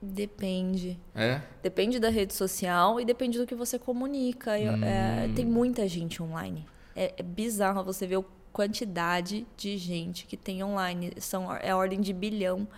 Depende. 0.00 0.98
É? 1.14 1.40
Depende 1.62 2.00
da 2.00 2.08
rede 2.08 2.34
social 2.34 3.00
e 3.00 3.04
depende 3.04 3.38
do 3.38 3.46
que 3.46 3.54
você 3.54 3.78
comunica. 3.78 4.52
Hum. 4.52 4.84
É, 4.84 5.28
tem 5.34 5.44
muita 5.44 5.86
gente 5.86 6.20
online. 6.22 6.66
É, 6.94 7.14
é 7.16 7.22
bizarro 7.22 7.84
você 7.84 8.06
ver 8.06 8.16
o 8.16 8.24
quantidade 8.52 9.46
de 9.56 9.76
gente 9.76 10.26
que 10.26 10.36
tem 10.36 10.62
online. 10.62 11.12
São, 11.18 11.52
é 11.54 11.70
a 11.70 11.76
ordem 11.76 12.00
de 12.00 12.12
bilhão 12.12 12.68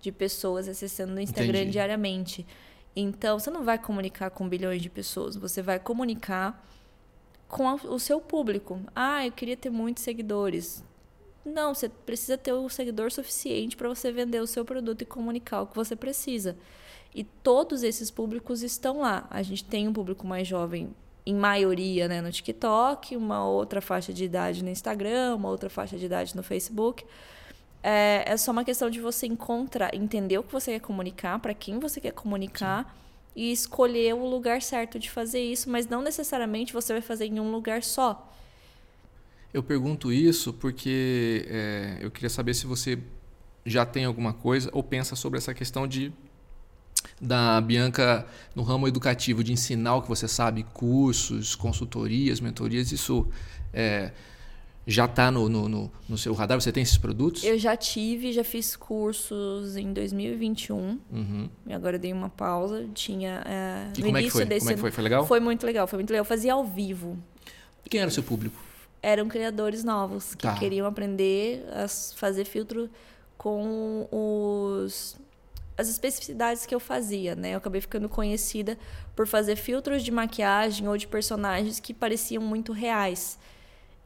de 0.00 0.12
pessoas 0.12 0.68
acessando 0.68 1.14
o 1.14 1.20
Instagram 1.20 1.60
Entendi. 1.60 1.72
diariamente. 1.72 2.46
Então, 2.94 3.38
você 3.38 3.50
não 3.50 3.64
vai 3.64 3.78
comunicar 3.78 4.30
com 4.30 4.48
bilhões 4.48 4.80
de 4.80 4.88
pessoas, 4.88 5.36
você 5.36 5.60
vai 5.60 5.78
comunicar 5.78 6.64
com 7.48 7.68
a, 7.68 7.74
o 7.74 7.98
seu 7.98 8.20
público. 8.20 8.80
Ah, 8.94 9.26
eu 9.26 9.32
queria 9.32 9.56
ter 9.56 9.70
muitos 9.70 10.02
seguidores. 10.02 10.82
Não, 11.44 11.74
você 11.74 11.88
precisa 11.88 12.36
ter 12.36 12.52
o 12.52 12.68
seguidor 12.68 13.12
suficiente 13.12 13.76
para 13.76 13.88
você 13.88 14.10
vender 14.10 14.40
o 14.40 14.46
seu 14.46 14.64
produto 14.64 15.02
e 15.02 15.06
comunicar 15.06 15.62
o 15.62 15.66
que 15.66 15.76
você 15.76 15.94
precisa. 15.94 16.56
E 17.14 17.22
todos 17.22 17.82
esses 17.82 18.10
públicos 18.10 18.62
estão 18.62 19.00
lá. 19.00 19.26
A 19.30 19.42
gente 19.42 19.64
tem 19.64 19.86
um 19.86 19.92
público 19.92 20.26
mais 20.26 20.46
jovem 20.48 20.94
em 21.26 21.34
maioria 21.34 22.06
né, 22.06 22.22
no 22.22 22.30
TikTok, 22.30 23.16
uma 23.16 23.44
outra 23.44 23.80
faixa 23.80 24.12
de 24.12 24.24
idade 24.24 24.62
no 24.62 24.70
Instagram, 24.70 25.34
uma 25.34 25.48
outra 25.48 25.68
faixa 25.68 25.98
de 25.98 26.06
idade 26.06 26.36
no 26.36 26.42
Facebook. 26.42 27.04
É, 27.82 28.24
é 28.24 28.36
só 28.36 28.52
uma 28.52 28.64
questão 28.64 28.88
de 28.88 29.00
você 29.00 29.26
encontrar, 29.26 29.92
entender 29.92 30.38
o 30.38 30.44
que 30.44 30.52
você 30.52 30.72
quer 30.72 30.80
comunicar, 30.80 31.40
para 31.40 31.52
quem 31.52 31.80
você 31.80 32.00
quer 32.00 32.12
comunicar 32.12 32.84
Sim. 32.84 32.90
e 33.34 33.52
escolher 33.52 34.14
o 34.14 34.24
lugar 34.24 34.62
certo 34.62 35.00
de 35.00 35.10
fazer 35.10 35.40
isso, 35.40 35.68
mas 35.68 35.88
não 35.88 36.00
necessariamente 36.00 36.72
você 36.72 36.92
vai 36.92 37.02
fazer 37.02 37.26
em 37.26 37.40
um 37.40 37.50
lugar 37.50 37.82
só. 37.82 38.32
Eu 39.52 39.62
pergunto 39.62 40.12
isso 40.12 40.52
porque 40.52 41.44
é, 41.48 41.98
eu 42.00 42.10
queria 42.10 42.30
saber 42.30 42.54
se 42.54 42.66
você 42.66 42.98
já 43.64 43.84
tem 43.84 44.04
alguma 44.04 44.32
coisa 44.32 44.70
ou 44.72 44.82
pensa 44.82 45.16
sobre 45.16 45.38
essa 45.38 45.52
questão 45.52 45.88
de 45.88 46.12
da 47.20 47.60
Bianca 47.60 48.26
no 48.54 48.62
ramo 48.62 48.86
educativo, 48.86 49.42
de 49.42 49.52
ensinar 49.52 49.96
o 49.96 50.02
que 50.02 50.08
você 50.08 50.28
sabe, 50.28 50.64
cursos, 50.72 51.54
consultorias, 51.54 52.40
mentorias, 52.40 52.92
isso 52.92 53.26
é, 53.72 54.10
já 54.86 55.06
está 55.06 55.30
no, 55.30 55.48
no, 55.48 55.68
no, 55.68 55.92
no, 56.08 56.16
seu 56.16 56.32
radar? 56.32 56.60
Você 56.60 56.70
tem 56.70 56.82
esses 56.82 56.96
produtos? 56.96 57.42
Eu 57.42 57.58
já 57.58 57.76
tive, 57.76 58.32
já 58.32 58.44
fiz 58.44 58.76
cursos 58.76 59.76
em 59.76 59.92
2021. 59.92 61.00
Uhum. 61.10 61.50
E 61.66 61.72
agora 61.72 61.98
dei 61.98 62.12
uma 62.12 62.28
pausa. 62.28 62.86
Tinha. 62.94 63.42
É, 63.44 63.98
e 63.98 64.02
como 64.02 64.16
é 64.16 64.22
que 64.22 64.30
foi? 64.30 64.44
Desse, 64.44 64.60
como 64.60 64.70
é 64.70 64.74
que 64.74 64.80
foi? 64.80 64.90
Foi 64.92 65.04
legal? 65.04 65.26
Foi 65.26 65.40
muito 65.40 65.66
legal, 65.66 65.86
foi 65.88 65.96
muito 65.98 66.10
legal. 66.10 66.20
Eu 66.20 66.24
fazia 66.28 66.52
ao 66.52 66.64
vivo. 66.64 67.18
E 67.84 67.88
quem 67.88 68.00
era 68.00 68.08
o 68.08 68.12
seu 68.12 68.22
público? 68.22 68.56
Eram 69.02 69.28
criadores 69.28 69.82
novos 69.82 70.34
que 70.34 70.42
tá. 70.42 70.54
queriam 70.54 70.86
aprender 70.86 71.64
a 71.72 71.88
fazer 71.88 72.44
filtro 72.44 72.88
com 73.36 74.08
os 74.10 75.16
as 75.76 75.88
especificidades 75.88 76.64
que 76.64 76.74
eu 76.74 76.80
fazia, 76.80 77.34
né? 77.34 77.52
Eu 77.52 77.58
acabei 77.58 77.80
ficando 77.80 78.08
conhecida 78.08 78.78
por 79.14 79.26
fazer 79.26 79.56
filtros 79.56 80.02
de 80.02 80.10
maquiagem 80.10 80.88
ou 80.88 80.96
de 80.96 81.06
personagens 81.06 81.78
que 81.78 81.92
pareciam 81.92 82.42
muito 82.42 82.72
reais. 82.72 83.38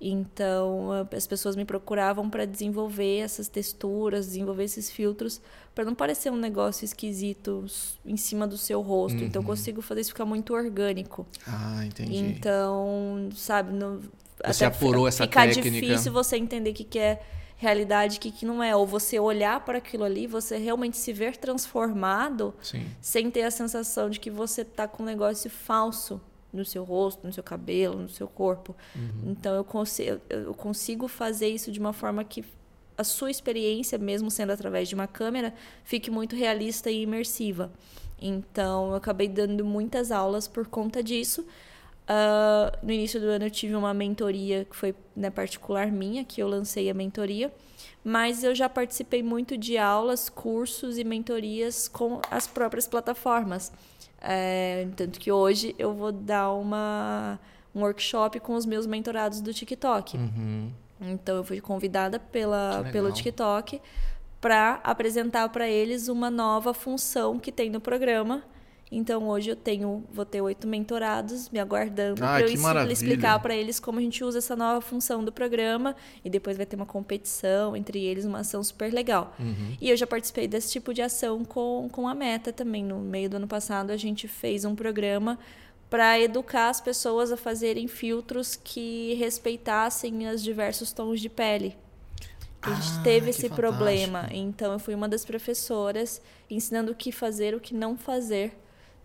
Então, 0.01 1.07
as 1.15 1.27
pessoas 1.27 1.55
me 1.55 1.65
procuravam 1.65 2.31
para 2.31 2.47
desenvolver 2.47 3.19
essas 3.19 3.49
texturas, 3.49 4.29
desenvolver 4.29 4.65
esses 4.65 4.91
filtros, 4.91 5.43
para 5.75 5.85
não 5.85 5.95
parecer 5.95 6.33
um 6.33 6.37
negócio 6.37 6.87
esquisito 6.87 7.67
em 8.05 8.17
cima 8.17 8.47
do 8.47 8.57
seu 8.57 8.81
rosto. 8.81 9.19
Uhum. 9.19 9.27
Então, 9.27 9.43
eu 9.43 9.47
uhum. 9.47 9.55
consigo 9.55 9.83
fazer 9.83 10.01
isso 10.01 10.11
ficar 10.11 10.25
muito 10.25 10.55
orgânico. 10.55 11.27
Ah, 11.47 11.85
entendi. 11.85 12.17
Então, 12.17 13.29
sabe, 13.35 13.75
no, 13.75 14.01
você 14.47 14.65
apurou 14.65 15.07
essa 15.07 15.25
fica 15.25 15.41
técnica. 15.41 15.63
Fica 15.63 15.87
difícil 15.87 16.13
você 16.13 16.37
entender 16.37 16.71
o 16.71 16.75
que, 16.75 16.85
que 16.85 16.99
é 16.99 17.21
realidade 17.61 18.19
que, 18.19 18.33
que 18.33 18.47
não 18.47 18.63
é. 18.63 18.75
Ou 18.75 18.87
você 18.87 19.21
olhar 19.21 19.61
para 19.61 19.79
aquilo 19.79 20.03
ali, 20.03 20.27
você 20.27 20.57
realmente 20.57 20.97
se 20.97 21.13
ver 21.13 21.37
transformado 21.37 22.55
Sim. 22.63 22.87
sem 23.03 23.31
ter 23.31 23.43
a 23.43 23.51
sensação 23.51 24.09
de 24.09 24.19
que 24.19 24.31
você 24.31 24.63
está 24.63 24.89
com 24.89 25.03
um 25.03 25.07
negócio 25.07 25.51
falso 25.51 26.19
no 26.51 26.65
seu 26.65 26.83
rosto, 26.83 27.25
no 27.27 27.33
seu 27.33 27.43
cabelo, 27.43 27.99
no 27.99 28.09
seu 28.09 28.27
corpo. 28.27 28.75
Uhum. 28.97 29.33
Então 29.33 29.55
eu 29.55 29.63
consigo, 29.63 30.21
eu 30.31 30.55
consigo 30.55 31.07
fazer 31.07 31.49
isso 31.49 31.71
de 31.71 31.79
uma 31.79 31.93
forma 31.93 32.25
que 32.25 32.43
a 32.97 33.05
sua 33.05 33.31
experiência, 33.31 33.99
mesmo 33.99 34.31
sendo 34.31 34.53
através 34.53 34.89
de 34.89 34.95
uma 34.95 35.07
câmera, 35.07 35.53
fique 35.85 36.11
muito 36.11 36.35
realista 36.35 36.91
e 36.91 37.03
imersiva. 37.03 37.71
Então 38.21 38.89
eu 38.89 38.95
acabei 38.95 39.29
dando 39.29 39.65
muitas 39.67 40.11
aulas 40.11 40.49
por 40.49 40.67
conta 40.67 41.03
disso. 41.03 41.47
Uh, 42.11 42.77
no 42.85 42.93
início 42.93 43.21
do 43.21 43.27
ano 43.27 43.45
eu 43.45 43.51
tive 43.53 43.77
uma 43.77 43.95
mentoria 43.95 44.65
que 44.65 44.75
foi 44.75 44.93
né, 45.15 45.31
particular 45.31 45.93
minha, 45.93 46.25
que 46.25 46.43
eu 46.43 46.49
lancei 46.49 46.91
a 46.91 46.95
mentoria, 46.95 47.53
mas 48.03 48.43
eu 48.43 48.53
já 48.53 48.69
participei 48.69 49.23
muito 49.23 49.57
de 49.57 49.79
aulas, 49.79 50.29
cursos 50.29 50.99
e 50.99 51.05
mentorias 51.05 51.87
com 51.87 52.21
as 52.29 52.49
próprias 52.49 52.89
plataformas. 52.89 53.71
É, 54.21 54.89
tanto 54.97 55.21
que 55.21 55.31
hoje 55.31 55.73
eu 55.79 55.95
vou 55.95 56.11
dar 56.11 56.53
uma, 56.53 57.39
um 57.73 57.83
workshop 57.83 58.41
com 58.41 58.55
os 58.55 58.67
meus 58.67 58.87
mentorados 58.87 59.41
do 59.41 59.55
TikTok. 59.55 60.17
Uhum. 60.17 60.73
Então 61.01 61.37
eu 61.37 61.45
fui 61.45 61.61
convidada 61.61 62.19
pela, 62.19 62.89
pelo 62.91 63.13
TikTok 63.13 63.81
para 64.41 64.81
apresentar 64.83 65.49
para 65.51 65.69
eles 65.69 66.09
uma 66.09 66.29
nova 66.29 66.75
função 66.75 67.39
que 67.39 67.53
tem 67.53 67.71
no 67.71 67.81
programa 67.81 68.43
então 68.93 69.29
hoje 69.29 69.51
eu 69.51 69.57
tenho, 69.57 70.05
vou 70.13 70.25
ter 70.25 70.41
oito 70.41 70.67
mentorados 70.67 71.49
me 71.51 71.61
aguardando 71.61 72.25
ah, 72.25 72.37
para 72.39 72.41
eu 72.41 72.91
explicar 72.91 73.39
para 73.41 73.55
eles 73.55 73.79
como 73.79 73.99
a 73.99 74.03
gente 74.03 74.25
usa 74.25 74.39
essa 74.39 74.57
nova 74.57 74.81
função 74.81 75.25
do 75.25 75.31
programa 75.31 75.95
e 76.25 76.29
depois 76.31 76.57
vai 76.57 76.67
ter 76.67 76.75
uma 76.77 76.87
competição 76.87 77.77
entre 77.77 78.03
eles, 78.05 78.25
uma 78.25 78.41
ação 78.41 78.65
super 78.65 78.93
legal. 78.93 79.35
Uhum. 79.39 79.77
E 79.81 79.89
eu 79.91 79.97
já 79.97 80.07
participei 80.07 80.49
desse 80.49 80.73
tipo 80.73 80.93
de 80.93 81.03
ação 81.03 81.45
com, 81.45 81.89
com 81.93 82.09
a 82.09 82.15
Meta 82.15 82.53
também. 82.53 82.83
No 82.85 82.99
meio 82.99 83.31
do 83.31 83.37
ano 83.37 83.47
passado 83.47 83.91
a 83.93 83.97
gente 83.97 84.27
fez 84.27 84.65
um 84.65 84.75
programa 84.75 85.39
para 85.89 86.19
educar 86.21 86.69
as 86.69 86.81
pessoas 86.81 87.31
a 87.33 87.37
fazerem 87.37 87.87
filtros 87.89 88.57
que 88.57 89.15
respeitassem 89.15 90.29
os 90.29 90.43
diversos 90.43 90.93
tons 90.93 91.21
de 91.21 91.29
pele. 91.29 91.77
A 92.63 92.75
gente 92.75 92.99
Ah, 92.99 93.03
teve 93.03 93.31
esse 93.31 93.49
fantástico. 93.49 93.57
problema. 93.57 94.29
Então, 94.31 94.73
eu 94.73 94.79
fui 94.79 94.95
uma 94.95 95.09
das 95.09 95.25
professoras 95.25 96.21
ensinando 96.51 96.93
o 96.93 96.95
que 96.95 97.11
fazer, 97.11 97.55
o 97.55 97.61
que 97.61 97.75
não 97.75 97.97
fazer 97.97 98.53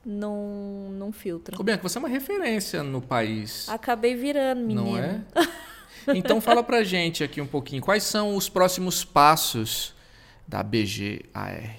num 0.05 1.11
filtro. 1.11 1.59
Ô, 1.59 1.63
Bianca, 1.63 1.81
você 1.83 1.97
é 1.97 1.99
uma 1.99 2.07
referência 2.09 2.83
no 2.83 3.01
país, 3.01 3.67
Acabei 3.69 4.15
virando, 4.15 4.61
menina. 4.61 4.81
não 4.81 4.97
é? 4.97 5.21
Então 6.13 6.39
fala 6.39 6.61
pra 6.61 6.83
gente 6.83 7.23
aqui 7.23 7.41
um 7.41 7.47
pouquinho, 7.47 7.81
quais 7.81 8.03
são 8.03 8.35
os 8.35 8.47
próximos 8.47 9.03
passos 9.03 9.95
da 10.47 10.61
BGAR 10.61 11.77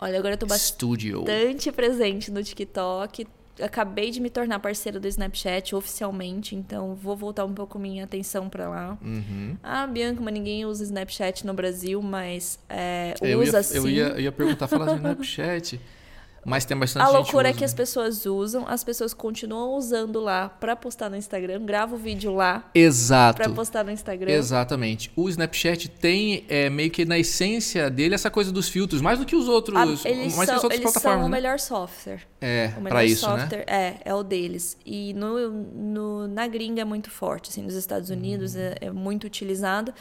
Olha, 0.00 0.18
agora 0.18 0.34
eu 0.34 0.38
tô 0.38 0.46
Studio? 0.56 1.22
bastante 1.24 1.70
presente 1.70 2.30
no 2.30 2.42
TikTok. 2.42 3.26
Acabei 3.60 4.10
de 4.10 4.18
me 4.20 4.30
tornar 4.30 4.58
parceira 4.58 4.98
do 4.98 5.06
Snapchat 5.06 5.76
oficialmente, 5.76 6.56
então 6.56 6.94
vou 6.94 7.16
voltar 7.16 7.44
um 7.44 7.52
pouco 7.54 7.78
minha 7.78 8.04
atenção 8.04 8.48
pra 8.48 8.68
lá. 8.68 8.98
Uhum. 9.00 9.56
Ah, 9.62 9.86
Bianca, 9.86 10.20
mas 10.22 10.34
ninguém 10.34 10.64
usa 10.64 10.82
Snapchat 10.82 11.46
no 11.46 11.54
Brasil, 11.54 12.00
mas 12.02 12.58
é, 12.68 13.14
Eu, 13.20 13.40
usa 13.40 13.58
ia, 13.58 13.62
sim. 13.62 13.76
eu 13.76 13.88
ia, 13.88 14.06
eu 14.08 14.20
ia 14.20 14.32
perguntar, 14.32 14.66
fala 14.68 14.86
de 14.86 14.94
Snapchat, 14.96 15.80
mas 16.44 16.64
tem 16.64 16.76
bastante 16.76 17.02
A 17.04 17.08
loucura 17.08 17.48
é 17.48 17.50
usa, 17.50 17.58
que 17.58 17.64
as 17.64 17.72
né? 17.72 17.76
pessoas 17.76 18.26
usam, 18.26 18.66
as 18.68 18.82
pessoas 18.84 19.14
continuam 19.14 19.76
usando 19.76 20.20
lá 20.20 20.48
pra 20.48 20.74
postar 20.76 21.08
no 21.10 21.16
Instagram, 21.16 21.64
grava 21.64 21.94
o 21.94 21.98
vídeo 21.98 22.34
lá 22.34 22.68
Exato. 22.74 23.36
pra 23.36 23.48
postar 23.50 23.84
no 23.84 23.90
Instagram. 23.90 24.30
Exatamente. 24.32 25.10
O 25.16 25.28
Snapchat 25.28 25.88
tem 25.88 26.44
é, 26.48 26.68
meio 26.70 26.90
que 26.90 27.04
na 27.04 27.18
essência 27.18 27.88
dele 27.90 28.14
essa 28.14 28.30
coisa 28.30 28.52
dos 28.52 28.68
filtros, 28.68 29.00
mais 29.00 29.18
do 29.18 29.24
que 29.24 29.34
os 29.36 29.48
outros, 29.48 29.76
Ah, 29.78 29.86
mais 29.86 30.04
eles 30.04 30.34
que 30.34 30.40
as 30.40 30.46
são, 30.46 30.54
outras 30.56 30.72
eles 30.80 30.82
são 30.92 30.92
plataformas, 31.02 31.26
o 31.26 31.28
né? 31.30 31.36
melhor 31.36 31.58
software. 31.60 32.20
É, 32.40 32.72
O 32.76 32.80
melhor 32.80 32.88
pra 32.90 33.04
isso, 33.04 33.28
né? 33.30 33.38
software 33.40 33.64
é, 33.66 33.96
é 34.04 34.14
o 34.14 34.22
deles. 34.22 34.76
E 34.84 35.14
no, 35.14 35.50
no- 35.50 36.28
na 36.28 36.46
gringa 36.46 36.82
é 36.82 36.84
muito 36.84 37.10
forte, 37.10 37.50
assim, 37.50 37.62
nos 37.62 37.74
Estados 37.74 38.10
Unidos 38.10 38.54
é, 38.56 38.74
é 38.80 38.90
muito 38.90 39.24
utilizado. 39.24 39.92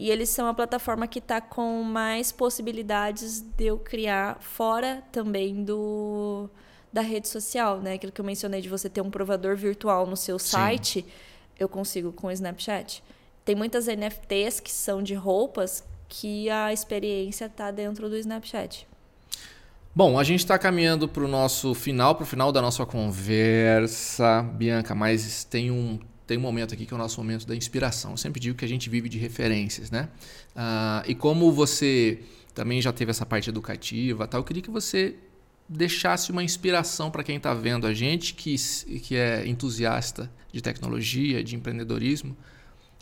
E 0.00 0.12
eles 0.12 0.28
são 0.28 0.46
a 0.46 0.54
plataforma 0.54 1.08
que 1.08 1.18
está 1.18 1.40
com 1.40 1.82
mais 1.82 2.30
possibilidades 2.30 3.40
de 3.40 3.66
eu 3.66 3.76
criar 3.76 4.38
fora 4.40 5.02
também 5.10 5.64
do 5.64 6.48
da 6.92 7.00
rede 7.00 7.26
social, 7.26 7.80
né? 7.80 7.94
Aquilo 7.94 8.12
que 8.12 8.20
eu 8.20 8.24
mencionei 8.24 8.60
de 8.60 8.68
você 8.68 8.88
ter 8.88 9.00
um 9.00 9.10
provador 9.10 9.56
virtual 9.56 10.06
no 10.06 10.16
seu 10.16 10.38
Sim. 10.38 10.50
site, 10.50 11.04
eu 11.58 11.68
consigo 11.68 12.12
com 12.12 12.28
o 12.28 12.30
Snapchat. 12.30 13.02
Tem 13.44 13.56
muitas 13.56 13.88
NFTs 13.88 14.60
que 14.60 14.70
são 14.70 15.02
de 15.02 15.14
roupas 15.14 15.82
que 16.08 16.48
a 16.48 16.72
experiência 16.72 17.46
está 17.46 17.72
dentro 17.72 18.08
do 18.08 18.16
Snapchat. 18.16 18.86
Bom, 19.92 20.16
a 20.16 20.22
gente 20.22 20.40
está 20.40 20.56
caminhando 20.56 21.08
para 21.08 21.24
o 21.24 21.28
nosso 21.28 21.74
final, 21.74 22.14
para 22.14 22.22
o 22.22 22.26
final 22.26 22.52
da 22.52 22.62
nossa 22.62 22.86
conversa, 22.86 24.42
Bianca, 24.42 24.94
mas 24.94 25.42
tem 25.42 25.72
um, 25.72 25.98
tem 26.28 26.36
um 26.36 26.42
momento 26.42 26.74
aqui 26.74 26.84
que 26.84 26.92
é 26.92 26.96
o 26.96 26.98
nosso 26.98 27.18
momento 27.18 27.46
da 27.46 27.56
inspiração. 27.56 28.10
Eu 28.10 28.16
sempre 28.18 28.38
digo 28.38 28.54
que 28.54 28.64
a 28.64 28.68
gente 28.68 28.90
vive 28.90 29.08
de 29.08 29.18
referências, 29.18 29.90
né? 29.90 30.10
Ah, 30.54 31.02
e 31.08 31.14
como 31.14 31.50
você 31.50 32.20
também 32.54 32.82
já 32.82 32.92
teve 32.92 33.10
essa 33.10 33.24
parte 33.24 33.48
educativa, 33.48 34.28
tal, 34.28 34.40
eu 34.40 34.44
queria 34.44 34.62
que 34.62 34.70
você 34.70 35.16
deixasse 35.66 36.30
uma 36.30 36.44
inspiração 36.44 37.10
para 37.10 37.24
quem 37.24 37.36
está 37.36 37.54
vendo 37.54 37.86
a 37.86 37.94
gente, 37.94 38.34
que, 38.34 38.56
que 39.00 39.16
é 39.16 39.46
entusiasta 39.46 40.30
de 40.52 40.60
tecnologia, 40.60 41.42
de 41.42 41.56
empreendedorismo. 41.56 42.36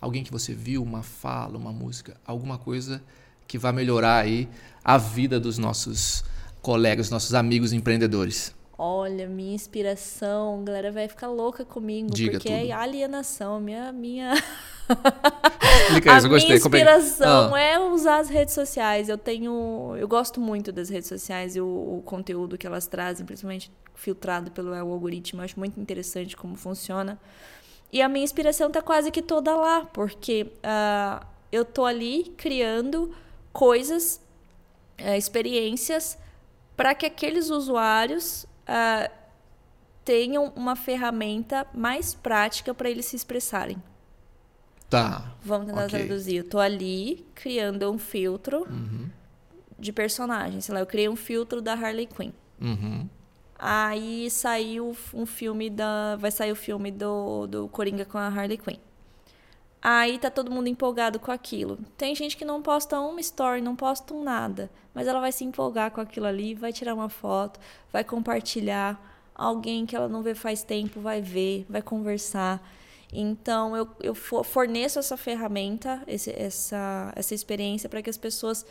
Alguém 0.01 0.23
que 0.23 0.31
você 0.31 0.55
viu, 0.55 0.83
uma 0.83 1.03
fala, 1.03 1.59
uma 1.59 1.73
música, 1.73 2.17
alguma 2.25 2.59
coisa 2.59 3.03
que 3.49 3.59
vai 3.59 3.73
melhorar 3.73 4.19
aí 4.19 4.49
a 4.85 4.99
vida 4.99 5.41
dos 5.41 5.59
nossos 5.59 6.25
colegas, 6.63 7.11
nossos 7.11 7.35
amigos 7.35 7.73
empreendedores. 7.73 8.55
Olha, 8.79 9.27
minha 9.27 9.55
inspiração, 9.55 10.61
a 10.61 10.65
galera 10.65 10.93
vai 10.93 11.09
ficar 11.09 11.29
louca 11.29 11.65
comigo, 11.65 12.11
Diga 12.11 12.33
porque 12.33 12.49
tudo. 12.51 12.69
é 12.69 12.73
alienação, 12.73 13.59
minha 13.59 13.91
minha 13.91 14.35
Explica 15.89 16.13
a 16.13 16.19
isso, 16.19 16.29
gostei. 16.29 16.49
minha 16.51 16.61
comprei. 16.61 16.83
inspiração 16.83 17.55
Ah, 17.55 17.61
é 17.61 17.79
usar 17.79 18.19
as 18.19 18.29
redes 18.29 18.55
sociais. 18.55 19.09
Eu 19.09 19.17
tenho, 19.19 19.95
eu 19.99 20.07
gosto 20.07 20.41
muito 20.41 20.71
das 20.73 20.89
redes 20.91 21.09
sociais 21.09 21.57
e 21.57 21.61
o, 21.61 21.65
o 21.99 22.03
conteúdo 22.05 22.59
que 22.59 22.67
elas 22.67 22.87
trazem, 22.87 23.25
principalmente 23.25 23.71
filtrado 23.95 24.51
pelo 24.51 24.75
algoritmo, 24.75 25.41
eu 25.41 25.45
acho 25.45 25.59
muito 25.59 25.81
interessante 25.81 26.37
como 26.37 26.55
funciona. 26.57 27.19
E 27.93 28.03
a 28.03 28.09
minha 28.09 28.25
inspiração 28.25 28.71
tá 28.71 28.83
quase 28.83 29.11
que 29.11 29.23
toda 29.23 29.57
lá, 29.57 29.87
porque 29.93 30.49
ah, 30.63 31.25
eu 31.51 31.65
tô 31.65 31.85
ali 31.87 32.25
criando 32.37 33.15
coisas, 33.53 34.21
eh, 34.99 35.17
experiências 35.17 36.19
para 36.77 36.95
que 36.95 37.07
aqueles 37.07 37.49
usuários 37.49 38.45
ah, 38.67 39.11
tenham 40.05 40.53
uma 40.57 40.77
ferramenta 40.77 41.67
mais 41.75 42.15
prática 42.15 42.73
para 42.75 42.89
eles 42.91 43.07
se 43.07 43.17
expressarem. 43.17 43.83
Tá. 44.89 45.33
Vamos 45.43 45.67
tentar 45.67 45.87
Ok. 45.87 45.99
traduzir. 45.99 46.37
Eu 46.37 46.45
tô 46.49 46.59
ali 46.59 47.27
criando 47.35 47.91
um 47.91 47.99
filtro 47.99 48.61
Uhum. 48.71 49.09
de 49.79 49.93
personagem. 49.93 50.61
Sei 50.61 50.73
lá, 50.73 50.81
eu 50.81 50.87
criei 50.87 51.09
um 51.09 51.17
filtro 51.17 51.61
da 51.61 51.73
Harley 51.75 52.07
Quinn. 52.07 52.33
Uhum. 52.61 53.09
Aí 53.59 54.31
saiu 54.31 54.95
um 55.15 55.27
filme 55.27 55.69
da. 55.71 56.17
Vai 56.17 56.31
sair 56.31 56.53
o 56.53 56.57
filme 56.57 56.91
do, 56.93 57.47
do 57.47 57.69
Coringa 57.69 58.05
com 58.05 58.17
a 58.19 58.29
Harley 58.29 58.59
Quinn. 58.59 58.79
Aí 59.89 60.19
tá 60.19 60.29
todo 60.29 60.51
mundo 60.51 60.67
empolgado 60.69 61.21
com 61.21 61.31
aquilo. 61.31 61.79
Tem 61.97 62.13
gente 62.13 62.37
que 62.37 62.45
não 62.45 62.61
posta 62.61 62.99
uma 62.99 63.21
story, 63.21 63.61
não 63.61 63.77
posta 63.77 64.13
um 64.13 64.25
nada. 64.25 64.69
Mas 64.93 65.07
ela 65.07 65.21
vai 65.21 65.31
se 65.31 65.45
empolgar 65.45 65.93
com 65.93 66.01
aquilo 66.01 66.27
ali, 66.27 66.55
vai 66.55 66.73
tirar 66.73 66.93
uma 66.93 67.09
foto, 67.09 67.61
vai 67.93 68.03
compartilhar. 68.03 69.01
Alguém 69.33 69.87
que 69.87 69.95
ela 69.95 70.09
não 70.09 70.23
vê 70.23 70.35
faz 70.35 70.65
tempo 70.65 70.99
vai 71.01 71.23
ver, 71.23 71.65
vai 71.69 71.81
conversar. 71.83 72.61
Então 73.13 73.77
eu, 73.77 73.89
eu 74.01 74.13
fo- 74.13 74.43
forneço 74.43 74.99
essa 74.99 75.17
ferramenta, 75.17 76.03
esse- 76.09 76.33
essa, 76.33 77.13
essa 77.15 77.33
experiência 77.33 77.89
para 77.89 78.03
que 78.03 78.11
as 78.11 78.17
pessoas 78.17 78.67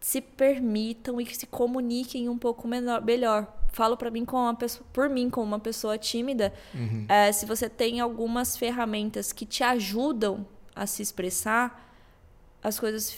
se 0.00 0.20
permitam 0.20 1.20
e 1.20 1.24
que 1.24 1.36
se 1.36 1.46
comuniquem 1.46 2.28
um 2.28 2.36
pouco 2.36 2.66
menor, 2.66 3.00
melhor. 3.04 3.46
Falo 3.74 3.96
para 3.96 4.08
mim 4.10 4.24
como 4.24 4.44
uma 4.44 4.54
pessoa, 4.54 4.86
por 4.92 5.08
mim 5.08 5.28
como 5.28 5.46
uma 5.46 5.58
pessoa 5.58 5.98
tímida, 5.98 6.52
Uhum. 6.72 7.06
é, 7.08 7.32
se 7.32 7.44
você 7.44 7.68
tem 7.68 7.98
algumas 7.98 8.56
ferramentas 8.56 9.32
que 9.32 9.44
te 9.44 9.64
ajudam 9.64 10.46
a 10.76 10.86
se 10.86 11.02
expressar, 11.02 11.92
as 12.62 12.78
coisas 12.78 13.16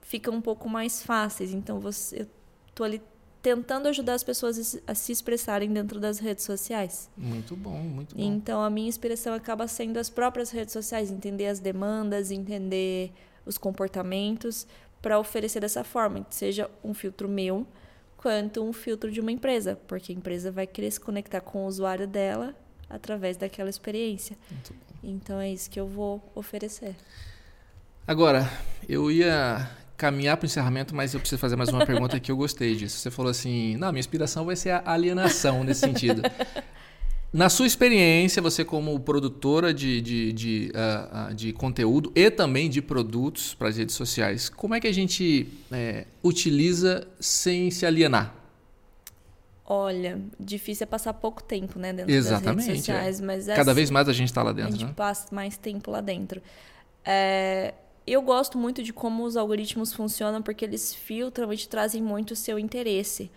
ficam 0.00 0.34
um 0.34 0.40
pouco 0.40 0.68
mais 0.70 1.02
fáceis. 1.02 1.52
Então 1.52 1.78
você, 1.80 2.22
eu 2.22 2.26
tô 2.74 2.82
ali 2.82 3.02
tentando 3.42 3.88
ajudar 3.88 4.14
as 4.14 4.22
pessoas 4.24 4.80
a 4.86 4.94
se- 4.94 5.12
expressarem 5.12 5.70
dentro 5.70 6.00
das 6.00 6.18
redes 6.18 6.44
sociais. 6.44 7.10
Muito 7.16 7.54
bom, 7.54 7.78
muito 7.78 8.14
bom. 8.16 8.22
Então 8.22 8.62
a 8.62 8.70
minha 8.70 8.88
inspiração 8.88 9.34
acaba 9.34 9.66
sendo 9.68 9.98
as 9.98 10.08
próprias 10.10 10.50
redes 10.50 10.72
sociais, 10.72 11.10
entender 11.10 11.46
as 11.46 11.58
demandas, 11.60 12.30
entender 12.30 13.12
os 13.44 13.58
comportamentos 13.58 14.66
para 15.02 15.18
oferecer 15.18 15.60
dessa 15.60 15.84
forma, 15.84 16.24
que 16.24 16.34
seja 16.34 16.70
um 16.84 16.92
filtro 16.94 17.28
meu 17.28 17.66
quanto 18.20 18.62
um 18.62 18.70
filtro 18.70 19.10
de 19.10 19.18
uma 19.18 19.32
empresa, 19.32 19.78
porque 19.88 20.12
a 20.12 20.14
empresa 20.14 20.52
vai 20.52 20.66
querer 20.66 20.90
se 20.90 21.00
conectar 21.00 21.40
com 21.40 21.64
o 21.64 21.66
usuário 21.66 22.06
dela 22.06 22.54
através 22.88 23.38
daquela 23.38 23.70
experiência. 23.70 24.36
Então 25.02 25.40
é 25.40 25.50
isso 25.50 25.70
que 25.70 25.80
eu 25.80 25.86
vou 25.86 26.22
oferecer. 26.34 26.94
Agora, 28.06 28.46
eu 28.86 29.10
ia 29.10 29.70
caminhar 29.96 30.36
para 30.36 30.44
o 30.44 30.46
encerramento, 30.46 30.94
mas 30.94 31.14
eu 31.14 31.20
preciso 31.20 31.40
fazer 31.40 31.56
mais 31.56 31.70
uma 31.70 31.86
pergunta 31.86 32.20
que 32.20 32.30
eu 32.30 32.36
gostei 32.36 32.76
disso. 32.76 32.98
Você 32.98 33.10
falou 33.10 33.30
assim, 33.30 33.78
não, 33.78 33.90
minha 33.90 34.00
inspiração 34.00 34.44
vai 34.44 34.54
ser 34.54 34.70
a 34.70 34.82
alienação 34.84 35.64
nesse 35.64 35.80
sentido. 35.80 36.20
Na 37.32 37.48
sua 37.48 37.66
experiência, 37.66 38.42
você 38.42 38.64
como 38.64 38.98
produtora 38.98 39.72
de, 39.72 40.00
de, 40.00 40.32
de, 40.32 40.72
ah, 40.74 41.30
de 41.32 41.52
conteúdo 41.52 42.10
e 42.14 42.28
também 42.28 42.68
de 42.68 42.82
produtos 42.82 43.54
para 43.54 43.68
as 43.68 43.76
redes 43.76 43.94
sociais, 43.94 44.48
como 44.48 44.74
é 44.74 44.80
que 44.80 44.88
a 44.88 44.92
gente 44.92 45.46
é, 45.70 46.06
utiliza 46.24 47.06
sem 47.20 47.70
se 47.70 47.86
alienar? 47.86 48.34
Olha, 49.64 50.20
difícil 50.40 50.82
é 50.82 50.86
passar 50.86 51.12
pouco 51.14 51.40
tempo, 51.40 51.78
né, 51.78 51.92
dentro 51.92 52.12
Exatamente, 52.12 52.56
das 52.56 52.66
redes 52.66 52.80
sociais, 52.84 53.20
mas 53.20 53.46
é 53.46 53.54
Cada 53.54 53.70
assim, 53.70 53.76
vez 53.76 53.90
mais 53.90 54.08
a 54.08 54.12
gente 54.12 54.26
está 54.26 54.42
lá 54.42 54.50
a 54.50 54.52
dentro, 54.52 54.72
gente 54.72 54.86
né? 54.86 54.92
passa 54.96 55.32
mais 55.32 55.56
tempo 55.56 55.92
lá 55.92 56.00
dentro. 56.00 56.42
É, 57.04 57.74
eu 58.04 58.20
gosto 58.22 58.58
muito 58.58 58.82
de 58.82 58.92
como 58.92 59.22
os 59.22 59.36
algoritmos 59.36 59.92
funcionam 59.92 60.42
porque 60.42 60.64
eles 60.64 60.92
filtram 60.92 61.52
e 61.52 61.56
te 61.56 61.68
trazem 61.68 62.02
muito 62.02 62.32
o 62.32 62.36
seu 62.36 62.58
interesse. 62.58 63.30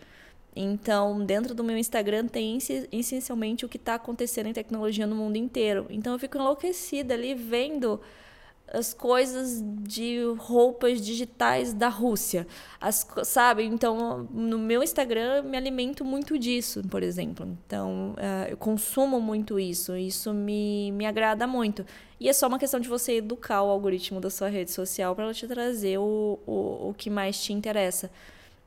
Então, 0.56 1.26
dentro 1.26 1.56
do 1.56 1.64
meu 1.64 1.78
Instagram 1.78 2.28
tem 2.28 2.58
essencialmente 2.92 3.66
o 3.66 3.70
que 3.70 3.78
está 3.78 3.96
acontecendo 3.96 4.48
em 4.48 4.54
tecnologia 4.54 5.08
no 5.08 5.16
mundo 5.16 5.36
inteiro. 5.36 5.88
Então, 5.90 6.14
eu 6.14 6.20
fico 6.20 6.38
enlouquecida 6.38 7.14
ali 7.14 7.34
vendo 7.34 8.00
as 8.72 8.94
coisas 8.94 9.62
de 9.64 10.20
roupas 10.38 11.00
digitais 11.00 11.74
da 11.74 11.90
Rússia, 11.90 12.48
as, 12.82 13.06
sabe? 13.24 13.64
Então, 13.64 14.28
no 14.32 14.58
meu 14.58 14.82
Instagram 14.82 15.38
eu 15.38 15.44
me 15.44 15.56
alimento 15.56 16.04
muito 16.04 16.40
disso, 16.40 16.82
por 16.90 17.04
exemplo. 17.04 17.48
Então, 17.66 18.16
eh, 18.18 18.48
eu 18.52 18.58
consumo 18.58 19.22
muito 19.22 19.60
isso, 19.60 19.96
isso 19.96 20.34
me, 20.34 20.92
me 20.92 21.06
agrada 21.06 21.46
muito. 21.46 21.86
E 22.20 22.28
é 22.28 22.34
só 22.34 22.48
uma 22.48 22.58
questão 22.58 22.80
de 22.80 22.90
você 22.90 23.18
educar 23.18 23.62
o 23.62 23.70
algoritmo 23.70 24.20
da 24.20 24.30
sua 24.30 24.48
rede 24.48 24.72
social 24.72 25.14
para 25.14 25.26
ela 25.26 25.34
te 25.34 25.48
trazer 25.48 26.00
o, 26.00 26.40
o, 26.46 26.90
o 26.90 26.96
que 26.98 27.10
mais 27.10 27.44
te 27.44 27.54
interessa. 27.54 28.10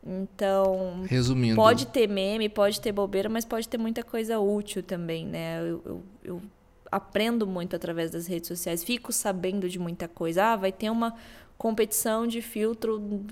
Então, 0.07 1.03
Resumindo. 1.09 1.57
pode 1.57 1.87
ter 1.87 2.09
meme, 2.09 2.49
pode 2.49 2.81
ter 2.81 2.93
bobeira, 2.93 3.29
mas 3.29 3.45
pode 3.45 3.69
ter 3.69 3.77
muita 3.79 4.05
coisa 4.05 4.39
útil 4.39 4.83
também, 4.83 5.27
né? 5.27 5.61
Eu, 5.61 5.83
eu, 5.85 6.03
eu 6.23 6.43
aprendo 6.91 7.47
muito 7.47 7.75
através 7.75 8.11
das 8.13 8.27
redes 8.27 8.47
sociais, 8.47 8.85
fico 8.85 9.13
sabendo 9.13 9.69
de 9.69 9.79
muita 9.79 10.07
coisa. 10.07 10.53
Ah, 10.53 10.57
vai 10.57 10.71
ter 10.71 10.91
uma 10.91 11.15
competição 11.59 12.27
de 12.27 12.41
filtro 12.41 13.25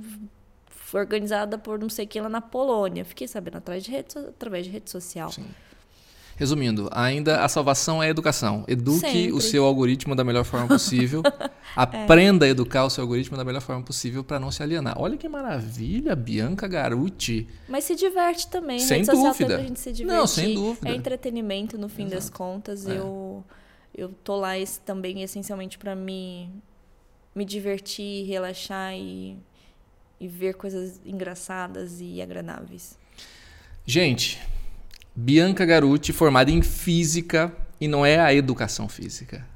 organizada 0.92 1.58
por 1.58 1.78
não 1.78 1.88
sei 1.88 2.06
quem 2.06 2.22
lá 2.22 2.28
na 2.28 2.40
Polônia. 2.40 3.04
Fiquei 3.04 3.28
sabendo 3.28 3.58
através 3.58 3.84
de 3.84 3.90
rede, 3.90 4.18
através 4.18 4.64
de 4.64 4.70
rede 4.72 4.90
social. 4.90 5.30
Sim. 5.30 5.46
Resumindo, 6.36 6.88
ainda 6.92 7.44
a 7.44 7.48
salvação 7.48 8.02
é 8.02 8.06
a 8.06 8.10
educação. 8.10 8.64
Eduque 8.66 9.00
Sempre. 9.00 9.32
o 9.32 9.40
seu 9.40 9.64
algoritmo 9.64 10.16
da 10.16 10.24
melhor 10.24 10.44
forma 10.44 10.66
possível. 10.66 11.22
Aprenda 11.76 12.44
é. 12.44 12.48
a 12.48 12.50
educar 12.50 12.84
o 12.84 12.90
seu 12.90 13.02
algoritmo 13.02 13.36
da 13.36 13.44
melhor 13.44 13.60
forma 13.60 13.82
possível 13.82 14.24
para 14.24 14.40
não 14.40 14.50
se 14.50 14.62
alienar. 14.62 14.94
Olha 14.98 15.16
que 15.16 15.28
maravilha, 15.28 16.16
Bianca 16.16 16.66
Garuti. 16.66 17.46
Mas 17.68 17.84
se 17.84 17.94
diverte 17.94 18.48
também. 18.48 18.80
Sem 18.80 18.98
rede 18.98 19.10
dúvida. 19.10 19.56
a 19.56 19.60
gente 19.60 19.78
se 19.78 19.92
divertir. 19.92 20.18
Não, 20.18 20.26
sem 20.26 20.54
dúvida. 20.54 20.88
É 20.88 20.94
entretenimento 20.94 21.78
no 21.78 21.88
fim 21.88 22.02
Exato. 22.02 22.14
das 22.16 22.30
contas. 22.30 22.86
É. 22.86 22.98
Eu 22.98 23.44
eu 23.96 24.08
tô 24.24 24.34
lá 24.36 24.54
também 24.84 25.22
essencialmente 25.22 25.78
para 25.78 25.94
me 25.94 26.50
me 27.34 27.44
divertir, 27.44 28.26
relaxar 28.26 28.94
e, 28.94 29.36
e 30.20 30.28
ver 30.28 30.54
coisas 30.54 31.00
engraçadas 31.04 32.00
e 32.00 32.22
agradáveis. 32.22 32.96
Gente, 33.84 34.40
Bianca 35.14 35.64
Garuti, 35.64 36.12
formada 36.12 36.50
em 36.50 36.62
física, 36.62 37.52
e 37.80 37.86
não 37.86 38.04
é 38.04 38.18
a 38.18 38.34
educação 38.34 38.88
física. 38.88 39.46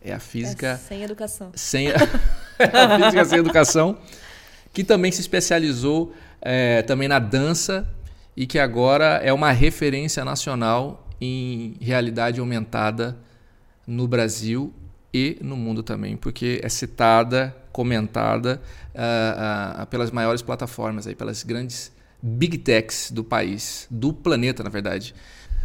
É 0.00 0.12
a 0.12 0.20
física. 0.20 0.68
É 0.68 0.76
sem 0.76 1.02
educação. 1.02 1.52
Sem 1.54 1.88
a, 1.90 1.94
é 2.58 2.78
a 2.78 2.98
física 2.98 3.24
sem 3.24 3.38
educação, 3.38 3.98
que 4.72 4.84
também 4.84 5.10
se 5.10 5.20
especializou 5.20 6.14
é, 6.40 6.82
também 6.82 7.08
na 7.08 7.18
dança 7.18 7.88
e 8.36 8.46
que 8.46 8.58
agora 8.58 9.20
é 9.24 9.32
uma 9.32 9.50
referência 9.50 10.24
nacional 10.24 11.08
em 11.20 11.76
realidade 11.80 12.38
aumentada 12.38 13.16
no 13.86 14.06
Brasil 14.06 14.72
e 15.12 15.38
no 15.40 15.56
mundo 15.56 15.82
também, 15.82 16.16
porque 16.16 16.60
é 16.62 16.68
citada, 16.68 17.56
comentada 17.72 18.60
uh, 18.94 19.82
uh, 19.82 19.86
pelas 19.86 20.10
maiores 20.10 20.42
plataformas, 20.42 21.06
aí, 21.06 21.14
pelas 21.14 21.42
grandes 21.42 21.90
big 22.22 22.58
techs 22.58 23.10
do 23.10 23.22
país, 23.22 23.86
do 23.90 24.12
planeta, 24.12 24.62
na 24.62 24.70
verdade. 24.70 25.14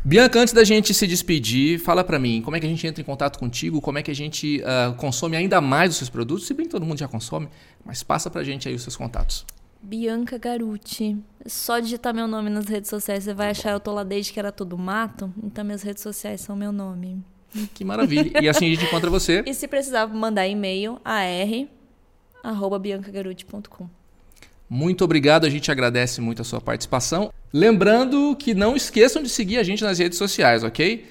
Bianca, 0.06 0.38
antes 0.38 0.54
da 0.54 0.66
gente 0.66 0.94
se 0.94 1.08
despedir, 1.08 1.80
fala 1.80 2.04
para 2.04 2.20
mim, 2.20 2.42
como 2.42 2.58
é 2.58 2.60
que 2.60 2.66
a 2.66 2.70
gente 2.70 2.86
entra 2.86 3.02
em 3.02 3.06
contato 3.06 3.40
contigo, 3.40 3.80
como 3.80 3.98
é 3.98 4.04
que 4.04 4.12
a 4.12 4.16
gente 4.16 4.62
uh, 4.62 4.94
consome 4.96 5.38
ainda 5.38 5.62
mais 5.62 5.92
os 5.92 5.98
seus 5.98 6.10
produtos, 6.10 6.46
se 6.46 6.54
bem 6.54 6.66
que 6.66 6.72
todo 6.72 6.86
mundo 6.86 7.00
já 7.00 7.08
consome, 7.08 7.48
mas 7.86 8.04
passa 8.04 8.30
pra 8.30 8.44
gente 8.44 8.68
aí 8.68 8.76
os 8.76 8.82
seus 8.82 8.98
contatos. 8.98 9.46
Bianca 9.82 10.38
Garuti. 10.38 11.16
Só 11.46 11.80
digitar 11.80 12.14
meu 12.14 12.28
nome 12.28 12.50
nas 12.50 12.66
redes 12.66 12.90
sociais, 12.90 13.24
você 13.24 13.34
vai 13.34 13.52
achar 13.52 13.72
eu 13.72 13.80
tô 13.80 13.94
lá 13.94 14.04
desde 14.04 14.34
que 14.34 14.40
era 14.40 14.52
tudo 14.52 14.78
mato, 14.78 15.34
então 15.42 15.64
minhas 15.64 15.84
redes 15.84 16.04
sociais 16.04 16.42
são 16.42 16.54
meu 16.54 16.74
nome. 16.74 17.24
Que 17.74 17.86
maravilha. 17.86 18.42
E 18.42 18.50
assim 18.50 18.66
a 18.66 18.70
gente 18.70 18.84
encontra 18.86 19.10
você. 19.10 19.42
E 19.46 19.54
se 19.54 19.70
precisar 19.70 20.06
mandar 20.08 20.46
e-mail, 20.48 21.00
ar@biancagaruti.com. 21.06 24.03
Muito 24.70 25.04
obrigado, 25.04 25.46
a 25.46 25.50
gente 25.50 25.72
agradece 25.72 26.20
muito 26.22 26.42
a 26.42 26.46
sua 26.46 26.60
participação. 26.60 27.32
Lembrando 27.52 28.36
que 28.38 28.54
não 28.54 28.76
esqueçam 28.76 29.22
de 29.22 29.30
seguir 29.30 29.58
a 29.58 29.64
gente 29.64 29.84
nas 29.84 30.00
redes 30.00 30.18
sociais, 30.18 30.64
ok? 30.64 31.06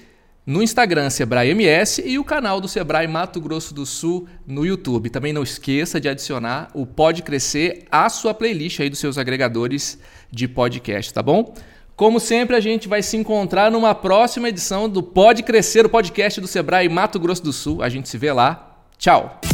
No 0.45 0.61
Instagram, 0.61 1.09
Sebrae 1.09 1.51
MS 1.51 2.03
e 2.05 2.19
o 2.19 2.23
canal 2.23 2.59
do 2.59 2.67
Sebrae 2.67 3.07
Mato 3.07 3.39
Grosso 3.39 3.73
do 3.73 3.85
Sul 3.85 4.27
no 4.45 4.65
YouTube. 4.65 5.09
Também 5.09 5.31
não 5.31 5.41
esqueça 5.41 6.01
de 6.01 6.09
adicionar 6.09 6.69
o 6.73 6.85
Pode 6.85 7.21
Crescer 7.21 7.85
à 7.89 8.09
sua 8.09 8.33
playlist 8.33 8.81
aí 8.81 8.89
dos 8.89 8.99
seus 8.99 9.17
agregadores 9.17 9.97
de 10.29 10.45
podcast, 10.45 11.13
tá 11.13 11.23
bom? 11.23 11.53
Como 11.95 12.19
sempre, 12.19 12.57
a 12.57 12.59
gente 12.59 12.89
vai 12.89 13.01
se 13.01 13.15
encontrar 13.15 13.71
numa 13.71 13.95
próxima 13.95 14.49
edição 14.49 14.89
do 14.89 15.01
Pode 15.01 15.43
Crescer, 15.43 15.85
o 15.85 15.89
podcast 15.89 16.41
do 16.41 16.47
Sebrae 16.47 16.89
Mato 16.89 17.19
Grosso 17.19 17.43
do 17.43 17.53
Sul. 17.53 17.81
A 17.81 17.87
gente 17.87 18.09
se 18.09 18.17
vê 18.17 18.33
lá. 18.33 18.81
Tchau! 18.97 19.52